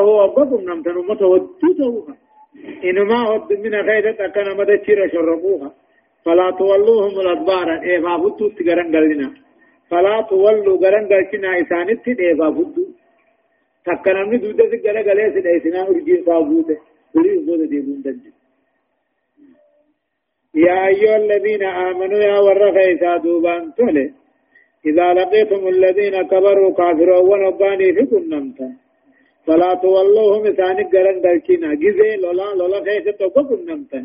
وقفم 0.00 0.60
نمتن 0.68 0.90
أمته 0.98 1.26
ودوته 1.26 2.06
إنما 2.84 3.18
هد 3.28 3.52
من 3.52 3.82
خيرة 3.88 4.16
أكنا 4.26 4.54
مدى 4.54 4.76
تشير 4.78 5.08
شرقوها 5.12 5.70
فلا 6.24 6.50
تولوهم 6.50 7.20
الأدبار. 7.20 7.82
إيه 7.82 8.00
فابدو 8.00 8.48
تقرن 8.48 8.96
قلنا 8.96 9.30
فلا 9.90 10.26
تولوا 10.30 10.76
قرن 10.82 11.04
قلنا 11.32 11.60
إسانت 11.60 12.08
إيه 12.08 12.34
فابدو 13.86 14.02
تكنا 14.02 14.24
من 14.24 14.40
دودة 14.40 14.64
قلنا 14.84 15.00
قلنا 15.00 15.32
سيدا 15.34 15.56
إسنا 15.56 15.88
أرجي 15.88 16.22
صابوته 16.26 16.78
وليس 17.14 17.40
دودة 17.46 17.64
ديبون 17.64 18.02
دجل 18.04 18.32
يا 20.54 20.86
أيها 20.86 21.16
الذين 21.16 21.62
آمنوا 21.62 22.18
يا 22.18 22.38
ورخيسا 22.38 23.16
دوبان 23.16 23.74
تولي 23.76 24.06
إذا 24.86 25.14
لقيتم 25.14 25.68
الذين 25.68 26.22
كبروا 26.22 26.74
كافروا 26.78 27.18
ونباني 27.30 27.92
في 27.92 28.04
كنمتا 28.10 28.68
فلا 29.46 29.74
تولوهم 29.74 30.46
إساني 30.46 30.82
قرن 30.92 31.20
دلچنا 31.24 31.74
جزي 31.82 32.16
لولا 32.22 32.54
لولا 32.58 32.78
خيسة 32.84 33.10
توقع 33.10 33.42
كنمتا 33.42 34.00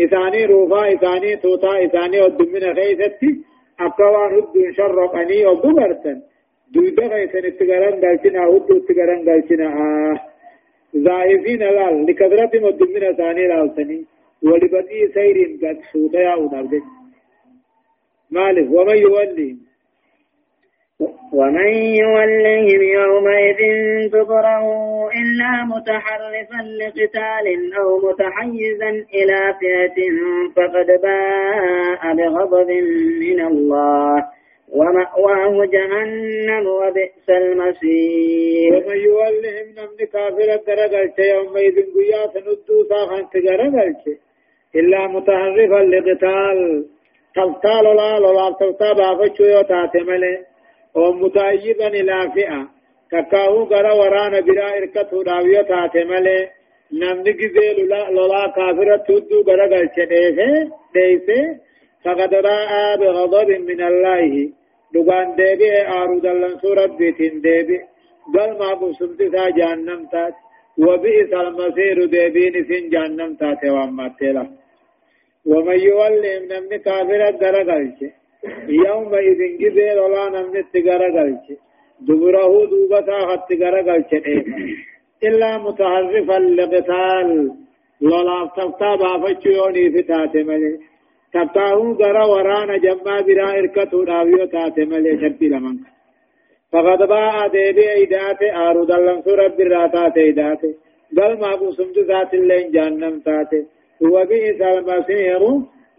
إساني 0.00 0.44
روفا 0.50 0.80
إساني 0.94 1.36
توتا 1.36 1.72
إساني 1.84 2.20
ودمنا 2.22 2.74
خيسة 2.78 3.20
أقوان 3.80 4.32
هدو 4.34 4.72
شرقني 4.76 5.46
ودبرتا 5.46 6.14
دودا 6.74 7.08
خيسة 7.08 7.48
اتقرن 7.48 8.00
دلچنا 8.00 8.40
هدو 8.44 8.76
اتقرن 8.76 9.20
دلچنا 9.24 9.66
آه 9.66 10.20
زائفين 10.94 11.58
لال 11.58 12.06
لكثرة 12.06 12.64
ودمنا 12.64 13.12
ثاني 13.12 13.46
لالتني 13.48 14.04
ولبني 14.42 15.08
سير 15.14 15.36
قد 15.62 15.78
سوطا 15.92 16.18
يا 16.18 16.34
أودار 16.34 16.68
مالك 18.30 18.70
ومن 18.70 18.96
يوليهم 18.96 19.58
ومن 21.32 21.68
يولهم 22.02 22.82
يومئذ 22.82 23.60
دبره 24.12 24.66
إلا 25.20 25.64
متحرفا 25.64 26.62
لقتال 26.80 27.74
أو 27.78 27.88
متحيزا 28.08 28.90
إلى 29.14 29.54
فئة 29.60 29.98
فقد 30.56 30.86
باء 31.02 32.14
بغضب 32.14 32.70
من 33.20 33.40
الله. 33.40 34.35
ومأواه 34.72 35.66
جهنم 35.66 36.66
وبئس 36.66 37.28
المصير. 37.28 38.74
ومن 38.74 38.96
يولهم 38.96 39.66
نمن 39.76 40.06
كافر 40.12 40.56
درجة 40.66 41.14
يومئذ 41.18 41.74
قيا 41.94 42.26
سندو 42.34 42.84
ساخن 42.88 43.24
تجرجة 43.30 44.18
إلا 44.76 45.06
متحرفا 45.06 45.82
لقتال. 45.92 46.84
تلتال 47.34 47.96
لا 47.96 48.18
لا 48.18 48.56
تلتال 48.60 48.94
بافتشو 48.94 49.44
يوتاتي 49.44 49.98
ملي. 49.98 50.44
ومتأيبا 50.94 51.86
إلى 51.86 52.30
فئة. 52.34 52.68
تكاهو 53.10 53.62
غرا 53.62 53.92
ورانا 53.92 54.40
برا 54.40 54.76
إركته 54.76 55.22
داوية 55.24 55.62
تاتي 55.62 56.04
ملي. 56.04 56.48
نمني 56.92 57.32
جزيل 57.32 57.88
لولا 57.88 58.52
كافرة 58.56 58.96
تدو 58.96 59.42
غرا 59.48 59.66
غلچه 59.66 60.04
ديسه؟ 60.04 60.70
ديسه؟ 60.94 61.65
فقد 62.06 62.32
راء 62.48 62.72
بغضب 63.00 63.50
من 63.70 63.80
الله. 63.90 64.50
دغان 64.94 65.28
ديبي 65.38 65.70
آرو 65.98 66.18
دلن 66.24 66.54
سورة 66.62 66.86
بيتين 66.98 67.34
ديبي. 67.46 67.78
قال 68.34 68.50
ما 68.58 68.70
بسمت 68.80 69.20
سا 69.32 69.44
جهنم 69.58 70.02
تات. 70.12 70.34
وبئس 70.84 71.32
المصير 71.44 71.96
ديبين 72.14 72.54
سن 72.68 72.84
جهنم 72.92 73.30
تات 73.40 73.62
وامتلا 73.74 74.44
ومن 75.50 75.78
يولهم 75.88 76.42
نمني 76.50 76.78
كافرة 76.86 77.36
غرا 77.42 77.62
غلچه 77.68 78.10
يومئذ 78.84 79.40
جبال 79.60 79.98
ولا 80.04 80.24
نمن 80.34 80.56
التقرى 80.64 81.08
قلت 81.16 81.46
دبره 82.06 82.52
دوبتا 82.70 83.18
قرى 83.60 83.80
قلت 83.88 84.12
إلا 85.26 85.50
متحرفا 85.64 86.38
لقتال. 86.58 87.30
لولا 88.00 88.38
تفتابا 88.56 89.12
فچيوني 89.22 89.84
في 89.92 90.02
تاتمالي 90.02 90.72
تفتاهو 91.34 91.94
قرى 92.00 92.24
ورانا 92.32 92.76
جمع 92.84 93.20
برا 93.26 93.48
إركتو 93.58 94.04
داويو 94.04 94.44
تاتمالي 94.52 95.12
شرطي 95.20 95.48
لمن 95.48 95.76
فقد 96.72 97.00
باء 97.08 97.48
ديبي 97.48 97.86
إيدات 97.92 98.42
آرو 98.42 98.84
دلن 98.84 99.22
سورة 99.22 99.48
براتات 99.58 100.16
إيدات 100.16 100.62
قال 101.16 101.32
ما 101.40 101.52
قسمت 101.60 101.98
ذات 101.98 102.34
اللين 102.34 102.70
جهنم 102.74 103.14
تاتي 103.26 103.60
وبئس 104.12 104.60
المصير 104.60 105.42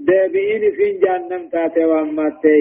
دابين 0.07 0.63
في 0.77 0.87
جهنم 1.03 1.43
تاتي 1.53 1.85
وامته. 1.85 2.57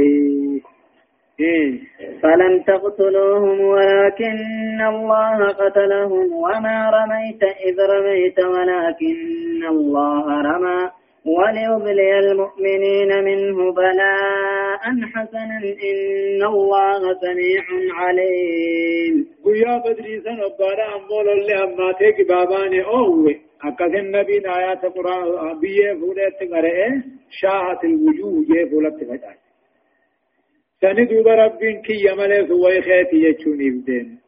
فلم 2.23 2.63
تقتلوهم 2.67 3.61
ولكن 3.61 4.81
الله 4.93 5.49
قتلهم 5.49 6.33
وما 6.33 6.91
رميت 6.97 7.43
إذ 7.43 7.77
رميت 7.93 8.39
ولكن 8.41 9.67
الله 9.69 10.27
رمى 10.49 10.91
وليبلي 11.27 12.19
المؤمنين 12.19 13.11
منه 13.25 13.73
بلاء 13.73 14.83
حسنا 15.15 15.59
إن 15.91 16.43
الله 16.55 17.01
سميع 17.25 17.65
عليم. 18.01 19.15
قيا 19.45 19.79
بدري 19.85 20.21
سن 20.21 20.39
أبارا 20.51 20.87
أمول 20.97 21.29
اللي 21.29 21.55
أماتيك 21.65 22.29
باباني 22.29 22.85
أوه 22.85 23.35
أكثر 23.65 23.99
النبي 23.99 24.37
آيات 24.57 24.83
قرآن 24.97 25.59
بيه 25.61 25.93
فولت 26.01 26.39
قرأه 26.53 27.03
شاهت 27.31 27.85
الوجوه 27.85 28.45
جيه 28.49 28.71
فولت 28.71 29.05
فتاة 29.05 29.37
سندوب 30.81 31.29
ربين 31.29 31.83
كي 31.83 31.97
يملس 32.09 32.51
ويخيتي 32.51 33.17
يجون 33.17 33.61
يبدين 33.61 34.19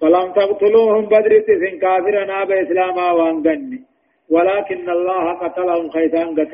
فلم 0.00 0.32
تقتلوهم 0.32 1.04
بدر 1.06 1.32
سن 1.46 1.78
كافرا 1.78 2.24
ناب 2.24 2.50
إسلاما 2.50 3.10
وانغني 3.12 3.80
ولكن 4.30 4.90
الله 4.90 5.32
قتلهم 5.32 5.88
خيطان 5.90 6.40
قت 6.40 6.52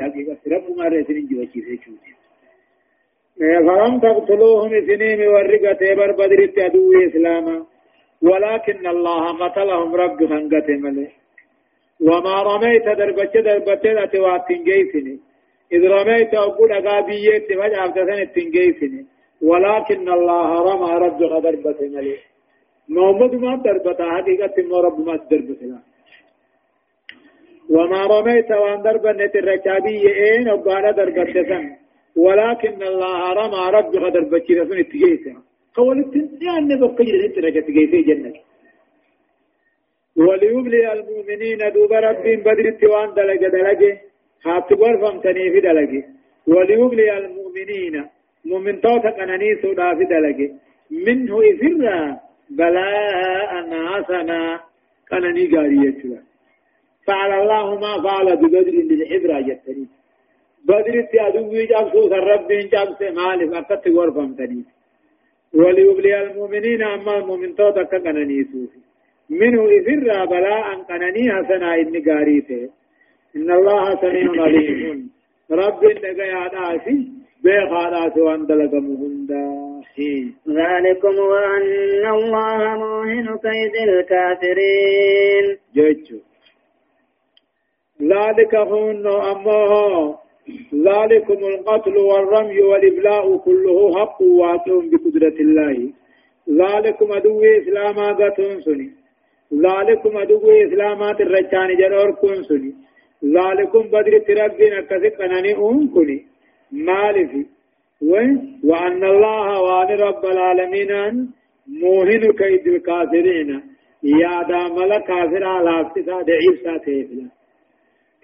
حقيقة 0.00 0.40
رب 0.54 0.66
ما 0.76 0.84
رسلين 0.88 1.26
جوشي 1.30 1.60
سيشون 1.66 1.98
فلم 3.66 4.00
تقتلوهم 4.00 4.70
سنين 4.86 5.20
ورقة 5.28 5.94
بر 5.98 6.12
بدر 6.12 6.46
تدو 6.46 6.92
إسلاما 7.08 7.56
ولكن 8.22 8.86
الله 8.86 9.24
قتلهم 9.42 9.94
رب 9.94 10.18
خنقت 10.30 10.68
ملئ 10.84 11.10
وما 12.08 12.42
رميت 12.42 12.86
دربت 12.98 13.36
دربت 13.36 13.86
أتوات 13.86 14.42
تنجيسني. 14.48 15.18
إذ 15.72 15.82
رميت 15.96 16.34
أقول 16.34 16.72
أقابيت 16.72 17.46
فجأة 17.58 17.84
أفتسن 17.84 18.32
تنجيسني. 18.34 19.02
ولكن 19.42 20.08
الله 20.08 20.48
رمى 20.68 20.90
رب 21.04 21.18
دربة 21.18 21.80
ملي 21.94 22.16
محمد 22.88 23.34
ما 23.34 23.56
دربت 23.64 24.00
حقيقة 24.02 24.56
ما 24.70 24.78
رب 24.86 24.98
ما 25.06 25.16
دربت 25.30 25.60
وما 27.70 28.06
رميت 28.06 28.50
وان 28.50 28.82
دربت 28.82 29.36
الركابية 29.36 30.08
إين 30.08 30.48
أقال 30.48 30.94
دربت 30.96 31.36
ولكن 32.16 32.82
الله 32.82 33.32
رمى 33.32 33.62
رب 33.76 33.92
دربت 33.92 34.46
سن 34.48 34.82
تنجيسني 34.90 35.36
قولت 35.74 36.14
يعني 36.46 36.74
بقيت 36.80 37.34
تنجيسني 37.36 38.02
جنة. 38.02 38.32
وليبلي 40.16 40.92
المؤمنين 40.92 41.58
دوب 41.74 41.92
رب 41.92 42.24
بدر 42.46 42.66
التوان 42.68 43.08
دلق 43.14 43.42
دلق 43.54 43.82
حات 44.44 44.72
غرفم 44.72 45.20
تنيف 45.20 45.54
دلق 45.66 45.92
وليبلي 46.46 47.18
المؤمنين 47.18 47.94
مؤمن 48.44 48.80
توتا 48.80 49.10
قناني 49.10 49.56
سودا 49.62 49.94
في 49.94 50.04
دلق 50.12 50.38
منه 51.06 51.34
إفرا 51.52 52.20
بلاء 52.50 53.52
حسنا 53.90 54.60
قناني 55.10 55.46
قارية 55.46 56.00
فعل 57.06 57.30
الله 57.42 57.66
ما 57.80 58.02
فعل 58.02 58.36
ببدر 58.36 58.74
للعبرة 58.90 59.40
جتني. 59.40 59.86
بدر 60.64 60.94
التعدوي 60.94 61.66
جابسو 61.66 62.06
الرب 62.06 62.48
جابس 62.48 63.00
مالف 63.02 63.54
أكت 63.54 63.88
غرفم 63.88 64.34
تنيف 64.34 64.66
وليبلي 65.54 66.22
المؤمنين 66.22 66.82
أما 66.82 67.18
المؤمن 67.18 67.54
توتا 67.54 67.82
قناني 67.82 68.44
سوفي 68.44 68.80
منه 69.30 69.62
إفر 69.78 70.24
بلاء 70.24 70.66
قنني 70.88 71.32
حسنا 71.32 71.74
إن 71.74 72.02
قاريته. 72.08 72.68
إن 73.36 73.50
الله 73.50 73.84
سميع 74.00 74.42
عليم. 74.42 75.10
رب 75.50 75.84
لقيا 75.84 76.48
داسي 76.48 76.98
بيخالات 77.44 78.18
وان 78.18 78.46
دلق 78.46 78.74
مهندا. 78.74 79.72
ذلكم 80.48 81.14
وأن 81.18 82.04
الله 82.16 82.76
موهن 82.82 83.26
كيد 83.44 83.74
الكافرين. 83.88 85.46
جيتشو. 85.74 86.18
ذلك 88.02 88.54
هن 88.54 89.06
أمه. 89.06 89.72
ذلكم 90.74 91.38
القتل 91.52 91.96
والرمي 91.96 92.60
والإبلاء 92.62 93.36
كله 93.36 93.94
حق 93.98 94.22
واقع 94.22 94.74
بقدرة 94.90 95.36
الله. 95.40 95.76
ذلكم 96.50 97.12
أدو 97.12 97.40
إسلاما 97.44 98.12
قتل 98.12 98.62
سني. 98.62 98.90
ذلكم 99.54 100.16
أدوه 100.18 100.66
إسلامات 100.66 101.20
الرجان 101.20 101.68
جرور 101.80 102.10
كن 102.10 102.42
سني. 102.42 102.72
ذلكم 103.24 103.82
بدر 103.82 104.18
تربين 104.18 104.72
أكسك 104.72 105.20
أناني 105.20 105.54
أم 105.56 105.94
كني 105.94 106.18
مالفي 106.72 107.46
وأن 108.64 109.04
الله 109.04 109.62
وأن 109.62 109.90
رب 110.00 110.24
العالمين 110.24 110.92
موهن 111.80 112.32
كيد 112.32 112.66
الكافرين. 112.66 113.62
يا 114.02 114.42
دامل 114.48 114.98
كافر 114.98 115.44
على 115.44 115.80
افتتا 115.80 116.22
دعيب 116.22 116.56
ساتيفلا 116.64 117.41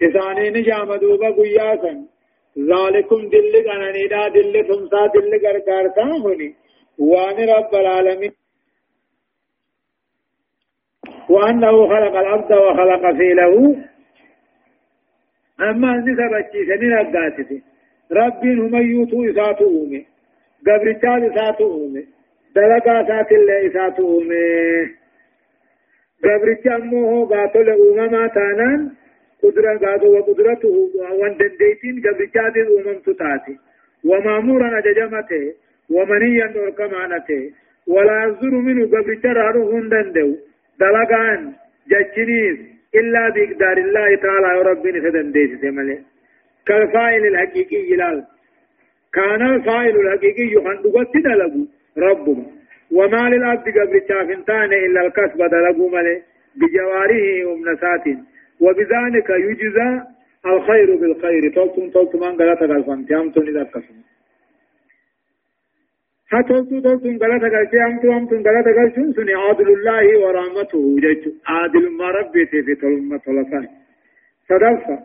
إساني 0.03 0.49
نجام 0.49 0.95
دوبا 0.95 1.29
قياسا 1.29 2.05
ذلكم 2.57 3.29
دل 3.29 3.53
قناني 3.67 4.07
دا 4.07 4.27
دل 4.27 4.53
تمسا 4.67 5.05
دل 5.13 5.31
قرقار 5.43 5.87
تاهني 5.87 6.55
وان 6.99 7.49
رب 7.49 7.75
العالمين 7.75 8.31
وأنه 11.29 11.87
خلق 11.87 12.15
العبد 12.15 12.51
وخلق 12.53 13.11
فيله 13.17 13.75
أما 15.61 15.95
نسب 15.97 16.33
الشيسنين 16.33 16.97
الداتي 16.97 17.61
ربين 18.11 18.59
هم 18.59 18.75
يوتو 18.75 19.29
إساتو 19.29 19.65
أومي 19.65 20.05
قبرتان 20.67 21.31
إساتو 21.31 21.63
أومي 21.71 22.03
دلقا 22.55 23.07
سات 23.07 23.31
الله 23.31 23.67
إساتو 23.67 24.03
أومي 24.07 24.45
قبرتان 26.23 26.81
موهو 26.87 27.25
باتل 27.25 27.69
أومما 27.69 28.27
تانان 28.27 28.91
قدرة 29.43 29.77
قادو 29.77 30.07
وقدرته 30.17 30.75
وان 31.19 31.37
دنديتين 31.37 31.95
قبرتان 32.05 32.53
أومم 32.67 32.99
تتاتي 33.05 33.55
ومامورا 34.09 34.79
أججمته 34.79 35.43
ومنيا 35.95 36.47
نوركمانته. 36.55 37.51
ولا 37.87 38.17
يصدر 38.25 38.53
منه 38.67 38.85
قبرتان 38.93 39.35
رهون 39.55 39.89
دندو. 39.89 40.29
دلقان 40.79 41.41
ججنيس 41.91 42.57
إلا 42.95 43.29
بإقدار 43.29 43.77
الله 43.77 44.15
تعالى 44.15 44.61
ربنا 44.61 44.99
فدنديس 45.03 45.63
ملي 45.63 45.97
كالفاعل 46.67 47.23
الحقيقي 47.27 47.95
لال 47.95 48.23
كان 49.13 49.41
الفاعل 49.41 49.95
الحقيقي 50.03 50.45
يخندقت 50.55 51.13
دلقو 51.25 51.63
ربما 51.97 52.45
وما 52.91 53.29
للعبد 53.29 53.67
قبل 53.77 54.01
شافنتان 54.09 54.73
إلا 54.85 55.01
الكسب 55.05 55.39
دلقو 55.53 55.89
ملي. 55.95 56.21
بجواره 56.59 57.45
ومنسات 57.45 58.05
وبذلك 58.59 59.29
يجزى 59.29 60.01
الخير 60.45 60.95
بالخير. 60.95 61.51
تلتم 61.55 61.89
تلتم 61.89 62.23
أن 62.23 62.37
قلت 62.37 62.59
قلفان 62.59 63.05
تيامتون 63.05 63.47
إذا 63.47 63.63
كسم 63.63 63.95
هتلتو 66.31 66.79
تلتم 66.79 67.17
قلت 67.17 67.43
قلت 67.43 67.73
أمتو 67.75 68.11
أمتو 68.17 68.35
قلت 68.35 68.67
قلت 68.77 69.15
سني 69.15 69.33
عادل 69.33 69.69
الله 69.77 70.19
ورحمته 70.19 70.95
جج 70.99 71.23
عادل 71.47 71.89
ما 71.97 72.07
ربي 72.11 72.45
في 72.45 72.75
تلمة 72.75 73.17
طلفان 73.17 73.67
صدفة 74.49 74.99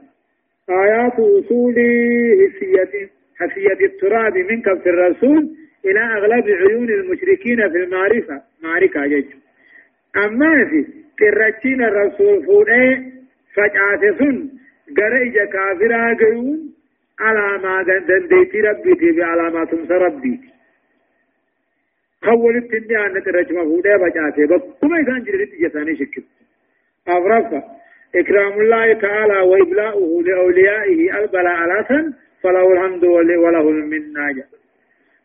آيات 0.70 1.18
وصول 1.18 1.74
حسية 2.54 3.08
حسية 3.38 3.86
التراب 3.86 4.36
منك 4.36 4.82
في 4.82 4.88
الرسول 4.88 5.50
إلى 5.84 6.00
أغلب 6.00 6.44
عيون 6.48 6.90
المشركين 6.90 7.56
في 7.70 7.76
المعرفة. 7.84 8.42
معركة 8.62 9.06
جج 9.06 9.24
أما 10.16 10.64
في 10.70 10.84
كرتين 11.18 11.82
الرسول 11.84 12.46
فوده 12.46 13.02
فجأة 13.54 14.18
سن 14.18 14.48
قرئج 14.96 15.36
كافرا 15.52 16.14
قيون 16.20 16.74
على 17.20 17.58
ما 17.62 17.82
دنديت 17.82 18.54
ربي 18.56 18.94
تي 18.94 19.12
بعلامات 19.12 19.74
ربي 19.90 20.40
خول 22.24 22.56
التنيا 22.56 23.06
أن 23.06 23.22
ترجم 23.24 23.64
فوده 23.64 23.98
فجأة 23.98 24.46
بكما 24.46 24.98
يكون 25.00 25.22
جريت 25.24 25.54
جساني 25.60 25.96
شكل 25.96 26.22
أفرفا 27.08 27.62
إكرام 28.16 28.60
الله 28.60 28.92
تعالى 28.92 29.38
وإبلاؤه 29.40 30.22
لأوليائه 30.22 31.18
البلاء 31.18 31.54
على 31.62 31.84
فله 32.42 32.72
الحمد 32.72 33.04
وله 33.04 33.70
المنة 33.70 34.44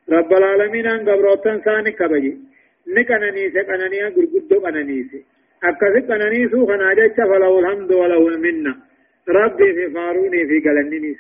رب 0.10 0.34
العالمين 0.34 0.88
أن 0.88 1.10
قبروتن 1.10 1.62
ساني 1.66 1.92
كبجي 1.92 2.38
نكنني 2.88 3.50
سكنني 3.52 4.04
غرغدو 4.04 4.62
كنني 4.62 5.08
أكثر 5.64 6.00
كنني 6.00 6.50
سو 6.50 6.66
خناجة 6.68 7.16
فله 7.18 7.60
الحمد 7.60 7.92
وله 7.92 8.28
المنة 8.28 8.76
ربي 9.30 9.74
في 9.74 9.94
فاروني 9.94 10.48
في 10.48 10.60
قلنني 10.70 11.16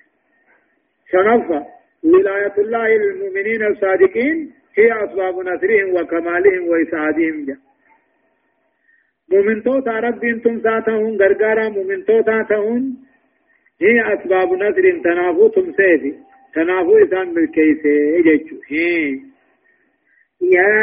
شنفة 1.12 1.66
ولاية 2.04 2.54
الله 2.58 2.88
للمؤمنين 2.88 3.64
الصادقين 3.68 4.52
هي 4.78 5.04
أسباب 5.04 5.36
نصرهم 5.40 5.90
وكمالهم 5.96 6.68
وإسعادهم 6.68 7.46
جاء 7.46 7.58
مؤمن 9.32 9.64
توتا 9.64 9.92
رب 9.92 10.24
أنتم 10.24 10.62
ساتهم 10.62 11.18
غرغارا 11.22 11.70
مؤمن 11.70 12.06
توتا 12.06 12.44
تهم 12.50 12.98
هي 13.82 14.14
أسباب 14.14 14.54
نصر 14.54 15.02
تنافو 15.04 15.48
تمسيفي 15.48 16.14
تنافو 16.54 16.98
إسان 16.98 17.34
بالكيسي 17.34 17.96
يجيشو 18.18 18.56
يا 20.42 20.80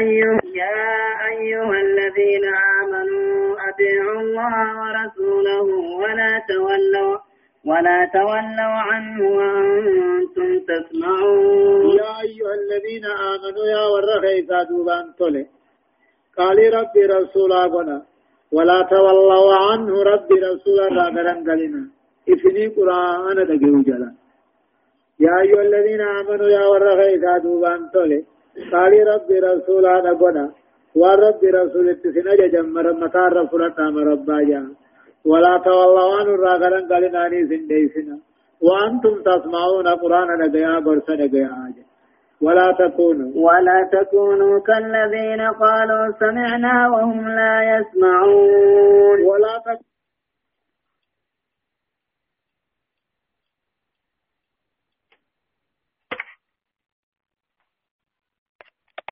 أيها 0.00 0.40
يا 0.54 0.86
أيها 1.32 1.80
الذين 1.86 2.44
آمنوا 2.80 3.56
أطيعوا 3.68 4.20
الله 4.20 4.54
ورسوله 4.80 5.66
ولا 6.02 6.32
تولوا 6.48 7.18
ولا 7.64 7.98
تولوا 8.14 8.76
عنه 8.88 9.18
وأنتم 9.36 10.48
تسمعون. 10.68 11.90
يا 12.02 12.12
أيها 12.26 12.54
الذين 12.54 13.04
آمنوا 13.04 13.66
يا 13.74 13.84
ورخي 13.92 14.40
دوبان 14.70 15.14
تولي. 15.18 15.46
قال 16.38 16.58
ربي 16.74 17.02
رسولا 17.06 17.62
قنا. 17.66 18.02
ولا 18.52 18.82
تولوا 18.90 19.54
عنه 19.54 20.02
ربي 20.02 20.34
رسولا 20.34 20.86
راغران 20.98 21.38
قلنا. 21.50 21.82
إفني 22.28 22.66
قرآن 22.76 23.38
دقيو 23.50 23.82
جلا 23.88 24.10
يا 25.20 25.34
أيها 25.42 25.62
الذين 25.62 26.00
آمنوا 26.00 26.48
يا 26.48 26.64
ورغي 26.66 27.18
كادوا 27.18 27.60
بانتولي 27.62 28.24
قال 28.72 28.92
ربي 29.08 29.38
رسولا 29.38 30.12
قنا. 30.20 30.50
وربي 30.96 31.50
رسول 31.50 31.88
اتسنا 31.90 32.46
جمر 32.52 32.92
مطار 32.92 33.32
رفلت 33.32 33.80
ربا 33.80 34.42
جا. 34.42 34.62
ولا 35.24 35.58
تولوا 35.64 36.18
عنه 36.18 36.32
راغران 36.44 36.84
قلنا 36.88 37.28
نيسن 37.28 37.66
ديسنا 37.66 38.16
وأنتم 38.62 39.14
تسمعون 39.22 39.88
قرآن 39.88 40.50
دقيا 40.52 40.78
قرص 40.86 41.08
دقيا 41.10 41.46
آجا 41.46 41.84
ولا 42.42 42.72
تكونوا. 42.72 43.30
ولا 43.34 43.88
تكونوا 43.92 44.60
كالذين 44.60 45.40
قالوا 45.40 46.04
سمعنا 46.20 46.88
وهم 46.88 47.28
لا 47.28 47.54
يسمعون. 47.72 49.18